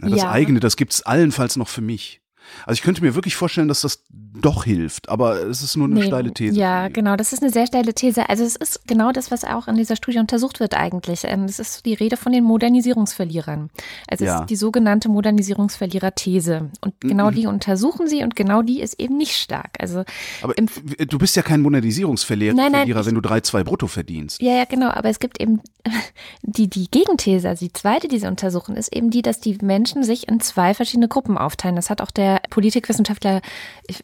das 0.00 0.22
ja. 0.22 0.30
eigene, 0.30 0.58
das 0.58 0.76
gibt's 0.76 1.02
allenfalls 1.02 1.56
noch 1.56 1.68
für 1.68 1.82
mich. 1.82 2.21
Also 2.66 2.78
ich 2.78 2.82
könnte 2.82 3.02
mir 3.02 3.14
wirklich 3.14 3.36
vorstellen, 3.36 3.68
dass 3.68 3.82
das 3.82 4.04
doch 4.10 4.64
hilft, 4.64 5.08
aber 5.08 5.42
es 5.42 5.62
ist 5.62 5.76
nur 5.76 5.86
eine 5.86 5.96
nee, 5.96 6.06
steile 6.06 6.32
These. 6.32 6.58
Ja, 6.58 6.88
genau, 6.88 7.16
das 7.16 7.32
ist 7.32 7.42
eine 7.42 7.52
sehr 7.52 7.66
steile 7.66 7.92
These. 7.94 8.28
Also 8.28 8.44
es 8.44 8.56
ist 8.56 8.86
genau 8.86 9.12
das, 9.12 9.30
was 9.30 9.44
auch 9.44 9.68
in 9.68 9.76
dieser 9.76 9.96
Studie 9.96 10.18
untersucht 10.18 10.60
wird 10.60 10.74
eigentlich. 10.74 11.24
Ähm, 11.24 11.44
es 11.44 11.58
ist 11.58 11.84
die 11.84 11.94
Rede 11.94 12.16
von 12.16 12.32
den 12.32 12.44
Modernisierungsverlierern. 12.44 13.70
Also 14.08 14.24
es 14.24 14.28
ja. 14.28 14.40
ist 14.40 14.50
die 14.50 14.56
sogenannte 14.56 15.08
Modernisierungsverlierer-These. 15.08 16.70
Und 16.80 17.00
genau 17.00 17.30
mhm. 17.30 17.34
die 17.34 17.46
untersuchen 17.46 18.08
sie 18.08 18.22
und 18.22 18.36
genau 18.36 18.62
die 18.62 18.80
ist 18.80 18.98
eben 18.98 19.16
nicht 19.16 19.36
stark. 19.36 19.76
Also 19.78 20.04
aber 20.40 20.54
du 20.54 21.18
bist 21.18 21.36
ja 21.36 21.42
kein 21.42 21.60
Modernisierungsverlierer, 21.60 22.54
nein, 22.54 22.72
nein, 22.72 22.88
wenn 22.88 23.14
du 23.14 23.20
drei, 23.20 23.40
zwei 23.40 23.64
brutto 23.64 23.86
verdienst. 23.86 24.40
Ja, 24.40 24.52
ja, 24.52 24.64
genau, 24.64 24.88
aber 24.88 25.08
es 25.08 25.18
gibt 25.18 25.40
eben 25.40 25.60
die, 26.42 26.68
die 26.68 26.90
Gegenthese, 26.90 27.48
also 27.48 27.64
die 27.64 27.72
zweite, 27.72 28.08
die 28.08 28.18
sie 28.18 28.26
untersuchen, 28.26 28.76
ist 28.76 28.94
eben 28.94 29.10
die, 29.10 29.22
dass 29.22 29.40
die 29.40 29.58
Menschen 29.62 30.02
sich 30.04 30.28
in 30.28 30.40
zwei 30.40 30.74
verschiedene 30.74 31.08
Gruppen 31.08 31.36
aufteilen. 31.36 31.76
Das 31.76 31.90
hat 31.90 32.00
auch 32.00 32.10
der 32.10 32.31
Politikwissenschaftler 32.50 33.40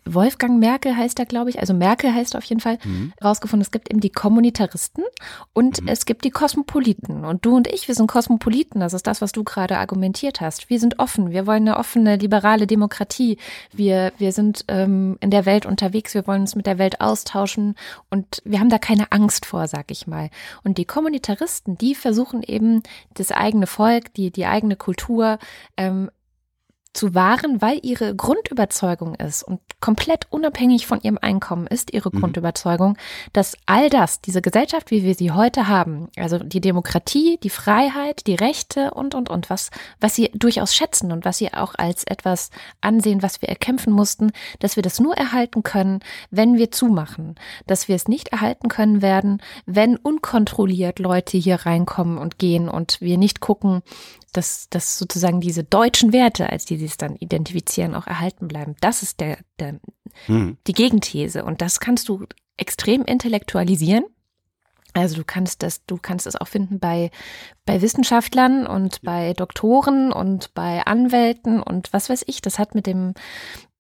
Wolfgang 0.05 0.59
Merkel 0.59 0.97
heißt 0.97 1.19
er, 1.19 1.27
glaube 1.27 1.51
ich, 1.51 1.61
also 1.61 1.75
Merkel 1.75 2.13
heißt 2.13 2.35
er 2.35 2.39
auf 2.39 2.45
jeden 2.45 2.61
Fall, 2.61 2.79
mhm. 2.85 3.13
rausgefunden, 3.23 3.63
es 3.63 3.71
gibt 3.71 3.91
eben 3.91 4.01
die 4.01 4.11
Kommunitaristen 4.11 5.05
und 5.53 5.83
mhm. 5.83 5.89
es 5.89 6.07
gibt 6.07 6.25
die 6.25 6.31
Kosmopoliten. 6.31 7.25
Und 7.25 7.45
du 7.45 7.57
und 7.57 7.69
ich, 7.69 7.89
wir 7.89 7.95
sind 7.95 8.09
Kosmopoliten, 8.09 8.81
das 8.81 8.93
ist 8.93 9.07
das, 9.07 9.21
was 9.21 9.33
du 9.33 9.45
gerade 9.45 9.79
argumentiert 9.79 10.41
hast. 10.41 10.71
Wir 10.71 10.81
sind 10.81 10.99
offen, 10.99 11.31
wir 11.31 11.47
wollen 11.47 11.69
eine 11.69 11.77
offene, 11.77 12.17
liberale 12.17 12.67
Demokratie. 12.67 13.39
Wir, 13.73 14.13
wir 14.19 14.33
sind 14.33 14.65
ähm, 14.69 15.17
in 15.21 15.31
der 15.31 15.47
Welt 15.47 15.67
unterwegs, 15.67 16.15
wir 16.15 16.27
wollen 16.27 16.43
uns 16.43 16.57
mit 16.57 16.67
der 16.67 16.79
Welt 16.79 17.01
austauschen 17.01 17.75
und 18.11 18.43
wir 18.45 18.61
haben 18.61 18.71
da 18.71 18.79
keine 18.79 19.13
Angst 19.13 19.47
vor, 19.47 19.69
sag 19.69 19.91
ich 19.91 20.07
mal. 20.07 20.31
Und 20.65 20.79
die 20.79 20.85
Kommunitaristen, 20.85 21.79
die 21.79 21.95
versuchen 21.95 22.43
eben 22.43 22.83
das 23.15 23.33
eigene 23.33 23.67
Volk, 23.67 24.13
die, 24.15 24.31
die 24.31 24.47
eigene 24.47 24.77
Kultur 24.77 25.39
ähm, 25.77 26.11
zu 26.99 27.15
wahren, 27.15 27.63
weil 27.63 27.79
ihre 27.83 28.17
Grundüberzeugung 28.17 29.15
ist 29.15 29.45
und 29.45 29.61
komplett 29.81 30.27
unabhängig 30.31 30.89
von 30.89 31.01
ihrem 31.01 31.17
Einkommen 31.17 31.69
ist 31.69 31.95
ihre 31.95 32.11
mhm. 32.13 32.19
Grundüberzeugung, 32.19 32.97
dass 33.33 33.57
all 33.67 33.89
das, 33.89 34.21
diese 34.21 34.43
Gesellschaft, 34.43 34.91
wie 34.91 35.05
wir 35.05 35.15
sie 35.15 35.31
heute 35.31 35.69
haben, 35.69 36.09
also 36.17 36.39
die 36.39 36.61
Demokratie, 36.61 37.39
die 37.41 37.51
Freiheit, 37.51 38.27
die 38.27 38.35
Rechte 38.35 38.91
und, 38.91 39.15
und, 39.15 39.31
und, 39.31 39.49
was, 39.49 39.71
was 40.01 40.17
sie 40.17 40.33
durchaus 40.35 40.75
schätzen 40.75 41.13
und 41.13 41.25
was 41.25 41.39
sie 41.39 41.55
auch 41.55 41.77
als 41.77 42.03
etwas 42.03 42.51
ansehen, 42.81 43.23
was 43.23 43.43
wir 43.43 43.49
erkämpfen 43.49 43.93
mussten, 43.93 44.33
dass 44.59 44.75
wir 44.75 44.83
das 44.83 44.99
nur 44.99 45.17
erhalten 45.17 45.63
können, 45.63 46.01
wenn 46.33 46.57
wir 46.57 46.73
zumachen, 46.73 47.37
dass 47.69 47.87
wir 47.87 47.95
es 47.95 48.09
nicht 48.09 48.29
erhalten 48.29 48.69
können 48.69 49.03
werden, 49.03 49.41
wenn 49.67 49.97
unkontrolliert 49.97 50.99
Leute 50.99 51.39
hier 51.39 51.65
reinkommen 51.65 52.19
und 52.19 52.39
gehen 52.39 52.69
und 52.69 53.01
wir 53.01 53.19
nicht 53.19 53.39
gucken, 53.39 53.83
dass, 54.33 54.69
dass 54.71 54.99
sozusagen 54.99 55.41
diese 55.41 55.65
deutschen 55.65 56.13
Werte, 56.13 56.51
als 56.51 56.65
die 56.65 56.77
sie 56.77 56.87
es 56.87 56.97
dann 56.97 57.17
identifizieren, 57.17 57.95
auch 57.95 58.07
erhalten 58.07 58.49
bleiben. 58.49 58.77
Das 58.81 59.03
ist 59.03 59.21
der, 59.21 59.39
der 59.59 59.81
mhm. 60.27 60.59
die 60.67 60.73
Gegenthese. 60.73 61.45
Und 61.45 61.63
das 61.63 61.81
kannst 61.81 62.09
du 62.09 62.27
extrem 62.57 63.05
intellektualisieren. 63.05 64.05
Also 64.95 65.17
du 65.17 65.25
kannst 65.25 65.63
das, 65.63 65.85
du 65.85 65.99
kannst 66.01 66.27
es 66.27 66.37
auch 66.37 66.49
finden 66.49 66.81
bei, 66.81 67.11
bei 67.67 67.83
Wissenschaftlern 67.83 68.67
und 68.67 69.03
bei 69.03 69.33
Doktoren 69.35 70.13
und 70.13 70.55
bei 70.55 70.85
Anwälten 70.85 71.63
und 71.63 71.93
was 71.93 72.09
weiß 72.09 72.25
ich. 72.27 72.41
Das 72.41 72.59
hat 72.59 72.75
mit 72.75 72.87
dem 72.87 73.15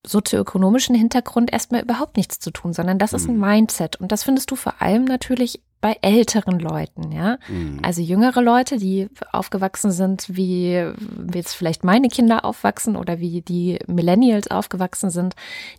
sozioökonomischen 0.06 0.94
Hintergrund 0.94 1.52
erstmal 1.52 1.82
überhaupt 1.82 2.16
nichts 2.16 2.38
zu 2.38 2.50
tun, 2.50 2.72
sondern 2.72 2.98
das 2.98 3.12
ist 3.12 3.28
ein 3.28 3.36
mhm. 3.36 3.40
Mindset. 3.40 3.96
Und 3.96 4.12
das 4.12 4.22
findest 4.22 4.50
du 4.50 4.56
vor 4.56 4.80
allem 4.80 5.04
natürlich 5.04 5.60
bei 5.80 5.96
älteren 6.02 6.58
Leuten, 6.58 7.12
ja. 7.12 7.38
Mhm. 7.48 7.80
Also 7.82 8.02
jüngere 8.02 8.42
Leute, 8.42 8.78
die 8.78 9.08
aufgewachsen 9.32 9.92
sind, 9.92 10.24
wie, 10.28 10.84
jetzt 11.32 11.54
vielleicht 11.54 11.84
meine 11.84 12.08
Kinder 12.08 12.44
aufwachsen 12.44 12.96
oder 12.96 13.20
wie 13.20 13.42
die 13.42 13.78
Millennials 13.86 14.50
aufgewachsen 14.50 15.10
sind, 15.10 15.34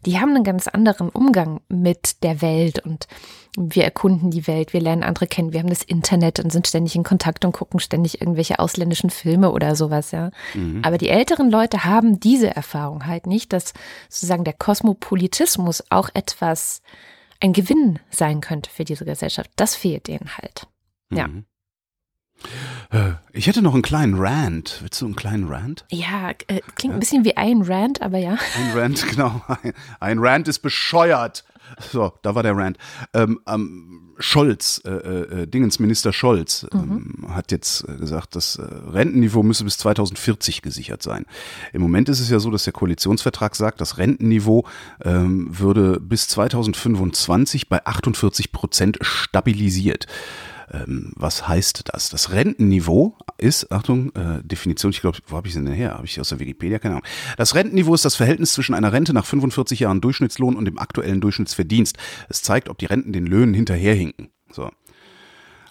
die 0.06 0.20
haben 0.20 0.36
einen 0.36 0.44
ganz 0.44 0.68
anderen 0.68 1.10
Umgang 1.10 1.60
mit 1.68 2.24
der 2.24 2.42
Welt 2.42 2.80
und 2.86 3.08
wir 3.58 3.84
erkunden 3.84 4.32
die 4.32 4.48
Welt, 4.48 4.74
wir 4.74 4.80
lernen 4.80 5.04
andere 5.04 5.28
kennen, 5.28 5.52
wir 5.52 5.60
haben 5.60 5.70
das 5.70 5.84
Internet 5.84 6.40
und 6.40 6.52
sind 6.52 6.68
ständig 6.68 6.96
in 6.96 7.04
Kontakt 7.04 7.44
und 7.44 7.52
gucken 7.52 7.80
ständig 7.80 8.22
irgendwelche 8.22 8.60
ausländischen 8.60 9.10
Filme 9.10 9.52
oder 9.52 9.76
sowas, 9.76 10.12
ja. 10.12 10.32
Mhm. 10.54 10.82
Aber 10.84 10.98
die 10.98 11.10
älteren 11.10 11.50
Leute 11.50 11.84
haben 11.84 12.20
diese 12.20 12.56
Erfahrung 12.56 13.06
halt 13.06 13.28
nicht, 13.28 13.52
dass 13.52 13.74
sozusagen 14.08 14.44
der 14.46 14.54
Kosmopolitismus 14.54 15.84
auch 15.90 16.10
etwas 16.14 16.82
ein 17.40 17.54
Gewinn 17.54 18.00
sein 18.10 18.42
könnte 18.42 18.70
für 18.70 18.84
diese 18.84 19.06
Gesellschaft. 19.06 19.52
Das 19.56 19.76
fehlt 19.76 20.08
denen 20.08 20.38
halt. 20.38 20.68
Ja. 21.12 21.28
Mhm. 21.28 21.46
Äh, 22.92 23.12
ich 23.34 23.48
hätte 23.48 23.62
noch 23.62 23.74
einen 23.74 23.82
kleinen 23.82 24.16
Rant. 24.16 24.80
Willst 24.82 25.02
du 25.02 25.06
einen 25.06 25.16
kleinen 25.16 25.48
Rant? 25.48 25.86
Ja, 25.92 26.32
äh, 26.32 26.62
klingt 26.76 26.84
ja. 26.84 26.92
ein 26.92 27.00
bisschen 27.00 27.26
wie 27.26 27.38
ein 27.38 27.62
Rant, 27.62 28.02
aber 28.02 28.18
ja. 28.18 28.38
Ein 28.58 28.78
Rant, 28.78 29.08
genau. 29.10 29.42
Ein, 29.48 29.74
ein 30.00 30.20
Rant 30.20 30.48
ist 30.48 30.60
bescheuert. 30.60 31.44
So, 31.92 32.14
da 32.22 32.36
war 32.36 32.44
der 32.44 32.56
Rant. 32.56 32.78
Ähm, 33.14 33.40
ähm, 33.48 34.14
Scholz, 34.20 34.82
äh, 34.86 34.90
äh, 34.90 35.48
Dingensminister 35.48 36.12
Scholz, 36.12 36.68
ähm, 36.74 37.16
mhm. 37.20 37.36
hat 37.36 37.52
jetzt 37.52 37.88
äh, 37.88 37.96
gesagt, 37.96 38.36
das 38.36 38.58
äh, 38.58 38.64
Rentenniveau 38.64 39.44
müsse 39.44 39.64
bis 39.64 39.78
2040 39.78 40.62
gesichert 40.62 41.02
sein. 41.02 41.26
Im 41.72 41.82
Moment 41.82 42.10
ist 42.10 42.20
es 42.20 42.30
ja 42.30 42.40
so, 42.40 42.52
dass 42.52 42.66
der 42.66 42.74
Koalitionsvertrag 42.74 43.56
sagt, 43.56 43.80
das 43.80 43.98
Rentenniveau 43.98 44.66
ähm, 45.04 45.48
würde 45.58 46.00
bis 46.00 46.28
2025 46.28 47.70
bei 47.70 47.86
48 47.86 48.52
Prozent 48.52 48.98
stabilisiert. 49.02 50.06
Ähm, 50.72 51.14
was 51.16 51.48
heißt 51.48 51.84
das? 51.92 52.10
Das 52.10 52.32
Rentenniveau 52.32 53.18
ist, 53.38 53.72
Achtung, 53.72 54.14
äh, 54.16 54.44
Definition, 54.44 54.92
ich 54.92 55.02
glaube, 55.02 55.18
wo 55.28 55.38
habe 55.38 55.48
ich 55.48 55.54
sie 55.54 55.64
denn 55.64 55.74
her? 55.74 55.94
Habe 55.94 56.06
ich 56.06 56.20
aus 56.20 56.30
der 56.30 56.40
Wikipedia? 56.40 56.80
Keine 56.80 56.96
Ahnung. 56.96 57.08
Das 57.38 57.56
Rentenniveau 57.56 57.94
ist 57.94 58.06
das 58.06 58.16
Verhältnis 58.16 58.54
zwischen 58.54 58.76
einer 58.76 58.94
Rente 58.94 59.14
nach 59.14 59.26
45 59.26 59.80
Jahren 59.80 60.02
Durchschnittslohn 60.02 60.56
und 60.56 60.66
dem 60.66 60.78
aktuellen 60.78 61.22
Durchschnittsverdienst. 61.22 61.98
Es 62.30 62.42
zeigt, 62.42 62.70
ob 62.70 62.78
die 62.78 62.86
Renten 62.86 63.14
den 63.14 63.26
Löhnen 63.26 63.54
hinterherhinken. 63.54 64.30
So. 64.52 64.70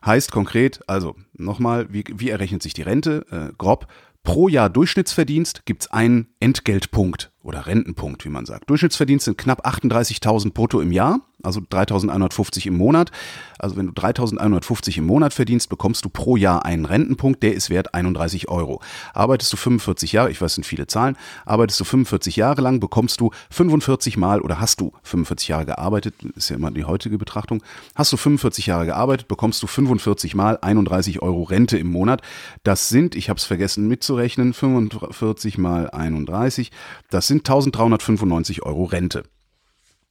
Heißt 0.04 0.30
konkret, 0.30 0.80
also 0.86 1.16
nochmal, 1.32 1.92
wie, 1.92 2.04
wie 2.14 2.30
errechnet 2.30 2.62
sich 2.62 2.72
die 2.72 2.82
Rente? 2.82 3.26
Äh, 3.30 3.52
grob 3.58 3.88
Pro 4.22 4.48
Jahr 4.48 4.68
Durchschnittsverdienst 4.68 5.64
gibt's 5.64 5.90
einen 5.90 6.28
Entgeltpunkt 6.38 7.32
oder 7.42 7.66
Rentenpunkt, 7.66 8.24
wie 8.24 8.28
man 8.28 8.44
sagt. 8.44 8.68
Durchschnittsverdienst 8.68 9.24
sind 9.24 9.38
knapp 9.38 9.66
38.000 9.66 10.52
brutto 10.52 10.80
im 10.80 10.92
Jahr 10.92 11.20
also 11.42 11.60
3.150 11.60 12.66
im 12.66 12.76
Monat. 12.76 13.10
Also 13.58 13.76
wenn 13.76 13.86
du 13.86 13.92
3.150 13.92 14.98
im 14.98 15.06
Monat 15.06 15.34
verdienst, 15.34 15.68
bekommst 15.68 16.04
du 16.04 16.08
pro 16.08 16.36
Jahr 16.36 16.64
einen 16.64 16.84
Rentenpunkt, 16.84 17.42
der 17.42 17.54
ist 17.54 17.70
wert 17.70 17.94
31 17.94 18.48
Euro. 18.48 18.80
Arbeitest 19.14 19.52
du 19.52 19.56
45 19.56 20.12
Jahre, 20.12 20.30
ich 20.30 20.40
weiß, 20.40 20.54
sind 20.54 20.64
viele 20.64 20.86
Zahlen, 20.86 21.16
arbeitest 21.44 21.80
du 21.80 21.84
45 21.84 22.36
Jahre 22.36 22.60
lang, 22.62 22.80
bekommst 22.80 23.20
du 23.20 23.30
45 23.50 24.16
Mal 24.16 24.40
oder 24.40 24.60
hast 24.60 24.80
du 24.80 24.92
45 25.02 25.48
Jahre 25.48 25.66
gearbeitet, 25.66 26.14
ist 26.36 26.50
ja 26.50 26.56
immer 26.56 26.70
die 26.70 26.84
heutige 26.84 27.18
Betrachtung, 27.18 27.62
hast 27.94 28.12
du 28.12 28.16
45 28.16 28.66
Jahre 28.66 28.86
gearbeitet, 28.86 29.28
bekommst 29.28 29.62
du 29.62 29.66
45 29.66 30.34
Mal 30.34 30.58
31 30.60 31.22
Euro 31.22 31.42
Rente 31.44 31.78
im 31.78 31.88
Monat. 31.88 32.22
Das 32.62 32.88
sind, 32.88 33.14
ich 33.14 33.28
habe 33.28 33.38
es 33.38 33.44
vergessen 33.44 33.88
mitzurechnen, 33.88 34.54
45 34.54 35.58
mal 35.58 35.90
31, 35.90 36.70
das 37.10 37.26
sind 37.26 37.48
1.395 37.48 38.62
Euro 38.62 38.84
Rente. 38.84 39.24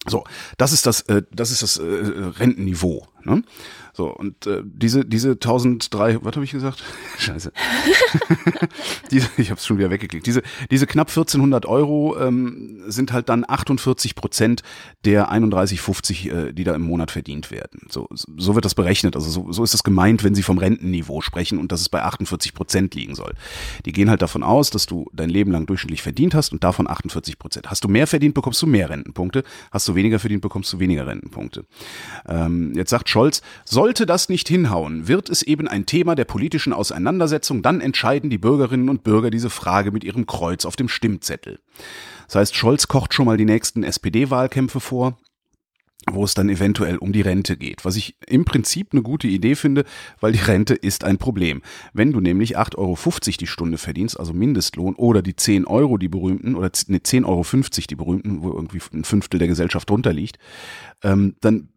So, 0.10 0.24
das 0.58 0.72
ist 0.72 0.86
das, 0.86 1.02
äh, 1.02 1.24
das 1.32 1.52
ist 1.52 1.64
das 1.64 1.78
äh, 1.78 1.84
Rentenniveau. 1.84 3.08
Ne? 3.28 3.44
So, 3.94 4.08
und 4.08 4.48
äh, 4.48 4.62
diese, 4.64 5.04
diese 5.04 5.32
1003, 5.32 6.24
was 6.24 6.36
habe 6.36 6.46
ich 6.46 6.52
gesagt? 6.52 6.82
Scheiße. 7.18 7.52
diese, 9.12 9.28
ich 9.38 9.50
habe 9.50 9.60
es 9.60 9.66
schon 9.66 9.78
wieder 9.78 9.90
weggeklickt. 9.90 10.26
Diese, 10.26 10.44
diese 10.72 10.88
knapp 10.88 11.10
1400 11.10 11.66
Euro 11.66 12.18
ähm, 12.18 12.84
sind 12.88 13.12
halt 13.12 13.28
dann 13.28 13.44
48 13.46 14.16
Prozent 14.16 14.64
der 15.04 15.32
31,50, 15.32 16.32
äh, 16.32 16.54
die 16.54 16.64
da 16.64 16.74
im 16.74 16.84
Monat 16.84 17.12
verdient 17.12 17.52
werden. 17.52 17.88
So, 17.90 18.08
so 18.12 18.56
wird 18.56 18.64
das 18.64 18.76
berechnet. 18.76 19.16
Also 19.16 19.30
so, 19.30 19.52
so 19.52 19.64
ist 19.64 19.74
das 19.74 19.84
gemeint, 19.84 20.24
wenn 20.24 20.36
Sie 20.36 20.44
vom 20.44 20.58
Rentenniveau 20.58 21.22
sprechen 21.22 21.58
und 21.58 21.72
dass 21.74 21.82
es 21.82 21.90
bei 21.90 22.02
48 22.02 22.54
Prozent 22.54 22.96
liegen 22.96 23.16
soll. 23.16 23.34
Die 23.86 23.92
gehen 23.92 24.10
halt 24.10 24.22
davon 24.22 24.44
aus, 24.44 24.70
dass 24.70 24.86
du 24.86 25.10
dein 25.12 25.30
Leben 25.30 25.52
lang 25.52 25.66
durchschnittlich 25.66 26.02
verdient 26.02 26.34
hast 26.34 26.54
und 26.54 26.64
davon 26.64 26.88
48 26.88 27.38
Prozent. 27.38 27.70
Hast 27.70 27.84
du 27.84 27.90
mehr 27.90 28.08
verdient, 28.08 28.34
bekommst 28.34 28.62
du 28.62 28.68
mehr 28.68 28.90
Rentenpunkte. 28.90 29.44
Hast 29.72 29.88
du 29.88 29.96
weniger 29.96 30.20
verdient, 30.20 30.42
bekommst 30.42 30.72
du 30.72 30.80
weniger 30.80 31.08
Rentenpunkte. 31.08 31.66
Ähm, 32.30 32.74
jetzt 32.76 32.92
sagt 32.92 33.10
Scholz, 33.18 33.42
sollte 33.66 34.06
das 34.06 34.30
nicht 34.30 34.48
hinhauen, 34.48 35.08
wird 35.08 35.32
es 35.32 35.42
eben 35.42 35.68
ein 35.68 35.88
Thema 35.88 36.14
der 36.14 36.26
politischen 36.26 36.72
Auseinandersetzung, 36.72 37.64
dann 37.64 37.82
entscheiden 37.82 38.30
die 38.30 38.38
Bürgerinnen 38.38 38.90
und 38.90 39.04
Bürger 39.04 39.32
diese 39.32 39.50
Frage 39.50 39.92
mit 39.92 40.04
ihrem 40.04 40.28
Kreuz 40.28 40.66
auf 40.66 40.76
dem 40.76 40.88
Stimmzettel. 40.88 41.60
Das 42.28 42.36
heißt, 42.36 42.56
Scholz 42.56 42.88
kocht 42.88 43.16
schon 43.16 43.26
mal 43.26 43.38
die 43.38 43.46
nächsten 43.46 43.82
SPD-Wahlkämpfe 43.82 44.80
vor 44.80 45.18
wo 46.10 46.24
es 46.24 46.36
dann 46.36 46.48
eventuell 46.48 46.98
um 47.00 47.12
die 47.12 47.20
Rente 47.20 47.58
geht. 47.58 47.84
Was 47.84 47.98
ich 47.98 48.16
im 48.28 48.46
Prinzip 48.46 48.94
eine 48.94 49.02
gute 49.02 49.28
Idee 49.28 49.56
finde, 49.56 49.84
weil 50.22 50.32
die 50.32 50.40
Rente 50.40 50.74
ist 50.74 51.04
ein 51.04 51.18
Problem. 51.18 51.62
Wenn 51.92 52.14
du 52.14 52.22
nämlich 52.22 52.58
8,50 52.58 52.78
Euro 52.78 52.96
die 53.42 53.48
Stunde 53.48 53.78
verdienst, 53.78 54.18
also 54.18 54.32
Mindestlohn, 54.32 54.96
oder 54.96 55.22
die 55.22 55.36
10 55.36 55.66
Euro, 55.66 55.98
die 55.98 56.08
berühmten, 56.08 56.56
oder 56.56 56.72
ne, 56.88 57.00
10,50 57.00 57.26
Euro 57.26 57.44
die 57.90 57.96
berühmten, 57.96 58.42
wo 58.42 58.54
irgendwie 58.54 58.80
ein 58.94 59.04
Fünftel 59.04 59.38
der 59.38 59.50
Gesellschaft 59.50 59.90
drunter 59.90 60.14
liegt, 60.14 60.38
ähm, 61.04 61.36
dann 61.42 61.68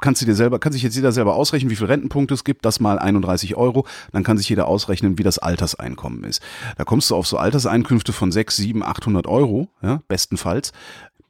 kannst 0.00 0.22
du 0.22 0.26
dir 0.26 0.34
selber, 0.34 0.58
kann 0.58 0.72
sich 0.72 0.82
jetzt 0.82 0.96
jeder 0.96 1.12
selber 1.12 1.34
ausrechnen, 1.34 1.70
wie 1.70 1.76
viele 1.76 1.88
Rentenpunkte 1.88 2.34
es 2.34 2.44
gibt, 2.44 2.64
das 2.64 2.80
mal 2.80 2.98
31 2.98 3.56
Euro, 3.56 3.86
dann 4.12 4.24
kann 4.24 4.38
sich 4.38 4.48
jeder 4.48 4.66
ausrechnen, 4.66 5.18
wie 5.18 5.22
das 5.22 5.38
Alterseinkommen 5.38 6.24
ist. 6.24 6.42
Da 6.76 6.84
kommst 6.84 7.10
du 7.10 7.16
auf 7.16 7.26
so 7.26 7.36
Alterseinkünfte 7.36 8.12
von 8.12 8.32
6, 8.32 8.56
7, 8.56 8.82
800 8.82 9.26
Euro, 9.26 9.68
ja, 9.82 10.02
bestenfalls 10.08 10.72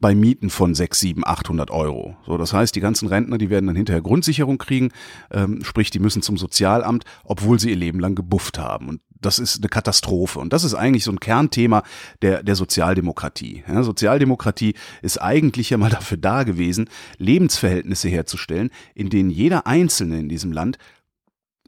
bei 0.04 0.14
Mieten 0.14 0.50
von 0.50 0.74
6, 0.74 1.00
7, 1.00 1.26
800 1.26 1.70
Euro. 1.70 2.14
So, 2.26 2.36
das 2.36 2.52
heißt, 2.52 2.76
die 2.76 2.80
ganzen 2.80 3.08
Rentner, 3.08 3.38
die 3.38 3.48
werden 3.48 3.68
dann 3.68 3.74
hinterher 3.74 4.02
Grundsicherung 4.02 4.58
kriegen, 4.58 4.90
ähm, 5.30 5.64
sprich, 5.64 5.88
die 5.88 5.98
müssen 5.98 6.20
zum 6.20 6.36
Sozialamt, 6.36 7.06
obwohl 7.24 7.58
sie 7.58 7.70
ihr 7.70 7.76
Leben 7.76 8.00
lang 8.00 8.14
gebufft 8.14 8.58
haben. 8.58 8.90
Und 8.90 9.00
das 9.18 9.38
ist 9.38 9.56
eine 9.56 9.70
Katastrophe. 9.70 10.40
Und 10.40 10.52
das 10.52 10.62
ist 10.62 10.74
eigentlich 10.74 11.04
so 11.04 11.10
ein 11.10 11.20
Kernthema 11.20 11.84
der, 12.20 12.42
der 12.42 12.54
Sozialdemokratie. 12.54 13.64
Ja, 13.66 13.82
Sozialdemokratie 13.82 14.74
ist 15.00 15.22
eigentlich 15.22 15.70
ja 15.70 15.78
mal 15.78 15.88
dafür 15.88 16.18
da 16.18 16.42
gewesen, 16.42 16.90
Lebensverhältnisse 17.16 18.10
herzustellen, 18.10 18.68
in 18.94 19.08
denen 19.08 19.30
jeder 19.30 19.66
Einzelne 19.66 20.18
in 20.18 20.28
diesem 20.28 20.52
Land 20.52 20.76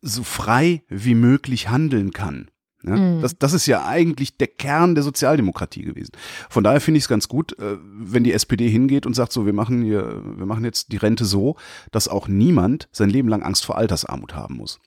so 0.02 0.22
frei 0.22 0.82
wie 0.90 1.14
möglich 1.14 1.70
handeln 1.70 2.12
kann. 2.12 2.50
Ja, 2.84 2.96
mhm. 2.96 3.22
das, 3.22 3.38
das 3.38 3.52
ist 3.52 3.66
ja 3.66 3.86
eigentlich 3.86 4.36
der 4.36 4.46
Kern 4.48 4.94
der 4.94 5.02
Sozialdemokratie 5.02 5.82
gewesen. 5.82 6.12
Von 6.48 6.62
daher 6.62 6.80
finde 6.80 6.98
ich 6.98 7.04
es 7.04 7.08
ganz 7.08 7.28
gut, 7.28 7.58
äh, 7.58 7.78
wenn 7.80 8.24
die 8.24 8.32
SPD 8.32 8.68
hingeht 8.68 9.06
und 9.06 9.14
sagt 9.14 9.32
so, 9.32 9.46
wir 9.46 9.52
machen 9.52 9.82
hier, 9.82 10.22
wir 10.36 10.46
machen 10.46 10.64
jetzt 10.64 10.92
die 10.92 10.96
Rente 10.96 11.24
so, 11.24 11.56
dass 11.90 12.08
auch 12.08 12.28
niemand 12.28 12.88
sein 12.92 13.10
Leben 13.10 13.28
lang 13.28 13.42
Angst 13.42 13.64
vor 13.64 13.76
Altersarmut 13.76 14.34
haben 14.34 14.56
muss. 14.56 14.78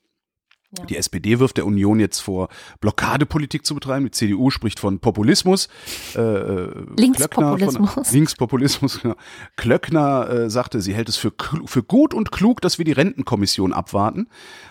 Ja. 0.77 0.85
Die 0.85 0.97
SPD 0.97 1.39
wirft 1.39 1.57
der 1.57 1.65
Union 1.65 1.99
jetzt 1.99 2.19
vor, 2.19 2.49
Blockadepolitik 2.79 3.65
zu 3.65 3.73
betreiben. 3.73 4.05
Die 4.05 4.11
CDU 4.11 4.51
spricht 4.51 4.79
von 4.79 4.99
Populismus. 4.99 5.67
Äh, 6.15 6.21
äh 6.21 6.85
Linkspopulismus. 6.95 7.93
Von, 7.93 8.03
Linkspopulismus, 8.11 9.01
genau. 9.01 9.15
Klöckner 9.55 10.29
äh, 10.29 10.49
sagte, 10.51 10.79
sie 10.81 10.93
hält 10.93 11.09
es 11.09 11.17
für, 11.17 11.33
für 11.65 11.81
gut 11.81 12.13
und 12.13 12.31
klug, 12.31 12.61
dass 12.61 12.77
wir 12.77 12.85
die 12.85 12.91
Rentenkommission 12.91 13.73
abwarten. 13.73 14.27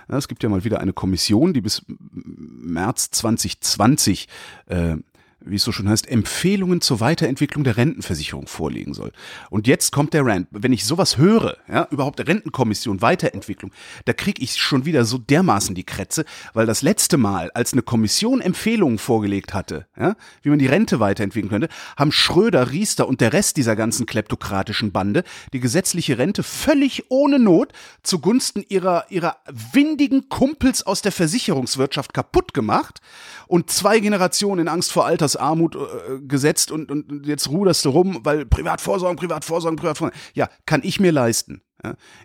Ja, 0.08 0.16
es 0.16 0.28
gibt 0.28 0.44
ja 0.44 0.48
mal 0.48 0.62
wieder 0.62 0.78
eine 0.78 0.92
Kommission, 0.92 1.52
die 1.52 1.60
bis 1.60 1.84
März 1.88 3.10
2020 3.10 4.28
äh, 4.66 4.96
wie 5.40 5.56
es 5.56 5.62
so 5.62 5.72
schon 5.72 5.88
heißt, 5.88 6.08
Empfehlungen 6.08 6.80
zur 6.80 7.00
Weiterentwicklung 7.00 7.64
der 7.64 7.76
Rentenversicherung 7.76 8.46
vorlegen 8.46 8.94
soll. 8.94 9.12
Und 9.50 9.66
jetzt 9.66 9.92
kommt 9.92 10.12
der 10.12 10.24
Rand. 10.26 10.48
Wenn 10.50 10.72
ich 10.72 10.84
sowas 10.84 11.16
höre, 11.16 11.56
ja, 11.68 11.86
überhaupt 11.90 12.26
Rentenkommission, 12.26 13.02
Weiterentwicklung, 13.02 13.72
da 14.04 14.12
kriege 14.12 14.42
ich 14.42 14.56
schon 14.56 14.84
wieder 14.84 15.04
so 15.04 15.18
dermaßen 15.18 15.74
die 15.74 15.84
Krätze, 15.84 16.24
weil 16.54 16.66
das 16.66 16.82
letzte 16.82 17.18
Mal, 17.18 17.50
als 17.52 17.72
eine 17.72 17.82
Kommission 17.82 18.40
Empfehlungen 18.40 18.98
vorgelegt 18.98 19.54
hatte, 19.54 19.86
ja, 19.98 20.16
wie 20.42 20.50
man 20.50 20.58
die 20.58 20.66
Rente 20.66 21.00
weiterentwickeln 21.00 21.50
könnte, 21.50 21.68
haben 21.96 22.12
Schröder, 22.12 22.70
Riester 22.72 23.08
und 23.08 23.20
der 23.20 23.32
Rest 23.32 23.56
dieser 23.56 23.76
ganzen 23.76 24.06
kleptokratischen 24.06 24.92
Bande 24.92 25.22
die 25.52 25.60
gesetzliche 25.60 26.18
Rente 26.18 26.42
völlig 26.42 27.10
ohne 27.10 27.38
Not 27.38 27.72
zugunsten 28.02 28.64
ihrer, 28.68 29.06
ihrer 29.10 29.36
windigen 29.72 30.28
Kumpels 30.28 30.84
aus 30.84 31.02
der 31.02 31.12
Versicherungswirtschaft 31.12 32.12
kaputt 32.12 32.54
gemacht 32.54 33.00
und 33.46 33.70
zwei 33.70 34.00
Generationen 34.00 34.62
in 34.62 34.68
Angst 34.68 34.92
vor 34.92 35.06
Altersarmut 35.36 35.76
äh, 35.76 36.20
gesetzt 36.26 36.70
und, 36.70 36.90
und 36.90 37.26
jetzt 37.26 37.48
ruderst 37.48 37.84
du 37.84 37.90
rum, 37.90 38.20
weil 38.22 38.46
Privatvorsorgen, 38.46 39.16
Privatvorsorgen, 39.16 39.76
Privatvorsorgen. 39.76 40.18
Ja, 40.34 40.48
kann 40.66 40.80
ich 40.84 41.00
mir 41.00 41.12
leisten. 41.12 41.62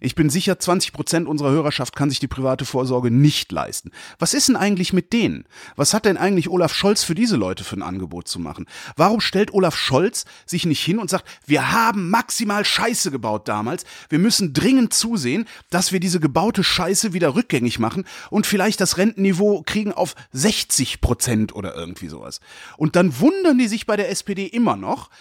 Ich 0.01 0.15
bin 0.15 0.31
sicher, 0.31 0.57
20 0.57 0.93
Prozent 0.93 1.27
unserer 1.27 1.51
Hörerschaft 1.51 1.95
kann 1.95 2.09
sich 2.09 2.19
die 2.19 2.27
private 2.27 2.65
Vorsorge 2.65 3.11
nicht 3.11 3.51
leisten. 3.51 3.91
Was 4.17 4.33
ist 4.33 4.47
denn 4.47 4.55
eigentlich 4.55 4.93
mit 4.93 5.13
denen? 5.13 5.45
Was 5.75 5.93
hat 5.93 6.05
denn 6.05 6.17
eigentlich 6.17 6.49
Olaf 6.49 6.73
Scholz 6.73 7.03
für 7.03 7.13
diese 7.13 7.35
Leute 7.35 7.63
für 7.63 7.75
ein 7.75 7.83
Angebot 7.83 8.27
zu 8.27 8.39
machen? 8.39 8.65
Warum 8.95 9.21
stellt 9.21 9.53
Olaf 9.53 9.77
Scholz 9.77 10.25
sich 10.47 10.65
nicht 10.65 10.83
hin 10.83 10.97
und 10.97 11.11
sagt, 11.11 11.25
wir 11.45 11.71
haben 11.71 12.09
maximal 12.09 12.65
Scheiße 12.65 13.11
gebaut 13.11 13.47
damals, 13.47 13.85
wir 14.09 14.17
müssen 14.17 14.53
dringend 14.53 14.91
zusehen, 14.91 15.45
dass 15.69 15.91
wir 15.91 15.99
diese 15.99 16.19
gebaute 16.19 16.63
Scheiße 16.63 17.13
wieder 17.13 17.35
rückgängig 17.35 17.77
machen 17.77 18.05
und 18.31 18.47
vielleicht 18.47 18.81
das 18.81 18.97
Rentenniveau 18.97 19.61
kriegen 19.63 19.93
auf 19.93 20.15
60 20.31 20.99
Prozent 20.99 21.53
oder 21.53 21.75
irgendwie 21.75 22.07
sowas. 22.07 22.39
Und 22.75 22.95
dann 22.95 23.19
wundern 23.19 23.59
die 23.59 23.67
sich 23.67 23.85
bei 23.85 23.97
der 23.97 24.09
SPD 24.09 24.47
immer 24.47 24.75
noch, 24.75 25.11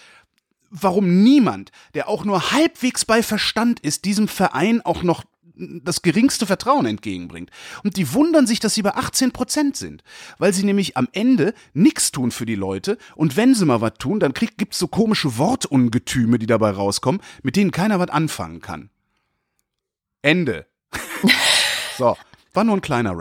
warum 0.73 1.23
niemand, 1.23 1.71
der 1.93 2.09
auch 2.09 2.25
nur 2.25 2.51
halbwegs 2.51 3.05
bei 3.05 3.23
Verstand 3.23 3.79
ist, 3.79 4.05
diesem 4.05 4.27
Verein 4.27 4.81
auch 4.81 5.03
noch 5.03 5.23
das 5.55 6.01
geringste 6.01 6.47
Vertrauen 6.47 6.87
entgegenbringt. 6.87 7.51
Und 7.83 7.95
die 7.97 8.11
wundern 8.13 8.47
sich, 8.47 8.59
dass 8.59 8.73
sie 8.73 8.81
bei 8.81 8.95
18 8.95 9.31
Prozent 9.31 9.77
sind, 9.77 10.03
weil 10.39 10.51
sie 10.51 10.63
nämlich 10.63 10.97
am 10.97 11.07
Ende 11.11 11.53
nichts 11.73 12.11
tun 12.11 12.31
für 12.31 12.47
die 12.47 12.55
Leute 12.55 12.97
und 13.15 13.37
wenn 13.37 13.53
sie 13.53 13.65
mal 13.65 13.79
was 13.79 13.93
tun, 13.99 14.19
dann 14.19 14.33
gibt 14.33 14.73
es 14.73 14.79
so 14.79 14.87
komische 14.87 15.37
Wortungetüme, 15.37 16.39
die 16.39 16.47
dabei 16.47 16.71
rauskommen, 16.71 17.21
mit 17.43 17.55
denen 17.55 17.71
keiner 17.71 17.99
was 17.99 18.09
anfangen 18.09 18.61
kann. 18.61 18.89
Ende. 20.23 20.65
so, 21.97 22.17
war 22.53 22.63
nur 22.63 22.75
ein 22.75 22.81
kleiner 22.81 23.17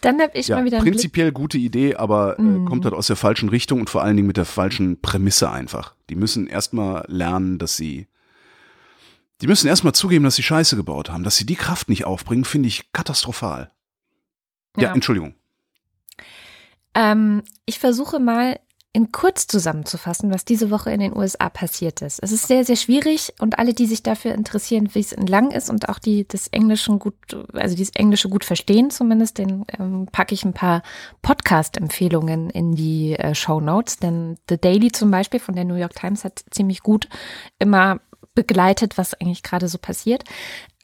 Dann 0.00 0.20
habe 0.20 0.36
ich 0.36 0.48
ja, 0.48 0.56
mal 0.56 0.64
wieder 0.64 0.80
prinzipiell 0.80 1.32
gute 1.32 1.58
Idee, 1.58 1.94
aber 1.94 2.38
äh, 2.38 2.42
mm. 2.42 2.64
kommt 2.64 2.84
halt 2.84 2.94
aus 2.94 3.06
der 3.06 3.16
falschen 3.16 3.48
Richtung 3.48 3.80
und 3.80 3.90
vor 3.90 4.02
allen 4.02 4.16
Dingen 4.16 4.26
mit 4.26 4.36
der 4.36 4.44
falschen 4.44 5.00
Prämisse 5.00 5.50
einfach. 5.50 5.94
Die 6.10 6.16
müssen 6.16 6.46
erstmal 6.48 7.04
lernen, 7.08 7.58
dass 7.58 7.76
sie 7.76 8.08
die 9.42 9.48
müssen 9.48 9.66
erstmal 9.66 9.92
zugeben, 9.92 10.24
dass 10.24 10.36
sie 10.36 10.44
Scheiße 10.44 10.76
gebaut 10.76 11.10
haben, 11.10 11.24
dass 11.24 11.36
sie 11.36 11.44
die 11.44 11.56
Kraft 11.56 11.88
nicht 11.88 12.04
aufbringen, 12.04 12.44
finde 12.44 12.68
ich 12.68 12.92
katastrophal. 12.92 13.72
Ja, 14.76 14.84
ja 14.84 14.94
Entschuldigung. 14.94 15.34
Ähm, 16.94 17.42
ich 17.66 17.80
versuche 17.80 18.20
mal 18.20 18.60
in 18.94 19.10
kurz 19.10 19.46
zusammenzufassen, 19.46 20.32
was 20.32 20.44
diese 20.44 20.70
Woche 20.70 20.90
in 20.90 21.00
den 21.00 21.16
USA 21.16 21.48
passiert 21.48 22.02
ist. 22.02 22.18
Es 22.22 22.30
ist 22.30 22.46
sehr, 22.46 22.64
sehr 22.64 22.76
schwierig 22.76 23.32
und 23.38 23.58
alle, 23.58 23.72
die 23.72 23.86
sich 23.86 24.02
dafür 24.02 24.34
interessieren, 24.34 24.90
wie 24.92 25.00
es 25.00 25.12
in 25.12 25.26
lang 25.26 25.50
ist 25.50 25.70
und 25.70 25.88
auch 25.88 25.98
die 25.98 26.28
das 26.28 26.48
Englischen 26.48 26.98
gut, 26.98 27.14
also 27.54 27.74
dieses 27.74 27.94
Englische 27.94 28.28
gut 28.28 28.44
verstehen 28.44 28.90
zumindest, 28.90 29.38
den 29.38 29.64
ähm, 29.78 30.08
packe 30.12 30.34
ich 30.34 30.44
ein 30.44 30.52
paar 30.52 30.82
Podcast-Empfehlungen 31.22 32.50
in 32.50 32.74
die 32.74 33.14
äh, 33.14 33.34
Show 33.34 33.60
Notes. 33.60 33.96
Denn 33.96 34.36
The 34.50 34.58
Daily 34.58 34.92
zum 34.92 35.10
Beispiel 35.10 35.40
von 35.40 35.54
der 35.54 35.64
New 35.64 35.76
York 35.76 35.94
Times 35.94 36.24
hat 36.24 36.44
ziemlich 36.50 36.82
gut 36.82 37.08
immer 37.58 38.00
begleitet, 38.34 38.98
was 38.98 39.14
eigentlich 39.14 39.42
gerade 39.42 39.68
so 39.68 39.78
passiert. 39.78 40.24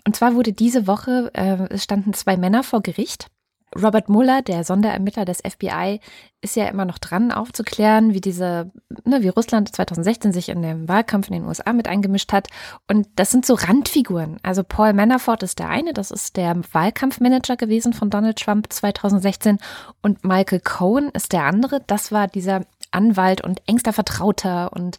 Und 0.07 0.17
zwar 0.17 0.35
wurde 0.35 0.55
diese 0.55 0.87
Woche, 0.87 1.31
äh, 1.35 1.67
es 1.69 1.85
standen 1.85 2.15
zwei 2.15 2.39
Männer 2.39 2.63
vor 2.63 2.81
Gericht 2.81 3.29
Robert 3.77 4.09
Mueller, 4.09 4.43
der 4.43 4.65
Sonderermittler 4.65 5.25
des 5.25 5.39
FBI, 5.39 6.01
ist 6.41 6.57
ja 6.57 6.67
immer 6.69 6.85
noch 6.85 6.99
dran, 6.99 7.33
aufzuklären, 7.33 8.15
wie 8.15 8.21
diese, 8.21 8.71
ne, 9.05 9.23
wie 9.23 9.29
Russland 9.29 9.75
2016 9.75 10.33
sich 10.33 10.49
in 10.49 10.63
den 10.63 10.89
Wahlkampf 10.89 11.29
in 11.29 11.35
den 11.35 11.45
USA 11.45 11.73
mit 11.73 11.89
eingemischt 11.89 12.33
hat. 12.33 12.49
Und 12.87 13.09
das 13.17 13.31
sind 13.31 13.45
so 13.45 13.55
Randfiguren. 13.55 14.39
Also 14.43 14.63
Paul 14.63 14.93
Manafort 14.93 15.43
ist 15.43 15.59
der 15.59 15.69
eine, 15.69 15.93
das 15.93 16.11
ist 16.11 16.37
der 16.37 16.57
Wahlkampfmanager 16.73 17.57
gewesen 17.57 17.93
von 17.93 18.11
Donald 18.11 18.39
Trump 18.39 18.73
2016. 18.73 19.59
Und 20.01 20.25
Michael 20.25 20.61
Cohen 20.61 21.11
ist 21.11 21.33
der 21.33 21.45
andere. 21.45 21.81
Das 21.87 22.13
war 22.13 22.29
dieser 22.29 22.63
Anwalt 22.91 23.43
und 23.43 23.61
engster 23.67 23.93
Vertrauter 23.93 24.73
und 24.73 24.99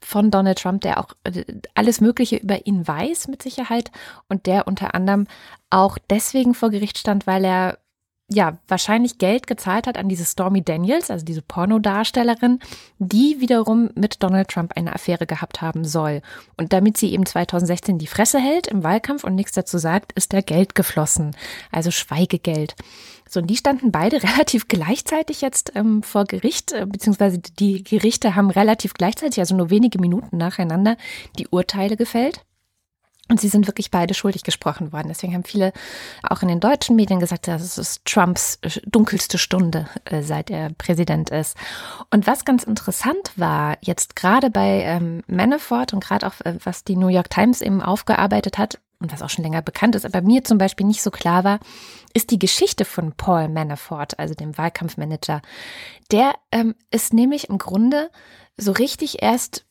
von 0.00 0.30
Donald 0.30 0.58
Trump, 0.58 0.80
der 0.80 0.98
auch 0.98 1.14
äh, 1.24 1.44
alles 1.74 2.00
Mögliche 2.00 2.36
über 2.36 2.66
ihn 2.66 2.86
weiß 2.86 3.28
mit 3.28 3.42
Sicherheit 3.42 3.90
und 4.28 4.46
der 4.46 4.66
unter 4.66 4.94
anderem 4.94 5.26
auch 5.68 5.98
deswegen 6.10 6.54
vor 6.54 6.70
Gericht 6.70 6.98
stand, 6.98 7.26
weil 7.26 7.44
er 7.44 7.78
ja, 8.32 8.58
wahrscheinlich 8.68 9.18
Geld 9.18 9.48
gezahlt 9.48 9.88
hat 9.88 9.98
an 9.98 10.08
diese 10.08 10.24
Stormy 10.24 10.62
Daniels, 10.62 11.10
also 11.10 11.24
diese 11.24 11.42
Pornodarstellerin, 11.42 12.60
die 12.98 13.40
wiederum 13.40 13.90
mit 13.96 14.22
Donald 14.22 14.48
Trump 14.48 14.72
eine 14.76 14.94
Affäre 14.94 15.26
gehabt 15.26 15.60
haben 15.62 15.84
soll. 15.84 16.22
Und 16.56 16.72
damit 16.72 16.96
sie 16.96 17.12
eben 17.12 17.26
2016 17.26 17.98
die 17.98 18.06
Fresse 18.06 18.38
hält 18.38 18.68
im 18.68 18.84
Wahlkampf 18.84 19.24
und 19.24 19.34
nichts 19.34 19.52
dazu 19.52 19.78
sagt, 19.78 20.12
ist 20.12 20.32
da 20.32 20.42
Geld 20.42 20.76
geflossen, 20.76 21.34
also 21.72 21.90
Schweigegeld. 21.90 22.76
So, 23.28 23.40
und 23.40 23.48
die 23.48 23.56
standen 23.56 23.90
beide 23.90 24.22
relativ 24.22 24.68
gleichzeitig 24.68 25.40
jetzt 25.40 25.72
ähm, 25.74 26.04
vor 26.04 26.24
Gericht, 26.24 26.72
äh, 26.72 26.86
beziehungsweise 26.86 27.38
die 27.38 27.82
Gerichte 27.82 28.36
haben 28.36 28.50
relativ 28.50 28.94
gleichzeitig, 28.94 29.40
also 29.40 29.56
nur 29.56 29.70
wenige 29.70 29.98
Minuten 29.98 30.36
nacheinander, 30.36 30.96
die 31.36 31.48
Urteile 31.48 31.96
gefällt. 31.96 32.44
Und 33.30 33.40
sie 33.40 33.48
sind 33.48 33.68
wirklich 33.68 33.92
beide 33.92 34.12
schuldig 34.12 34.42
gesprochen 34.42 34.92
worden. 34.92 35.08
Deswegen 35.08 35.34
haben 35.34 35.44
viele 35.44 35.72
auch 36.22 36.42
in 36.42 36.48
den 36.48 36.58
deutschen 36.58 36.96
Medien 36.96 37.20
gesagt, 37.20 37.46
das 37.46 37.78
ist 37.78 38.04
Trumps 38.04 38.58
äh, 38.62 38.70
dunkelste 38.86 39.38
Stunde, 39.38 39.88
äh, 40.04 40.22
seit 40.22 40.50
er 40.50 40.70
Präsident 40.70 41.30
ist. 41.30 41.56
Und 42.10 42.26
was 42.26 42.44
ganz 42.44 42.64
interessant 42.64 43.32
war, 43.36 43.78
jetzt 43.82 44.16
gerade 44.16 44.50
bei 44.50 44.82
ähm, 44.82 45.22
Manafort 45.28 45.92
und 45.92 46.02
gerade 46.02 46.26
auch 46.26 46.40
äh, 46.44 46.58
was 46.64 46.82
die 46.82 46.96
New 46.96 47.08
York 47.08 47.30
Times 47.30 47.60
eben 47.60 47.80
aufgearbeitet 47.80 48.58
hat, 48.58 48.80
und 49.02 49.12
was 49.12 49.22
auch 49.22 49.30
schon 49.30 49.44
länger 49.44 49.62
bekannt 49.62 49.94
ist, 49.94 50.04
aber 50.04 50.20
mir 50.20 50.44
zum 50.44 50.58
Beispiel 50.58 50.86
nicht 50.86 51.02
so 51.02 51.10
klar 51.10 51.42
war, 51.42 51.58
ist 52.12 52.30
die 52.30 52.38
Geschichte 52.38 52.84
von 52.84 53.12
Paul 53.12 53.48
Manafort, 53.48 54.18
also 54.18 54.34
dem 54.34 54.58
Wahlkampfmanager. 54.58 55.40
Der 56.10 56.34
ähm, 56.52 56.74
ist 56.90 57.14
nämlich 57.14 57.48
im 57.48 57.56
Grunde 57.56 58.10
so 58.58 58.72
richtig 58.72 59.22
erst 59.22 59.64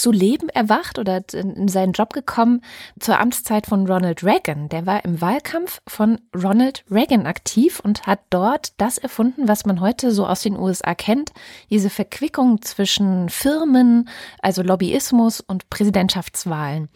zu 0.00 0.12
Leben 0.12 0.48
erwacht 0.48 0.98
oder 0.98 1.22
in 1.34 1.68
seinen 1.68 1.92
Job 1.92 2.14
gekommen 2.14 2.62
zur 2.98 3.20
Amtszeit 3.20 3.66
von 3.66 3.86
Ronald 3.86 4.24
Reagan. 4.24 4.70
Der 4.70 4.86
war 4.86 5.04
im 5.04 5.20
Wahlkampf 5.20 5.82
von 5.86 6.18
Ronald 6.34 6.84
Reagan 6.90 7.26
aktiv 7.26 7.80
und 7.80 8.06
hat 8.06 8.20
dort 8.30 8.72
das 8.80 8.96
erfunden, 8.96 9.46
was 9.46 9.66
man 9.66 9.80
heute 9.80 10.10
so 10.10 10.26
aus 10.26 10.40
den 10.40 10.58
USA 10.58 10.94
kennt, 10.94 11.32
diese 11.68 11.90
Verquickung 11.90 12.62
zwischen 12.62 13.28
Firmen, 13.28 14.08
also 14.40 14.62
Lobbyismus 14.62 15.42
und 15.42 15.68
Präsidentschaftswahlen. 15.68 16.88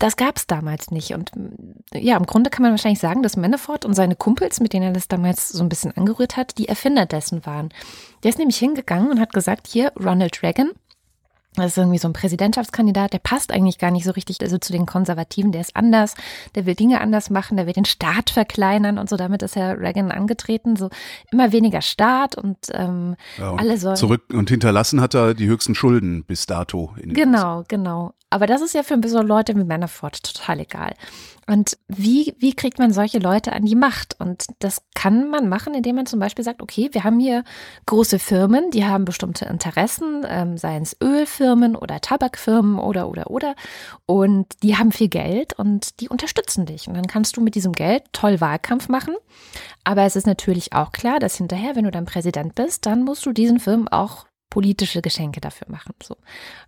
Das 0.00 0.16
gab 0.16 0.38
es 0.38 0.48
damals 0.48 0.90
nicht. 0.90 1.12
Und 1.12 1.30
ja, 1.94 2.16
im 2.16 2.26
Grunde 2.26 2.50
kann 2.50 2.62
man 2.62 2.72
wahrscheinlich 2.72 3.00
sagen, 3.00 3.22
dass 3.22 3.36
Manafort 3.36 3.84
und 3.84 3.94
seine 3.94 4.16
Kumpels, 4.16 4.58
mit 4.58 4.72
denen 4.72 4.86
er 4.86 4.92
das 4.92 5.06
damals 5.06 5.50
so 5.50 5.62
ein 5.62 5.68
bisschen 5.68 5.96
angerührt 5.96 6.36
hat, 6.36 6.58
die 6.58 6.68
Erfinder 6.68 7.06
dessen 7.06 7.46
waren. 7.46 7.68
Der 8.24 8.30
ist 8.30 8.38
nämlich 8.38 8.56
hingegangen 8.56 9.10
und 9.10 9.20
hat 9.20 9.32
gesagt, 9.32 9.68
hier, 9.68 9.92
Ronald 10.02 10.42
Reagan, 10.42 10.70
das 11.56 11.72
ist 11.72 11.78
irgendwie 11.78 11.98
so 11.98 12.08
ein 12.08 12.12
Präsidentschaftskandidat, 12.12 13.12
der 13.12 13.18
passt 13.18 13.52
eigentlich 13.52 13.78
gar 13.78 13.90
nicht 13.90 14.04
so 14.04 14.12
richtig 14.12 14.40
also 14.40 14.58
zu 14.58 14.72
den 14.72 14.86
Konservativen, 14.86 15.50
der 15.50 15.60
ist 15.60 15.74
anders, 15.74 16.14
der 16.54 16.64
will 16.64 16.76
Dinge 16.76 17.00
anders 17.00 17.28
machen, 17.28 17.56
der 17.56 17.66
will 17.66 17.72
den 17.72 17.84
Staat 17.84 18.30
verkleinern 18.30 18.98
und 18.98 19.08
so. 19.08 19.16
Damit 19.16 19.42
ist 19.42 19.56
Herr 19.56 19.78
Reagan 19.78 20.12
angetreten, 20.12 20.76
so 20.76 20.90
immer 21.32 21.50
weniger 21.50 21.82
Staat 21.82 22.36
und, 22.36 22.56
ähm, 22.72 23.16
ja, 23.36 23.50
und 23.50 23.58
alle 23.58 23.78
sollen. 23.78 23.96
Zurück 23.96 24.22
und 24.32 24.48
hinterlassen 24.48 25.00
hat 25.00 25.14
er 25.14 25.34
die 25.34 25.48
höchsten 25.48 25.74
Schulden 25.74 26.24
bis 26.24 26.46
dato. 26.46 26.94
genau, 26.96 27.64
genau. 27.66 28.14
Aber 28.30 28.46
das 28.46 28.62
ist 28.62 28.74
ja 28.74 28.84
für 28.84 28.98
so 29.06 29.22
Leute 29.22 29.56
wie 29.56 29.64
Manafort 29.64 30.22
total 30.22 30.60
egal. 30.60 30.94
Und 31.48 31.76
wie, 31.88 32.36
wie 32.38 32.54
kriegt 32.54 32.78
man 32.78 32.92
solche 32.92 33.18
Leute 33.18 33.52
an 33.52 33.64
die 33.64 33.74
Macht? 33.74 34.14
Und 34.20 34.44
das 34.60 34.82
kann 34.94 35.30
man 35.30 35.48
machen, 35.48 35.74
indem 35.74 35.96
man 35.96 36.06
zum 36.06 36.20
Beispiel 36.20 36.44
sagt, 36.44 36.62
okay, 36.62 36.90
wir 36.92 37.02
haben 37.02 37.18
hier 37.18 37.42
große 37.86 38.20
Firmen, 38.20 38.70
die 38.70 38.84
haben 38.84 39.04
bestimmte 39.04 39.46
Interessen, 39.46 40.24
ähm, 40.28 40.56
seien 40.58 40.82
es 40.82 40.96
Ölfirmen 41.02 41.74
oder 41.74 42.00
Tabakfirmen 42.00 42.78
oder, 42.78 43.08
oder, 43.08 43.32
oder. 43.32 43.56
Und 44.06 44.46
die 44.62 44.76
haben 44.76 44.92
viel 44.92 45.08
Geld 45.08 45.54
und 45.54 45.98
die 46.00 46.08
unterstützen 46.08 46.66
dich. 46.66 46.86
Und 46.86 46.94
dann 46.94 47.08
kannst 47.08 47.36
du 47.36 47.40
mit 47.40 47.56
diesem 47.56 47.72
Geld 47.72 48.04
toll 48.12 48.40
Wahlkampf 48.40 48.88
machen. 48.88 49.16
Aber 49.82 50.02
es 50.02 50.14
ist 50.14 50.28
natürlich 50.28 50.72
auch 50.72 50.92
klar, 50.92 51.18
dass 51.18 51.34
hinterher, 51.34 51.74
wenn 51.74 51.84
du 51.84 51.90
dann 51.90 52.04
Präsident 52.04 52.54
bist, 52.54 52.86
dann 52.86 53.02
musst 53.02 53.26
du 53.26 53.32
diesen 53.32 53.58
Firmen 53.58 53.88
auch 53.88 54.26
politische 54.50 55.00
Geschenke 55.00 55.40
dafür 55.40 55.68
machen. 55.70 55.94
So. 56.02 56.16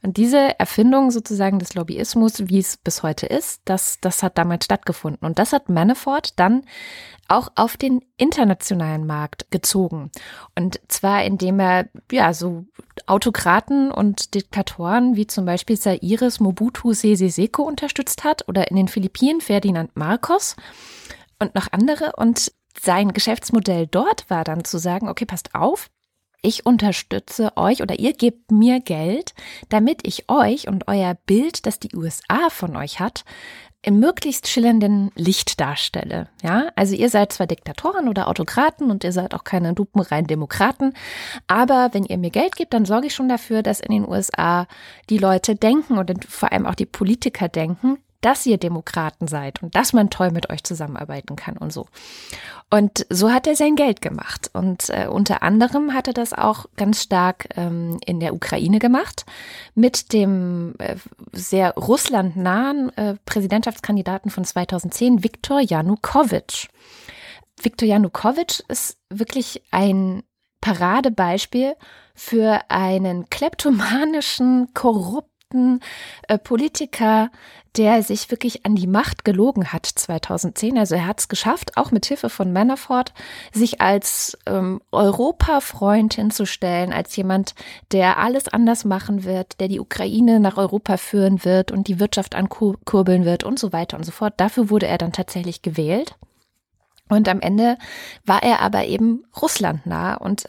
Und 0.03 0.17
diese 0.17 0.59
Erfindung 0.59 1.11
sozusagen 1.11 1.59
des 1.59 1.75
Lobbyismus, 1.75 2.49
wie 2.49 2.61
es 2.61 2.77
bis 2.77 3.03
heute 3.03 3.27
ist, 3.27 3.61
das, 3.65 3.99
das 4.01 4.23
hat 4.23 4.39
damals 4.39 4.65
stattgefunden. 4.65 5.27
Und 5.27 5.39
das 5.39 5.53
hat 5.53 5.69
Manafort 5.69 6.39
dann 6.39 6.65
auch 7.29 7.51
auf 7.57 7.77
den 7.77 8.01
internationalen 8.17 9.07
Markt 9.07 9.51
gezogen. 9.51 10.11
Und 10.55 10.81
zwar 10.89 11.25
indem 11.25 11.61
er 11.61 11.89
ja 12.11 12.33
so 12.33 12.65
Autokraten 13.07 13.91
und 13.91 14.35
Diktatoren 14.35 15.17
wie 15.17 15.27
zum 15.27 15.45
Beispiel 15.45 15.77
Sairis 15.77 16.41
Mobutu 16.41 16.93
Sese 16.93 17.31
Seko 17.31 17.63
unterstützt 17.63 18.23
hat 18.25 18.49
oder 18.49 18.71
in 18.71 18.77
den 18.77 18.89
Philippinen 18.89 19.41
Ferdinand 19.41 19.97
Marcos 19.97 20.57
und 21.39 21.55
noch 21.55 21.69
andere. 21.73 22.13
Und 22.17 22.53
sein 22.81 23.13
Geschäftsmodell 23.13 23.87
dort 23.87 24.29
war 24.31 24.45
dann 24.45 24.65
zu 24.65 24.79
sagen, 24.79 25.09
okay, 25.09 25.25
passt 25.25 25.55
auf, 25.55 25.91
ich 26.43 26.67
unterstütze 26.67 27.57
euch 27.57 27.83
oder 27.83 27.99
ihr 27.99 28.13
gebt 28.13 28.51
mir 28.51 28.81
Geld, 28.81 29.35
damit 29.69 30.07
ich 30.07 30.29
euch 30.29 30.69
und 30.69 30.89
euer 30.89 31.15
Bild, 31.27 31.67
das 31.67 31.79
die 31.79 31.95
USA 31.97 32.51
von 32.51 32.77
euch 32.77 33.01
hat, 33.01 33.25
im 33.85 33.99
möglichst 33.99 34.49
schillernden 34.49 35.11
Licht 35.17 35.61
darstelle. 35.61 36.29
Ja, 36.43 36.69
also 36.77 36.95
ihr 36.95 37.11
seid 37.11 37.33
zwar 37.33 37.49
Diktatoren 37.49 38.09
oder 38.09 38.29
Autokraten 38.29 38.91
und 38.91 39.03
ihr 39.03 39.13
seid 39.13 39.35
auch 39.35 39.43
keine 39.43 39.75
dupenreinen 39.75 40.29
Demokraten, 40.29 40.95
aber 41.49 41.91
wenn 41.93 42.05
ihr 42.05 42.19
mir 42.19 42.31
Geld 42.31 42.55
gebt, 42.57 42.75
dann 42.75 42.85
sorge 42.85 43.09
ich 43.09 43.15
schon 43.15 43.29
dafür, 43.29 43.63
dass 43.63 43.81
in 43.81 43.93
den 43.93 44.09
USA 44.09 44.67
die 45.11 45.19
Leute 45.19 45.57
denken 45.57 45.99
und 45.99 46.25
vor 46.25 46.53
allem 46.53 46.67
auch 46.67 46.77
die 46.77 46.87
Politiker 46.87 47.49
denken, 47.49 47.99
dass 48.23 48.47
ihr 48.47 48.57
Demokraten 48.57 49.29
seid 49.29 49.63
und 49.63 49.75
dass 49.77 49.93
man 49.93 50.09
toll 50.09 50.31
mit 50.31 50.49
euch 50.49 50.65
zusammenarbeiten 50.65 51.37
kann 51.37 51.59
und 51.59 51.73
so. 51.73 51.87
Und 52.71 53.05
so 53.11 53.31
hat 53.31 53.47
er 53.47 53.55
sein 53.55 53.77
Geld 53.77 54.01
gemacht. 54.01 54.51
Und 54.55 54.89
äh, 54.89 55.07
unter 55.07 55.43
anderem 55.43 55.93
hat 55.93 56.07
er 56.07 56.15
das 56.15 56.33
auch 56.33 56.67
ganz 56.77 57.03
stark 57.03 57.49
ähm, 57.57 57.99
in 58.07 58.19
der 58.21 58.35
Ukraine 58.35 58.79
gemacht 58.79 59.27
mit 59.75 60.13
dem 60.13 60.75
äh, 60.79 60.97
sehr 61.33 61.75
russlandnahen 61.75 62.97
äh, 62.97 63.17
Präsidentschaftskandidaten 63.27 64.31
von 64.31 64.45
2010, 64.45 65.23
Viktor 65.23 65.61
Janukowitsch. 65.61 66.69
Viktor 67.61 67.87
Janukowitsch 67.87 68.61
ist 68.69 68.97
wirklich 69.11 69.63
ein 69.71 70.23
Paradebeispiel 70.63 71.75
für 72.15 72.61
einen 72.69 73.29
kleptomanischen, 73.29 74.73
korrupten 74.75 75.32
äh, 76.29 76.39
Politiker, 76.39 77.31
der 77.77 78.03
sich 78.03 78.31
wirklich 78.31 78.67
an 78.67 78.75
die 78.75 78.87
Macht 78.87 79.25
gelogen 79.25 79.73
hat 79.73 79.87
2010. 79.87 80.77
Also 80.79 80.95
er 80.95 81.07
hat 81.07 81.21
es 81.21 81.29
geschafft, 81.29 81.77
auch 81.77 81.91
mit 81.91 82.05
Hilfe 82.05 82.29
von 82.29 82.53
Manafort, 82.53 83.15
sich 83.53 83.81
als 83.81 84.37
ähm, 84.47 84.83
Europafreund 84.93 86.15
hinzustellen, 86.15 86.93
als 86.93 87.17
jemand, 87.17 87.55
der 87.93 88.19
alles 88.19 88.49
anders 88.49 88.85
machen 88.85 89.25
wird, 89.25 89.59
der 89.61 89.69
die 89.69 89.81
Ukraine 89.81 90.39
nach 90.39 90.59
Europa 90.59 90.99
führen 90.99 91.45
wird 91.45 91.73
und 91.73 91.89
die 91.89 91.99
Wirtschaft 91.99 92.35
ankurbeln 92.35 93.25
wird 93.25 93.45
und 93.45 93.59
so 93.59 93.73
weiter 93.73 93.97
und 93.97 94.05
so 94.05 94.13
fort. 94.13 94.35
Dafür 94.37 94.69
wurde 94.69 94.87
er 94.87 94.99
dann 94.99 95.13
tatsächlich 95.13 95.63
gewählt. 95.63 96.17
Und 97.09 97.29
am 97.29 97.41
Ende 97.41 97.77
war 98.25 98.43
er 98.43 98.61
aber 98.61 98.85
eben 98.85 99.25
Russland 99.41 99.87
nah 99.87 100.15
und 100.15 100.49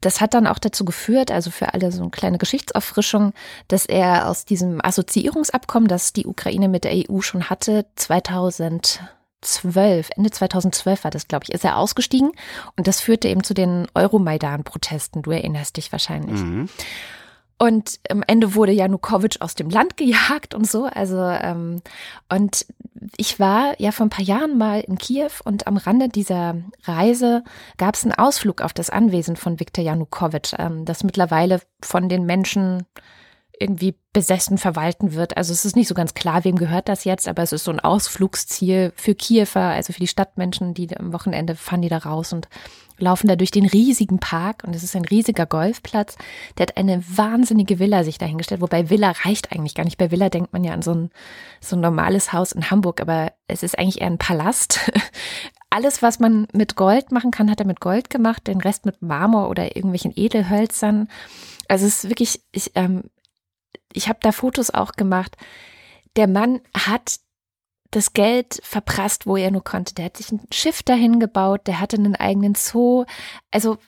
das 0.00 0.20
hat 0.20 0.34
dann 0.34 0.46
auch 0.46 0.58
dazu 0.58 0.84
geführt, 0.84 1.30
also 1.30 1.50
für 1.50 1.74
alle 1.74 1.90
so 1.90 2.02
eine 2.02 2.10
kleine 2.10 2.38
Geschichtsauffrischung, 2.38 3.32
dass 3.66 3.86
er 3.86 4.28
aus 4.28 4.44
diesem 4.44 4.84
Assoziierungsabkommen, 4.84 5.88
das 5.88 6.12
die 6.12 6.26
Ukraine 6.26 6.68
mit 6.68 6.84
der 6.84 6.92
EU 7.10 7.20
schon 7.20 7.50
hatte, 7.50 7.86
2012, 7.96 10.10
Ende 10.16 10.30
2012 10.30 11.04
war 11.04 11.10
das, 11.10 11.26
glaube 11.26 11.46
ich, 11.48 11.54
ist 11.54 11.64
er 11.64 11.78
ausgestiegen 11.78 12.30
und 12.76 12.86
das 12.86 13.00
führte 13.00 13.28
eben 13.28 13.42
zu 13.42 13.54
den 13.54 13.88
Euromaidan-Protesten. 13.94 15.22
Du 15.22 15.32
erinnerst 15.32 15.76
dich 15.76 15.90
wahrscheinlich. 15.90 16.40
Mhm. 16.40 16.68
Und 17.58 17.98
am 18.08 18.22
Ende 18.24 18.54
wurde 18.54 18.72
Janukowitsch 18.72 19.40
aus 19.40 19.56
dem 19.56 19.68
Land 19.68 19.96
gejagt 19.96 20.54
und 20.54 20.68
so. 20.70 20.84
Also 20.84 21.18
ähm, 21.18 21.82
und 22.28 22.66
ich 23.16 23.40
war 23.40 23.80
ja 23.80 23.90
vor 23.90 24.06
ein 24.06 24.10
paar 24.10 24.24
Jahren 24.24 24.58
mal 24.58 24.80
in 24.80 24.98
Kiew 24.98 25.30
und 25.44 25.66
am 25.66 25.76
Rande 25.76 26.08
dieser 26.08 26.56
Reise 26.84 27.42
gab 27.76 27.94
es 27.94 28.04
einen 28.04 28.12
Ausflug 28.12 28.62
auf 28.62 28.72
das 28.72 28.90
Anwesen 28.90 29.36
von 29.36 29.58
Viktor 29.58 29.84
Janukowitsch, 29.84 30.54
ähm, 30.58 30.84
das 30.84 31.04
mittlerweile 31.04 31.60
von 31.82 32.08
den 32.08 32.26
Menschen 32.26 32.86
irgendwie 33.60 33.94
besessen 34.12 34.58
verwalten 34.58 35.14
wird. 35.14 35.36
Also 35.36 35.52
es 35.52 35.64
ist 35.64 35.76
nicht 35.76 35.88
so 35.88 35.94
ganz 35.94 36.14
klar, 36.14 36.44
wem 36.44 36.56
gehört 36.56 36.88
das 36.88 37.04
jetzt, 37.04 37.28
aber 37.28 37.42
es 37.42 37.52
ist 37.52 37.64
so 37.64 37.70
ein 37.70 37.80
Ausflugsziel 37.80 38.92
für 38.96 39.14
Kiewer, 39.14 39.56
also 39.56 39.92
für 39.92 40.00
die 40.00 40.06
Stadtmenschen, 40.06 40.74
die 40.74 40.96
am 40.96 41.12
Wochenende 41.12 41.56
fahren 41.56 41.82
die 41.82 41.88
da 41.88 41.98
raus 41.98 42.32
und 42.32 42.48
laufen 42.98 43.28
da 43.28 43.36
durch 43.36 43.50
den 43.50 43.66
riesigen 43.66 44.18
Park 44.18 44.64
und 44.66 44.74
es 44.74 44.82
ist 44.82 44.96
ein 44.96 45.04
riesiger 45.04 45.46
Golfplatz. 45.46 46.16
Der 46.56 46.66
hat 46.66 46.76
eine 46.76 47.02
wahnsinnige 47.16 47.78
Villa 47.78 48.04
sich 48.04 48.18
dahingestellt, 48.18 48.60
wobei 48.60 48.90
Villa 48.90 49.12
reicht 49.24 49.52
eigentlich 49.52 49.74
gar 49.74 49.84
nicht. 49.84 49.98
Bei 49.98 50.10
Villa 50.10 50.28
denkt 50.28 50.52
man 50.52 50.64
ja 50.64 50.72
an 50.72 50.82
so 50.82 50.92
ein, 50.92 51.10
so 51.60 51.76
ein 51.76 51.80
normales 51.80 52.32
Haus 52.32 52.52
in 52.52 52.70
Hamburg, 52.70 53.00
aber 53.00 53.32
es 53.46 53.62
ist 53.62 53.78
eigentlich 53.78 54.00
eher 54.00 54.08
ein 54.08 54.18
Palast. 54.18 54.90
Alles, 55.70 56.02
was 56.02 56.18
man 56.18 56.48
mit 56.52 56.76
Gold 56.76 57.12
machen 57.12 57.30
kann, 57.30 57.50
hat 57.50 57.60
er 57.60 57.66
mit 57.66 57.80
Gold 57.80 58.10
gemacht, 58.10 58.46
den 58.46 58.60
Rest 58.60 58.86
mit 58.86 59.02
Marmor 59.02 59.50
oder 59.50 59.76
irgendwelchen 59.76 60.12
Edelhölzern. 60.16 61.08
Also 61.68 61.86
es 61.86 62.04
ist 62.04 62.10
wirklich, 62.10 62.40
ich, 62.52 62.72
ähm, 62.74 63.04
ich 63.98 64.08
habe 64.08 64.20
da 64.22 64.32
Fotos 64.32 64.70
auch 64.70 64.92
gemacht. 64.92 65.36
Der 66.16 66.28
Mann 66.28 66.60
hat 66.74 67.18
das 67.90 68.12
Geld 68.12 68.60
verprasst, 68.62 69.26
wo 69.26 69.36
er 69.36 69.50
nur 69.50 69.64
konnte. 69.64 69.94
Der 69.94 70.06
hat 70.06 70.16
sich 70.16 70.30
ein 70.30 70.40
Schiff 70.52 70.82
dahin 70.82 71.20
gebaut, 71.20 71.66
der 71.66 71.80
hatte 71.80 71.96
einen 71.96 72.16
eigenen 72.16 72.54
Zoo. 72.54 73.04
Also 73.50 73.78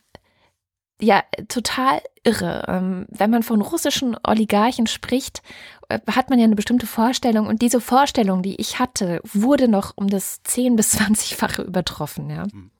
ja, 1.00 1.22
total 1.48 2.02
irre. 2.24 2.64
Ähm, 2.68 3.06
wenn 3.08 3.30
man 3.30 3.42
von 3.42 3.62
russischen 3.62 4.16
Oligarchen 4.22 4.86
spricht, 4.86 5.42
äh, 5.88 5.98
hat 6.11 6.28
man 6.28 6.38
ja 6.38 6.44
eine 6.44 6.56
bestimmte 6.56 6.86
Vorstellung 6.86 7.46
und 7.46 7.62
diese 7.62 7.80
Vorstellung, 7.80 8.42
die 8.42 8.61
ich 8.61 8.78
hatte, 8.78 9.20
wurde 9.24 9.68
noch 9.68 9.96
um 9.96 10.08
das 10.08 10.42
10 10.42 10.76
bis 10.76 10.94
20-fache 10.94 11.62
übertroffen, 11.62 12.28
ja. 12.30 12.44
Hm. 12.44 12.70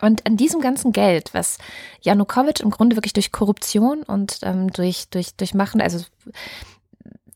Und 0.00 0.26
an 0.26 0.36
diesem 0.36 0.60
ganzen 0.60 0.92
Geld, 0.92 1.32
was 1.32 1.58
Janukowitsch 2.02 2.60
im 2.60 2.70
Grunde 2.70 2.96
wirklich 2.96 3.14
durch 3.14 3.32
Korruption 3.32 4.02
und 4.02 4.40
ähm, 4.42 4.70
durch, 4.70 5.08
durch, 5.08 5.34
durch 5.36 5.54
Machen, 5.54 5.80
also 5.80 6.04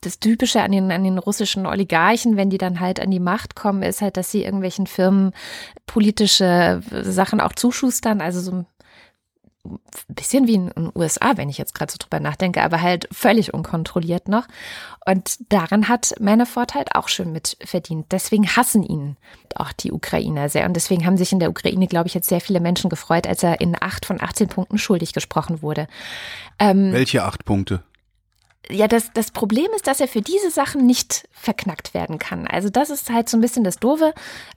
das 0.03 0.19
Typische 0.19 0.63
an 0.63 0.73
den, 0.73 0.91
an 0.91 1.05
den 1.05 1.19
russischen 1.19 1.67
Oligarchen, 1.67 2.37
wenn 2.37 2.51
die 2.51 2.59
dann 2.59 2.81
halt 2.81 3.01
an 3.01 3.11
die 3.11 3.21
Macht 3.21 3.55
kommen, 3.55 3.83
ist 3.83 4.01
halt, 4.01 4.17
dass 4.17 4.31
sie 4.31 4.45
irgendwelchen 4.45 4.87
Firmen 4.87 5.33
politische 5.87 6.83
Sachen 7.03 7.41
auch 7.41 7.53
zuschustern, 7.53 8.21
also 8.21 8.41
so 8.41 8.65
bisschen 10.09 10.47
wie 10.47 10.55
in 10.55 10.71
den 10.71 10.93
USA, 10.95 11.37
wenn 11.37 11.49
ich 11.49 11.59
jetzt 11.59 11.75
gerade 11.75 11.93
so 11.93 11.99
drüber 11.99 12.21
nachdenke, 12.21 12.63
aber 12.63 12.81
halt 12.81 13.09
völlig 13.13 13.53
unkontrolliert 13.53 14.29
noch. 14.29 14.47
Und 15.07 15.53
daran 15.53 15.89
hat 15.89 16.15
Manafort 16.19 16.75
halt 16.75 16.95
auch 16.95 17.09
schön 17.09 17.33
mit 17.33 17.57
verdient. 17.63 18.07
Deswegen 18.11 18.47
hassen 18.49 18.83
ihn 18.83 19.17
auch 19.55 19.73
die 19.73 19.93
Ukrainer 19.93 20.49
sehr. 20.49 20.67
Und 20.67 20.75
deswegen 20.75 21.05
haben 21.05 21.17
sich 21.17 21.33
in 21.33 21.41
der 21.41 21.51
Ukraine, 21.51 21.87
glaube 21.87 22.07
ich, 22.07 22.15
jetzt 22.15 22.29
sehr 22.29 22.41
viele 22.41 22.61
Menschen 22.61 22.89
gefreut, 22.89 23.27
als 23.27 23.43
er 23.43 23.61
in 23.61 23.77
acht 23.79 24.07
von 24.07 24.21
18 24.21 24.49
Punkten 24.49 24.79
schuldig 24.79 25.13
gesprochen 25.13 25.63
wurde. 25.63 25.89
Ähm, 26.59 26.93
Welche 26.93 27.25
acht 27.25 27.45
Punkte? 27.45 27.83
Ja, 28.69 28.87
das, 28.89 29.11
das 29.15 29.31
Problem 29.31 29.67
ist, 29.75 29.87
dass 29.87 30.01
er 30.01 30.09
für 30.09 30.21
diese 30.21 30.51
Sachen 30.51 30.87
nicht 30.87 31.29
verknackt 31.33 31.95
werden 31.95 32.19
kann. 32.19 32.47
Also 32.47 32.69
das 32.69 32.91
ist 32.91 33.11
halt 33.11 33.29
so 33.29 33.37
ein 33.37 33.41
bisschen 33.41 33.65
das 33.65 33.79
Doofe. 33.79 34.13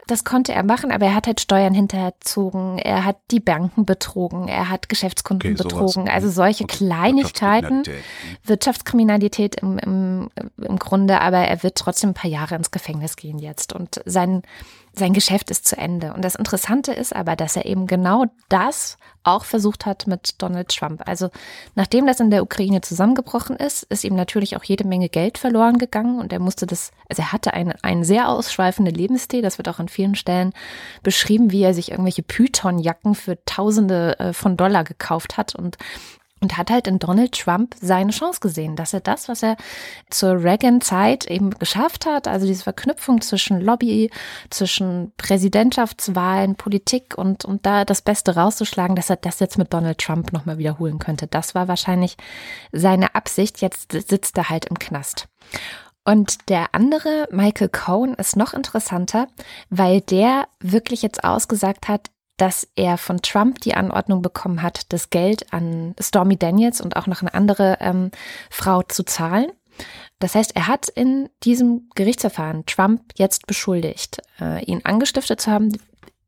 Das 0.07 0.23
konnte 0.23 0.53
er 0.53 0.63
machen, 0.63 0.91
aber 0.91 1.05
er 1.05 1.15
hat 1.15 1.27
halt 1.27 1.39
Steuern 1.39 1.73
hinterzogen, 1.73 2.77
er 2.77 3.05
hat 3.05 3.17
die 3.31 3.39
Banken 3.39 3.85
betrogen, 3.85 4.47
er 4.47 4.69
hat 4.69 4.89
Geschäftskunden 4.89 5.53
okay, 5.53 5.63
betrogen. 5.63 6.09
Also 6.09 6.29
solche 6.29 6.65
okay. 6.65 6.77
Kleinigkeiten, 6.77 7.83
Wirtschaftskriminalität, 8.43 9.53
Wirtschaftskriminalität 9.53 9.55
im, 9.61 9.77
im, 9.79 10.29
im 10.57 10.79
Grunde, 10.79 11.21
aber 11.21 11.39
er 11.39 11.63
wird 11.63 11.75
trotzdem 11.75 12.11
ein 12.11 12.15
paar 12.15 12.29
Jahre 12.29 12.55
ins 12.55 12.71
Gefängnis 12.71 13.15
gehen 13.15 13.39
jetzt. 13.39 13.73
Und 13.73 14.01
sein 14.05 14.43
sein 14.93 15.13
Geschäft 15.13 15.49
ist 15.49 15.67
zu 15.67 15.77
Ende. 15.77 16.13
Und 16.13 16.23
das 16.23 16.35
Interessante 16.35 16.93
ist 16.93 17.15
aber, 17.15 17.35
dass 17.35 17.55
er 17.55 17.65
eben 17.65 17.87
genau 17.87 18.25
das 18.47 18.97
auch 19.23 19.45
versucht 19.45 19.85
hat 19.85 20.05
mit 20.05 20.41
Donald 20.41 20.69
Trump. 20.69 21.01
Also 21.05 21.29
nachdem 21.75 22.05
das 22.05 22.19
in 22.19 22.29
der 22.29 22.43
Ukraine 22.43 22.81
zusammengebrochen 22.81 23.55
ist, 23.55 23.83
ist 23.83 24.03
ihm 24.03 24.15
natürlich 24.15 24.55
auch 24.55 24.63
jede 24.63 24.85
Menge 24.85 25.09
Geld 25.09 25.37
verloren 25.37 25.77
gegangen 25.77 26.19
und 26.19 26.31
er 26.31 26.39
musste 26.39 26.67
das, 26.67 26.91
also 27.09 27.21
er 27.23 27.31
hatte 27.31 27.53
einen, 27.53 27.73
einen 27.81 28.03
sehr 28.03 28.29
ausschweifenden 28.29 28.93
Lebensstil, 28.93 29.41
das 29.41 29.57
wird 29.57 29.69
auch 29.69 29.79
an 29.79 29.87
vielen 29.87 30.15
Stellen 30.15 30.53
beschrieben, 31.01 31.51
wie 31.51 31.63
er 31.63 31.73
sich 31.73 31.91
irgendwelche 31.91 32.23
Python-Jacken 32.23 33.15
für 33.15 33.43
Tausende 33.45 34.19
äh, 34.19 34.33
von 34.33 34.57
Dollar 34.57 34.83
gekauft 34.83 35.37
hat 35.37 35.55
und 35.55 35.77
und 36.43 36.57
hat 36.57 36.69
halt 36.69 36.87
in 36.87 36.99
Donald 36.99 37.31
Trump 37.31 37.73
seine 37.81 38.11
Chance 38.11 38.41
gesehen, 38.41 38.75
dass 38.75 38.93
er 38.93 38.99
das, 38.99 39.29
was 39.29 39.41
er 39.41 39.55
zur 40.09 40.43
Reagan-Zeit 40.43 41.25
eben 41.31 41.51
geschafft 41.51 42.05
hat, 42.05 42.27
also 42.27 42.45
diese 42.45 42.63
Verknüpfung 42.63 43.21
zwischen 43.21 43.61
Lobby, 43.61 44.11
zwischen 44.49 45.13
Präsidentschaftswahlen, 45.15 46.55
Politik 46.55 47.17
und, 47.17 47.45
und 47.45 47.65
da 47.65 47.85
das 47.85 48.01
Beste 48.01 48.35
rauszuschlagen, 48.35 48.97
dass 48.97 49.09
er 49.09 49.15
das 49.15 49.39
jetzt 49.39 49.57
mit 49.57 49.73
Donald 49.73 49.99
Trump 49.99 50.33
nochmal 50.33 50.57
wiederholen 50.57 50.99
könnte. 50.99 51.27
Das 51.27 51.55
war 51.55 51.69
wahrscheinlich 51.69 52.17
seine 52.73 53.15
Absicht. 53.15 53.61
Jetzt 53.61 53.93
sitzt 53.93 54.37
er 54.37 54.49
halt 54.49 54.65
im 54.65 54.77
Knast. 54.77 55.29
Und 56.05 56.49
der 56.49 56.75
andere, 56.75 57.29
Michael 57.31 57.69
Cohen, 57.69 58.15
ist 58.15 58.35
noch 58.35 58.53
interessanter, 58.53 59.27
weil 59.69 60.01
der 60.01 60.47
wirklich 60.59 61.01
jetzt 61.01 61.23
ausgesagt 61.23 61.87
hat, 61.87 62.09
dass 62.37 62.67
er 62.75 62.97
von 62.97 63.21
Trump 63.21 63.59
die 63.61 63.75
Anordnung 63.75 64.21
bekommen 64.21 64.61
hat, 64.61 64.91
das 64.91 65.09
Geld 65.09 65.53
an 65.53 65.95
Stormy 65.99 66.37
Daniels 66.37 66.81
und 66.81 66.95
auch 66.95 67.07
noch 67.07 67.21
eine 67.21 67.33
andere 67.33 67.77
ähm, 67.79 68.11
Frau 68.49 68.81
zu 68.81 69.03
zahlen. 69.03 69.51
Das 70.19 70.35
heißt, 70.35 70.55
er 70.55 70.67
hat 70.67 70.89
in 70.89 71.29
diesem 71.43 71.89
Gerichtsverfahren 71.95 72.65
Trump 72.65 73.01
jetzt 73.15 73.47
beschuldigt, 73.47 74.21
äh, 74.39 74.63
ihn 74.65 74.81
angestiftet 74.83 75.41
zu 75.41 75.51
haben. 75.51 75.77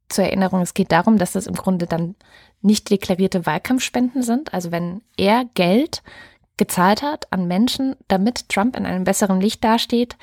Zur 0.10 0.26
Erinnerung, 0.26 0.62
es 0.62 0.76
geht 0.76 0.92
darum, 0.92 1.18
dass 1.18 1.32
das 1.32 1.48
im 1.48 1.56
Grunde 1.56 1.88
dann 1.88 2.16
nicht 2.62 2.90
deklarierte 2.90 3.46
Wahlkampfspenden 3.46 4.22
sind. 4.22 4.54
Also 4.54 4.72
wenn 4.72 5.02
er 5.18 5.46
Geld 5.56 6.04
gezahlt 6.58 7.02
hat 7.02 7.32
an 7.32 7.48
Menschen, 7.48 7.96
damit 8.08 8.50
Trump 8.50 8.78
in 8.78 8.86
einem 8.86 9.04
besseren 9.04 9.42
Licht 9.42 9.64
dasteht, 9.64 10.16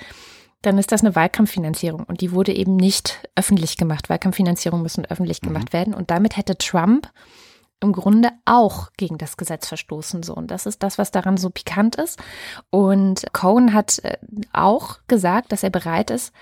dann 0.62 0.78
ist 0.78 0.92
das 0.92 1.02
eine 1.02 1.14
Wahlkampffinanzierung 1.14 2.04
und 2.04 2.20
die 2.20 2.32
wurde 2.32 2.52
eben 2.54 2.76
nicht 2.76 3.28
öffentlich 3.34 3.76
gemacht. 3.76 4.08
Wahlkampffinanzierungen 4.08 4.82
müssen 4.82 5.04
öffentlich 5.04 5.42
mhm. 5.42 5.48
gemacht 5.48 5.72
werden 5.72 5.94
und 5.94 6.10
damit 6.10 6.36
hätte 6.36 6.56
Trump 6.56 7.10
im 7.82 7.92
Grunde 7.92 8.30
auch 8.44 8.90
gegen 8.96 9.18
das 9.18 9.36
Gesetz 9.36 9.66
verstoßen. 9.68 10.22
So. 10.22 10.34
Und 10.34 10.50
das 10.50 10.66
ist 10.66 10.82
das, 10.82 10.98
was 10.98 11.10
daran 11.10 11.36
so 11.36 11.50
pikant 11.50 11.96
ist. 11.96 12.18
Und 12.70 13.24
Cohen 13.32 13.74
hat 13.74 13.98
äh, 14.04 14.16
auch 14.52 14.98
gesagt, 15.08 15.52
dass 15.52 15.64
er 15.64 15.70
bereit 15.70 16.10
ist, 16.10 16.32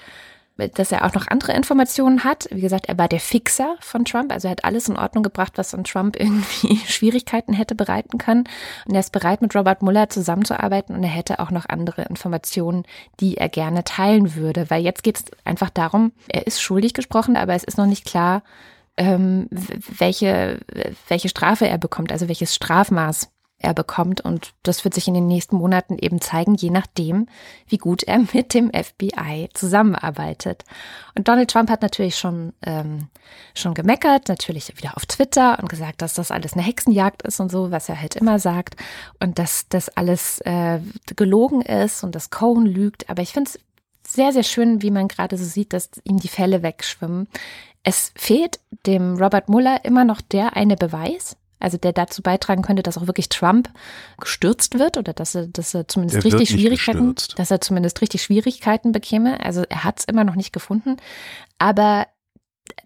dass 0.57 0.93
er 0.93 1.05
auch 1.05 1.15
noch 1.15 1.27
andere 1.29 1.53
Informationen 1.53 2.25
hat. 2.25 2.49
Wie 2.51 2.61
gesagt, 2.61 2.87
er 2.87 2.99
war 2.99 3.09
der 3.09 3.21
Fixer 3.21 3.77
von 3.81 4.05
Trump, 4.05 4.33
also 4.33 4.49
er 4.49 4.53
hat 4.53 4.65
alles 4.65 4.89
in 4.89 4.97
Ordnung 4.97 5.23
gebracht, 5.23 5.55
was 5.57 5.75
an 5.75 5.85
Trump 5.85 6.17
irgendwie 6.21 6.77
Schwierigkeiten 6.87 7.53
hätte 7.53 7.75
bereiten 7.75 8.19
können. 8.19 8.45
Und 8.87 8.95
er 8.95 9.01
ist 9.01 9.13
bereit, 9.13 9.43
mit 9.43 9.55
Robert 9.55 9.83
Mueller 9.83 10.09
zusammenzuarbeiten 10.09 10.95
und 10.95 11.03
er 11.03 11.11
hätte 11.11 11.41
auch 11.41 11.51
noch 11.51 11.69
andere 11.69 12.03
Informationen, 12.03 12.85
die 13.21 13.37
er 13.37 13.49
gerne 13.49 13.85
teilen 13.85 14.35
würde. 14.35 14.71
Weil 14.71 14.83
jetzt 14.83 15.03
geht 15.03 15.19
es 15.19 15.25
einfach 15.45 15.71
darum, 15.71 16.13
er 16.29 16.47
ist 16.47 16.61
schuldig 16.61 16.95
gesprochen, 16.95 17.37
aber 17.37 17.55
es 17.55 17.65
ist 17.65 17.79
noch 17.79 17.87
nicht 17.87 18.05
klar, 18.05 18.43
ähm, 18.97 19.49
welche, 19.51 20.61
welche 21.09 21.29
Strafe 21.29 21.67
er 21.67 21.79
bekommt, 21.79 22.13
also 22.13 22.29
welches 22.29 22.55
Strafmaß 22.55 23.31
er 23.61 23.75
bekommt. 23.75 24.21
Und 24.21 24.55
das 24.63 24.85
wird 24.85 24.95
sich 24.95 25.07
in 25.07 25.15
den 25.15 25.29
nächsten 25.29 25.57
Monaten 25.57 25.99
eben 25.99 26.21
zeigen, 26.21 26.55
je 26.55 26.71
nachdem, 26.71 27.27
wie 27.69 27.79
gut 27.79 28.03
er 28.03 28.19
mit 28.33 28.55
dem 28.55 28.71
FBI 28.73 29.51
zusammenarbeitet. 29.55 30.65
Und 31.17 31.29
Donald 31.29 31.51
Trump 31.51 31.71
hat 31.71 31.83
natürlich 31.83 32.17
schon, 32.17 32.53
ähm, 32.63 33.09
schon 33.55 33.75
gemeckert, 33.75 34.29
natürlich 34.29 34.77
wieder 34.77 34.97
auf 34.97 35.07
Twitter 35.07 35.59
und 35.61 35.69
gesagt, 35.69 36.03
dass 36.03 36.15
das 36.15 36.31
alles 36.31 36.55
eine 36.55 36.63
Hexenjagd 36.63 37.23
ist 37.23 37.39
und 37.39 37.51
so, 37.51 37.71
was 37.71 37.89
er 37.89 38.01
halt 38.01 38.17
immer 38.17 38.39
sagt. 38.39 38.77
Und 39.21 39.39
dass 39.39 39.69
das 39.69 39.89
alles 39.91 40.41
äh, 40.41 40.81
gelogen 41.17 41.61
ist 41.63 42.03
und 42.03 42.15
dass 42.15 42.31
Cohen 42.31 42.67
lügt. 42.67 43.09
Aber 43.11 43.23
ich 43.23 43.33
finde 43.33 43.51
es 43.51 43.61
sehr, 44.07 44.33
sehr 44.33 44.43
schön, 44.43 44.83
wie 44.83 44.91
man 44.91 45.07
gerade 45.07 45.37
so 45.37 45.45
sieht, 45.45 45.73
dass 45.73 45.91
ihm 46.05 46.19
die 46.19 46.29
Fälle 46.29 46.63
wegschwimmen. 46.63 47.29
Es 47.83 48.13
fehlt 48.17 48.61
dem 48.87 49.17
Robert 49.17 49.49
Mueller 49.49 49.85
immer 49.85 50.05
noch 50.05 50.21
der 50.21 50.57
eine 50.57 50.77
Beweis, 50.77 51.37
also 51.61 51.79
der 51.79 51.93
dazu 51.93 52.23
beitragen 52.23 52.63
könnte, 52.63 52.83
dass 52.83 52.99
auch 52.99 53.07
wirklich 53.07 53.29
Trump 53.29 53.71
gestürzt 54.19 54.79
wird 54.79 54.97
oder 54.97 55.13
dass 55.13 55.35
er, 55.35 55.47
dass 55.47 55.75
er 55.75 55.87
zumindest 55.87 56.25
richtig 56.25 56.51
Schwierigkeiten, 56.51 57.15
gestürzt. 57.15 57.39
dass 57.39 57.51
er 57.51 57.61
zumindest 57.61 58.01
richtig 58.01 58.23
Schwierigkeiten 58.23 58.93
bekäme. 58.93 59.39
Also 59.45 59.63
er 59.69 59.85
hat 59.85 60.01
es 60.01 60.05
immer 60.07 60.25
noch 60.25 60.35
nicht 60.35 60.53
gefunden. 60.53 60.97
Aber 61.59 62.07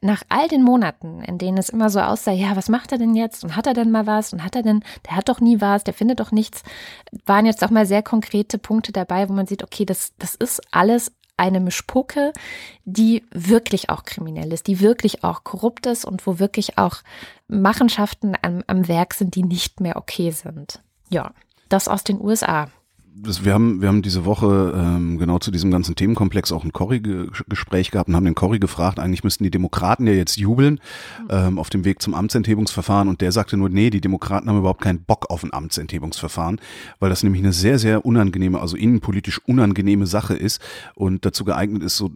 nach 0.01 0.23
all 0.29 0.49
den 0.49 0.63
Monaten, 0.63 1.23
in 1.23 1.39
denen 1.39 1.59
es 1.59 1.69
immer 1.69 1.91
so 1.91 2.01
aussah, 2.01 2.33
ja, 2.33 2.57
was 2.57 2.69
macht 2.69 2.93
er 2.93 2.99
denn 2.99 3.15
jetzt? 3.15 3.45
Und 3.45 3.57
hat 3.57 3.67
er 3.67 3.75
denn 3.75 3.91
mal 3.91 4.07
was? 4.07 4.33
Und 4.33 4.43
hat 4.43 4.57
er 4.57 4.63
denn, 4.63 4.83
der 5.07 5.17
hat 5.17 5.29
doch 5.29 5.41
nie 5.41 5.61
was, 5.61 5.85
der 5.85 5.95
findet 5.95 6.21
doch 6.21 6.33
nichts, 6.33 6.63
waren 7.27 7.47
jetzt 7.47 7.65
auch 7.65 7.71
mal 7.71 7.87
sehr 7.87 8.03
konkrete 8.03 8.59
Punkte 8.59 8.93
dabei, 8.93 9.29
wo 9.29 9.33
man 9.33 9.47
sieht, 9.47 9.63
okay, 9.63 9.85
das, 9.85 10.13
das 10.19 10.35
ist 10.35 10.61
alles 10.71 11.13
eine 11.37 11.61
Mischpucke, 11.61 12.33
die 12.85 13.25
wirklich 13.31 13.91
auch 13.91 14.05
kriminell 14.05 14.53
ist, 14.53 14.67
die 14.67 14.81
wirklich 14.81 15.25
auch 15.25 15.45
korrupt 15.45 15.87
ist 15.87 16.05
und 16.05 16.27
wo 16.27 16.39
wirklich 16.39 16.79
auch 16.79 16.99
Machenschaften 17.49 18.35
am, 18.43 18.63
am 18.67 18.89
Werk 18.89 19.15
sind, 19.15 19.35
die 19.35 19.43
nicht 19.43 19.81
mehr 19.81 19.97
okay 19.97 20.31
sind. 20.31 20.81
Ja, 21.09 21.33
das 21.69 21.89
aus 21.89 22.05
den 22.05 22.21
USA. 22.21 22.69
Das, 23.17 23.45
wir, 23.45 23.55
haben, 23.55 23.81
wir 23.81 23.89
haben 23.89 24.03
diese 24.03 24.25
Woche 24.25 24.75
ähm, 24.77 25.19
genau 25.19 25.39
zu 25.39 25.53
diesem 25.53 25.71
ganzen 25.71 25.95
Themenkomplex 25.95 26.51
auch 26.51 26.65
ein 26.65 26.73
Corrie-Gespräch 26.73 27.93
gehabt 27.93 28.09
und 28.09 28.17
haben 28.17 28.25
den 28.25 28.35
Corrie 28.35 28.59
gefragt, 28.59 28.99
eigentlich 28.99 29.23
müssten 29.23 29.45
die 29.45 29.51
Demokraten 29.51 30.07
ja 30.07 30.13
jetzt 30.13 30.37
jubeln 30.37 30.81
ähm, 31.31 31.59
auf 31.59 31.71
dem 31.71 31.85
Weg 31.85 32.03
zum 32.03 32.15
Amtsenthebungsverfahren 32.15 33.09
und 33.09 33.21
der 33.21 33.31
sagte 33.31 33.57
nur, 33.57 33.69
nee, 33.69 33.91
die 33.91 34.01
Demokraten 34.01 34.49
haben 34.49 34.59
überhaupt 34.59 34.83
keinen 34.83 35.05
Bock 35.05 35.31
auf 35.31 35.45
ein 35.45 35.53
Amtsenthebungsverfahren, 35.53 36.61
weil 36.99 37.09
das 37.09 37.23
nämlich 37.23 37.43
eine 37.43 37.53
sehr, 37.53 37.79
sehr 37.79 38.05
unangenehme, 38.05 38.61
also 38.61 38.77
innenpolitisch 38.77 39.41
unangenehme 39.47 40.07
Sache 40.07 40.35
ist 40.35 40.61
und 40.97 41.25
dazu 41.25 41.45
geeignet 41.45 41.85
ist, 41.85 41.97
so 41.97 42.11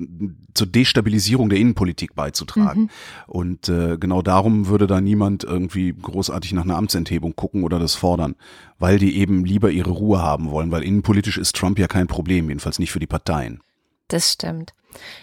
zur 0.54 0.66
Destabilisierung 0.66 1.48
der 1.48 1.60
Innenpolitik 1.60 2.16
beizutragen. 2.16 2.82
Mhm. 2.82 2.88
Und 3.28 3.68
äh, 3.68 3.98
genau 3.98 4.22
darum 4.22 4.66
würde 4.66 4.88
da 4.88 5.00
niemand 5.00 5.44
irgendwie 5.44 5.94
großartig 5.94 6.52
nach 6.54 6.64
einer 6.64 6.76
Amtsenthebung 6.76 7.36
gucken 7.36 7.62
oder 7.62 7.78
das 7.78 7.94
fordern, 7.94 8.34
weil 8.78 8.98
die 8.98 9.16
eben 9.16 9.44
lieber 9.44 9.70
ihre 9.70 9.90
Ruhe 9.90 10.20
haben 10.20 10.50
wollen, 10.50 10.70
weil 10.70 10.82
innenpolitisch 10.88 11.38
ist 11.38 11.54
Trump 11.54 11.78
ja 11.78 11.86
kein 11.86 12.06
Problem, 12.06 12.48
jedenfalls 12.48 12.78
nicht 12.78 12.90
für 12.90 12.98
die 12.98 13.06
Parteien. 13.06 13.60
Das 14.08 14.32
stimmt. 14.32 14.72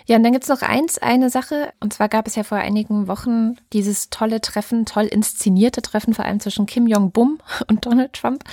Ja, 0.05 0.15
und 0.15 0.23
dann 0.23 0.31
gibt's 0.31 0.47
noch 0.47 0.61
eins, 0.61 0.99
eine 0.99 1.29
Sache, 1.29 1.73
und 1.79 1.91
zwar 1.93 2.07
gab 2.07 2.27
es 2.27 2.35
ja 2.35 2.43
vor 2.43 2.59
einigen 2.59 3.07
Wochen 3.07 3.55
dieses 3.73 4.09
tolle 4.09 4.39
Treffen, 4.39 4.85
toll 4.85 5.05
inszenierte 5.05 5.81
Treffen, 5.81 6.13
vor 6.13 6.25
allem 6.25 6.39
zwischen 6.39 6.67
Kim 6.67 6.87
Jong-bum 6.87 7.39
und 7.67 7.85
Donald 7.85 8.13
Trump. 8.13 8.43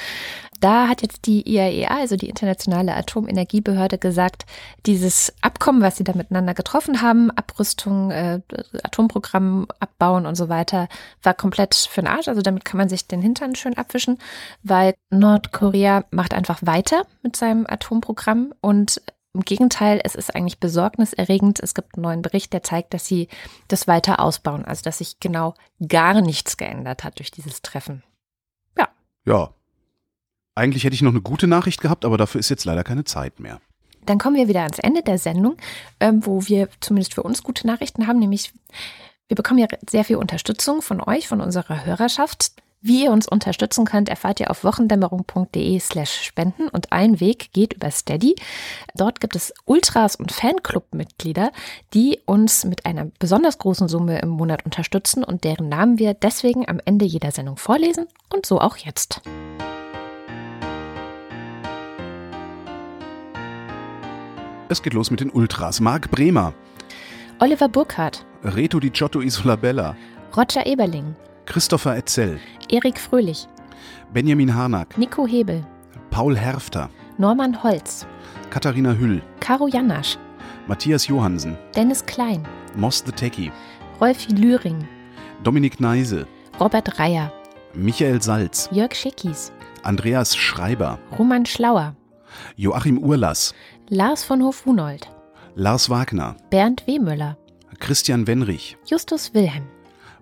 Da 0.62 0.86
hat 0.86 1.02
jetzt 1.02 1.26
die 1.26 1.42
IAEA, 1.42 1.70
e 1.70 1.86
also 1.86 2.14
die 2.14 2.28
Internationale 2.28 2.94
Atomenergiebehörde, 2.94 3.98
gesagt, 3.98 4.46
dieses 4.86 5.34
Abkommen, 5.40 5.82
was 5.82 5.96
sie 5.96 6.04
da 6.04 6.12
miteinander 6.14 6.54
getroffen 6.54 7.02
haben, 7.02 7.32
Abrüstung, 7.32 8.12
äh, 8.12 8.40
Atomprogramm 8.84 9.66
abbauen 9.80 10.24
und 10.24 10.36
so 10.36 10.48
weiter, 10.48 10.88
war 11.20 11.34
komplett 11.34 11.74
für 11.74 12.00
den 12.00 12.06
Arsch. 12.06 12.28
Also 12.28 12.42
damit 12.42 12.64
kann 12.64 12.78
man 12.78 12.88
sich 12.88 13.08
den 13.08 13.20
Hintern 13.20 13.56
schön 13.56 13.76
abwischen, 13.76 14.18
weil 14.62 14.94
Nordkorea 15.10 16.04
macht 16.12 16.32
einfach 16.32 16.60
weiter 16.62 17.06
mit 17.24 17.34
seinem 17.34 17.66
Atomprogramm 17.66 18.54
und 18.60 19.02
im 19.34 19.40
Gegenteil, 19.40 20.00
es 20.04 20.14
ist 20.14 20.32
eigentlich 20.32 20.60
besorgniserregend. 20.60 21.58
Es 21.58 21.74
gibt 21.74 21.96
einen 21.96 22.02
neuen 22.02 22.22
Bericht, 22.22 22.52
der 22.52 22.62
zeigt, 22.62 22.94
dass 22.94 23.06
sie 23.06 23.28
das 23.66 23.88
weiter 23.88 24.20
ausbauen, 24.20 24.64
also 24.64 24.84
dass 24.84 24.98
sich 24.98 25.18
genau 25.18 25.54
gar 25.88 26.20
nichts 26.20 26.56
geändert 26.56 27.02
hat 27.02 27.18
durch 27.18 27.32
dieses 27.32 27.62
Treffen. 27.62 28.04
Ja. 28.76 28.88
Ja, 29.24 29.54
eigentlich 30.54 30.84
hätte 30.84 30.94
ich 30.94 31.02
noch 31.02 31.12
eine 31.12 31.22
gute 31.22 31.46
Nachricht 31.46 31.80
gehabt, 31.80 32.04
aber 32.04 32.18
dafür 32.18 32.38
ist 32.38 32.48
jetzt 32.48 32.64
leider 32.64 32.84
keine 32.84 33.04
Zeit 33.04 33.40
mehr. 33.40 33.60
Dann 34.04 34.18
kommen 34.18 34.36
wir 34.36 34.48
wieder 34.48 34.62
ans 34.62 34.78
Ende 34.78 35.02
der 35.02 35.18
Sendung, 35.18 35.56
ähm, 36.00 36.26
wo 36.26 36.46
wir 36.46 36.68
zumindest 36.80 37.14
für 37.14 37.22
uns 37.22 37.42
gute 37.42 37.66
Nachrichten 37.66 38.06
haben, 38.06 38.18
nämlich 38.18 38.52
wir 39.28 39.36
bekommen 39.36 39.60
ja 39.60 39.68
sehr 39.88 40.04
viel 40.04 40.16
Unterstützung 40.16 40.82
von 40.82 41.00
euch, 41.00 41.28
von 41.28 41.40
unserer 41.40 41.86
Hörerschaft. 41.86 42.52
Wie 42.84 43.04
ihr 43.04 43.12
uns 43.12 43.28
unterstützen 43.28 43.84
könnt, 43.84 44.08
erfahrt 44.08 44.40
ihr 44.40 44.50
auf 44.50 44.64
wochendämmerung.de 44.64 45.78
slash 45.78 46.20
spenden 46.22 46.66
und 46.68 46.90
ein 46.90 47.20
Weg 47.20 47.52
geht 47.52 47.74
über 47.74 47.92
Steady. 47.92 48.34
Dort 48.96 49.20
gibt 49.20 49.36
es 49.36 49.54
Ultras 49.66 50.16
und 50.16 50.32
Fanclub-Mitglieder, 50.32 51.52
die 51.94 52.18
uns 52.26 52.64
mit 52.64 52.84
einer 52.84 53.06
besonders 53.20 53.58
großen 53.58 53.86
Summe 53.86 54.18
im 54.18 54.30
Monat 54.30 54.64
unterstützen 54.64 55.22
und 55.22 55.44
deren 55.44 55.68
Namen 55.68 56.00
wir 56.00 56.12
deswegen 56.12 56.68
am 56.68 56.80
Ende 56.84 57.04
jeder 57.04 57.30
Sendung 57.30 57.56
vorlesen 57.56 58.08
und 58.34 58.44
so 58.44 58.60
auch 58.60 58.76
jetzt. 58.76 59.20
Es 64.72 64.82
geht 64.82 64.94
los 64.94 65.10
mit 65.10 65.20
den 65.20 65.28
Ultras. 65.28 65.80
Marc 65.80 66.10
Bremer. 66.10 66.54
Oliver 67.40 67.68
Burkhardt. 67.68 68.24
Reto 68.42 68.80
Di 68.80 68.88
Giotto 68.90 69.20
Isolabella. 69.20 69.94
Roger 70.34 70.66
Eberling. 70.66 71.14
Christopher 71.44 71.94
Etzel. 71.94 72.40
Erik 72.70 72.98
Fröhlich. 72.98 73.46
Benjamin 74.14 74.54
Harnack. 74.54 74.96
Nico 74.96 75.26
Hebel. 75.26 75.62
Paul 76.08 76.34
Herfter. 76.38 76.88
Norman 77.18 77.62
Holz. 77.62 78.06
Katharina 78.48 78.94
Hüll. 78.94 79.20
Caro 79.40 79.68
Janasch. 79.68 80.16
Matthias 80.66 81.06
Johansen. 81.06 81.58
Dennis 81.76 82.06
Klein. 82.06 82.42
Moss 82.74 83.04
the 83.04 83.12
Techie. 83.12 83.52
Rolfi 84.00 84.32
Lühring. 84.32 84.86
Dominik 85.44 85.80
Neise. 85.80 86.26
Robert 86.58 86.98
Reier. 86.98 87.30
Michael 87.74 88.22
Salz. 88.22 88.70
Jörg 88.72 88.94
Schickis. 88.94 89.52
Andreas 89.82 90.34
Schreiber. 90.34 90.98
Roman 91.18 91.44
Schlauer. 91.44 91.94
Joachim 92.56 92.96
Urlass. 92.96 93.54
Lars 93.94 94.24
von 94.24 94.42
Hof-Hunold, 94.42 95.10
Lars 95.54 95.90
Wagner, 95.90 96.34
Bernd 96.48 96.86
Wehmüller, 96.86 97.36
Christian 97.78 98.26
Wenrich, 98.26 98.78
Justus 98.86 99.34
Wilhelm. 99.34 99.66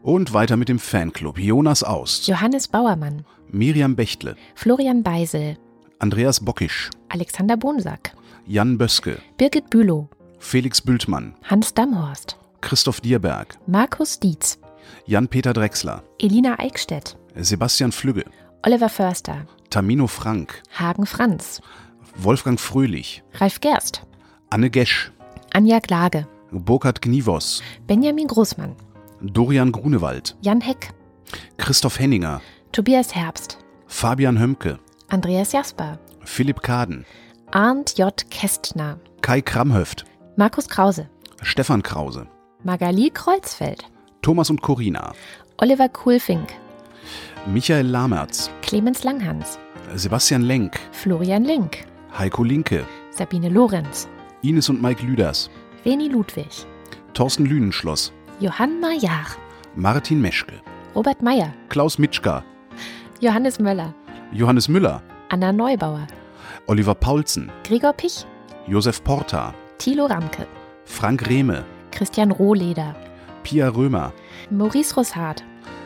Und 0.02 0.32
weiter 0.32 0.56
mit 0.56 0.68
dem 0.68 0.80
Fanclub. 0.80 1.38
Jonas 1.38 1.84
Aust, 1.84 2.26
Johannes 2.26 2.66
Bauermann, 2.66 3.24
Miriam 3.48 3.94
Bechtle, 3.94 4.34
Florian 4.56 5.04
Beisel, 5.04 5.56
Andreas 6.00 6.40
Bockisch, 6.40 6.90
Alexander 7.10 7.56
Bonsack, 7.56 8.12
Jan 8.44 8.76
Böske, 8.76 9.18
Birgit 9.36 9.70
Bülow, 9.70 10.08
Felix 10.40 10.80
Bültmann, 10.80 11.36
Hans 11.44 11.72
Damhorst, 11.72 12.36
Christoph 12.62 13.00
Dierberg, 13.00 13.56
Markus 13.68 14.18
Dietz, 14.18 14.58
Jan-Peter 15.06 15.52
Drechsler, 15.52 16.02
Elina 16.18 16.58
Eickstedt, 16.58 17.16
Sebastian 17.36 17.92
Flügge, 17.92 18.24
Oliver 18.66 18.88
Förster, 18.88 19.46
Tamino 19.70 20.08
Frank, 20.08 20.60
Hagen 20.76 21.06
Franz, 21.06 21.62
Wolfgang 22.16 22.58
Fröhlich, 22.58 23.22
Ralf 23.34 23.60
Gerst, 23.60 24.02
Anne 24.50 24.70
Gesch, 24.70 25.12
Anja 25.52 25.80
Klage, 25.80 26.26
Burkhard 26.50 27.00
Gnivos, 27.02 27.62
Benjamin 27.86 28.26
Großmann, 28.26 28.74
Dorian 29.20 29.72
Grunewald, 29.72 30.36
Jan 30.42 30.60
Heck, 30.60 30.92
Christoph 31.56 31.98
Henninger, 31.98 32.40
Tobias 32.72 33.14
Herbst, 33.14 33.58
Fabian 33.86 34.38
Hömke, 34.38 34.78
Andreas 35.08 35.52
Jasper, 35.52 35.98
Philipp 36.24 36.62
Kaden, 36.62 37.04
Arndt 37.50 37.98
J. 37.98 38.24
Kästner, 38.30 38.98
Kai 39.22 39.40
Kramhöft, 39.40 40.04
Markus 40.36 40.68
Krause, 40.68 41.08
Stefan 41.42 41.82
Krause, 41.82 42.26
Magali 42.62 43.10
Kreuzfeld, 43.10 43.84
Thomas 44.22 44.50
und 44.50 44.62
Corina, 44.62 45.12
Oliver 45.58 45.88
Kuhlfink, 45.88 46.48
Michael 47.46 47.86
Lamertz, 47.86 48.50
Clemens 48.62 49.02
Langhans, 49.04 49.58
Sebastian 49.94 50.42
Lenk, 50.42 50.78
Florian 50.92 51.44
Link, 51.44 51.84
Heiko 52.18 52.44
Linke, 52.44 52.84
Sabine 53.10 53.48
Lorenz, 53.48 54.08
Ines 54.42 54.68
und 54.68 54.82
Mike 54.82 55.04
Lüders, 55.04 55.50
Veni 55.84 56.08
Ludwig, 56.08 56.66
Thorsten 57.14 57.46
Lünenschloss, 57.46 58.12
Johann 58.40 58.80
Majar, 58.80 59.26
Martin 59.74 60.20
Meschke, 60.20 60.60
Robert 60.94 61.22
Meyer, 61.22 61.52
Klaus 61.68 61.98
Mitschka, 61.98 62.44
Johannes 63.20 63.58
Möller, 63.58 63.94
Johannes 64.32 64.68
Müller, 64.68 65.02
Anna 65.28 65.52
Neubauer, 65.52 66.06
Oliver 66.66 66.94
Paulsen, 66.94 67.50
Gregor 67.64 67.92
Pich, 67.92 68.26
Josef 68.66 69.02
Porta, 69.04 69.54
Thilo 69.78 70.06
Ramke, 70.06 70.46
Frank 70.84 71.28
Rehme, 71.28 71.64
Christian 71.92 72.30
Rohleder, 72.30 72.94
Pia 73.42 73.68
Römer, 73.68 74.12
Maurice 74.50 74.94
Rosshardt, 74.94 75.44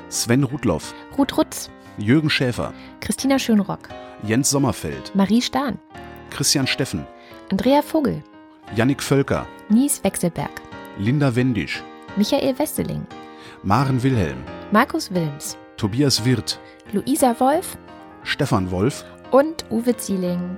Sven 0.08 0.44
Rudloff, 0.44 0.94
Ruth 1.16 1.36
Rutz, 1.36 1.70
Jürgen 1.98 2.30
Schäfer, 2.30 2.72
Christina 3.00 3.38
Schönrock, 3.38 3.88
Jens 4.22 4.50
Sommerfeld, 4.50 5.14
Marie 5.14 5.42
Stahn, 5.42 5.78
Christian 6.34 6.66
Steffen, 6.66 7.06
Andrea 7.50 7.80
Vogel, 7.80 8.20
Jannik 8.74 9.00
Völker, 9.00 9.46
Nies 9.68 10.02
Wechselberg, 10.02 10.50
Linda 10.98 11.34
Wendisch, 11.36 11.82
Michael 12.16 12.58
Westeling, 12.58 13.06
Maren 13.62 14.02
Wilhelm, 14.02 14.38
Markus 14.72 15.14
Wilms, 15.14 15.56
Tobias 15.76 16.24
Wirth, 16.24 16.58
Luisa 16.92 17.38
Wolf. 17.38 17.78
Stefan 18.24 18.70
Wolf. 18.72 19.04
Und 19.30 19.64
Uwe 19.70 19.96
Zieling. 19.96 20.56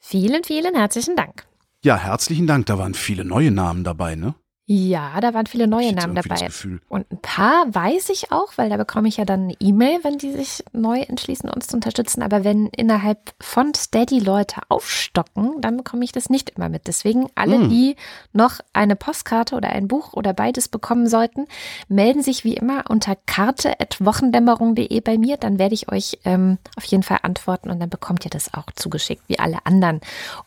Vielen, 0.00 0.44
vielen 0.44 0.74
herzlichen 0.76 1.16
Dank. 1.16 1.44
Ja, 1.82 1.96
herzlichen 1.96 2.46
Dank. 2.46 2.66
Da 2.66 2.78
waren 2.78 2.94
viele 2.94 3.24
neue 3.24 3.50
Namen 3.50 3.82
dabei, 3.82 4.14
ne? 4.14 4.34
Ja, 4.66 5.20
da 5.20 5.34
waren 5.34 5.46
viele 5.46 5.66
neue 5.66 5.92
Namen 5.92 6.14
dabei. 6.14 6.48
Und 6.88 7.10
ein 7.10 7.18
paar 7.20 7.64
weiß 7.74 8.10
ich 8.10 8.30
auch, 8.30 8.52
weil 8.56 8.70
da 8.70 8.76
bekomme 8.76 9.08
ich 9.08 9.16
ja 9.16 9.24
dann 9.24 9.42
eine 9.42 9.56
E-Mail, 9.58 9.98
wenn 10.04 10.18
die 10.18 10.30
sich 10.30 10.62
neu 10.72 11.00
entschließen, 11.00 11.50
uns 11.50 11.66
zu 11.66 11.74
unterstützen. 11.74 12.22
Aber 12.22 12.44
wenn 12.44 12.68
innerhalb 12.68 13.34
von 13.40 13.74
Steady 13.74 14.20
Leute 14.20 14.60
aufstocken, 14.68 15.60
dann 15.60 15.78
bekomme 15.78 16.04
ich 16.04 16.12
das 16.12 16.30
nicht 16.30 16.50
immer 16.50 16.68
mit. 16.68 16.86
Deswegen 16.86 17.26
alle, 17.34 17.56
hm. 17.56 17.70
die 17.70 17.96
noch 18.32 18.60
eine 18.72 18.94
Postkarte 18.94 19.56
oder 19.56 19.70
ein 19.70 19.88
Buch 19.88 20.12
oder 20.12 20.32
beides 20.32 20.68
bekommen 20.68 21.08
sollten, 21.08 21.46
melden 21.88 22.22
sich 22.22 22.44
wie 22.44 22.54
immer 22.54 22.84
unter 22.88 23.16
karte.wochendämmerung.de 23.16 25.00
bei 25.00 25.18
mir. 25.18 25.38
Dann 25.38 25.58
werde 25.58 25.74
ich 25.74 25.90
euch 25.90 26.20
ähm, 26.24 26.58
auf 26.76 26.84
jeden 26.84 27.02
Fall 27.02 27.18
antworten 27.22 27.68
und 27.68 27.80
dann 27.80 27.90
bekommt 27.90 28.24
ihr 28.24 28.30
das 28.30 28.54
auch 28.54 28.70
zugeschickt, 28.76 29.24
wie 29.26 29.40
alle 29.40 29.66
anderen. 29.66 30.00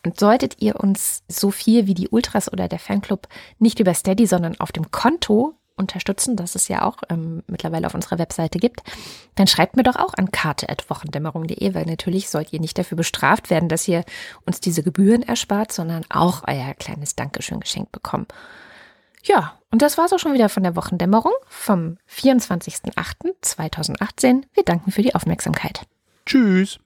Und 0.04 0.18
solltet 0.18 0.56
ihr 0.62 0.80
uns 0.80 1.22
so 1.28 1.50
viel 1.50 1.86
wie 1.86 1.94
die 1.94 2.08
Ultras 2.08 2.50
oder 2.50 2.66
der 2.66 2.78
Fanclub 2.78 3.28
nicht 3.58 3.78
über 3.78 3.92
Steady, 4.06 4.26
sondern 4.26 4.60
auf 4.60 4.70
dem 4.70 4.92
Konto 4.92 5.54
unterstützen, 5.74 6.36
das 6.36 6.54
es 6.54 6.68
ja 6.68 6.82
auch 6.82 6.98
ähm, 7.10 7.42
mittlerweile 7.48 7.88
auf 7.88 7.94
unserer 7.94 8.18
Webseite 8.18 8.58
gibt, 8.58 8.82
dann 9.34 9.48
schreibt 9.48 9.76
mir 9.76 9.82
doch 9.82 9.96
auch 9.96 10.14
an 10.14 10.30
karte.wochendämmerung.de, 10.30 11.74
weil 11.74 11.86
natürlich 11.86 12.28
sollt 12.30 12.52
ihr 12.52 12.60
nicht 12.60 12.78
dafür 12.78 12.96
bestraft 12.96 13.50
werden, 13.50 13.68
dass 13.68 13.88
ihr 13.88 14.04
uns 14.46 14.60
diese 14.60 14.84
Gebühren 14.84 15.22
erspart, 15.22 15.72
sondern 15.72 16.04
auch 16.08 16.44
euer 16.46 16.72
kleines 16.74 17.16
Dankeschön 17.16 17.60
geschenkt 17.60 17.92
bekommen. 17.92 18.26
Ja, 19.24 19.58
und 19.72 19.82
das 19.82 19.98
war's 19.98 20.12
auch 20.12 20.20
schon 20.20 20.34
wieder 20.34 20.48
von 20.48 20.62
der 20.62 20.76
Wochendämmerung 20.76 21.32
vom 21.48 21.98
24.08.2018. 22.08 24.44
Wir 24.54 24.62
danken 24.62 24.92
für 24.92 25.02
die 25.02 25.16
Aufmerksamkeit. 25.16 25.80
Tschüss. 26.24 26.78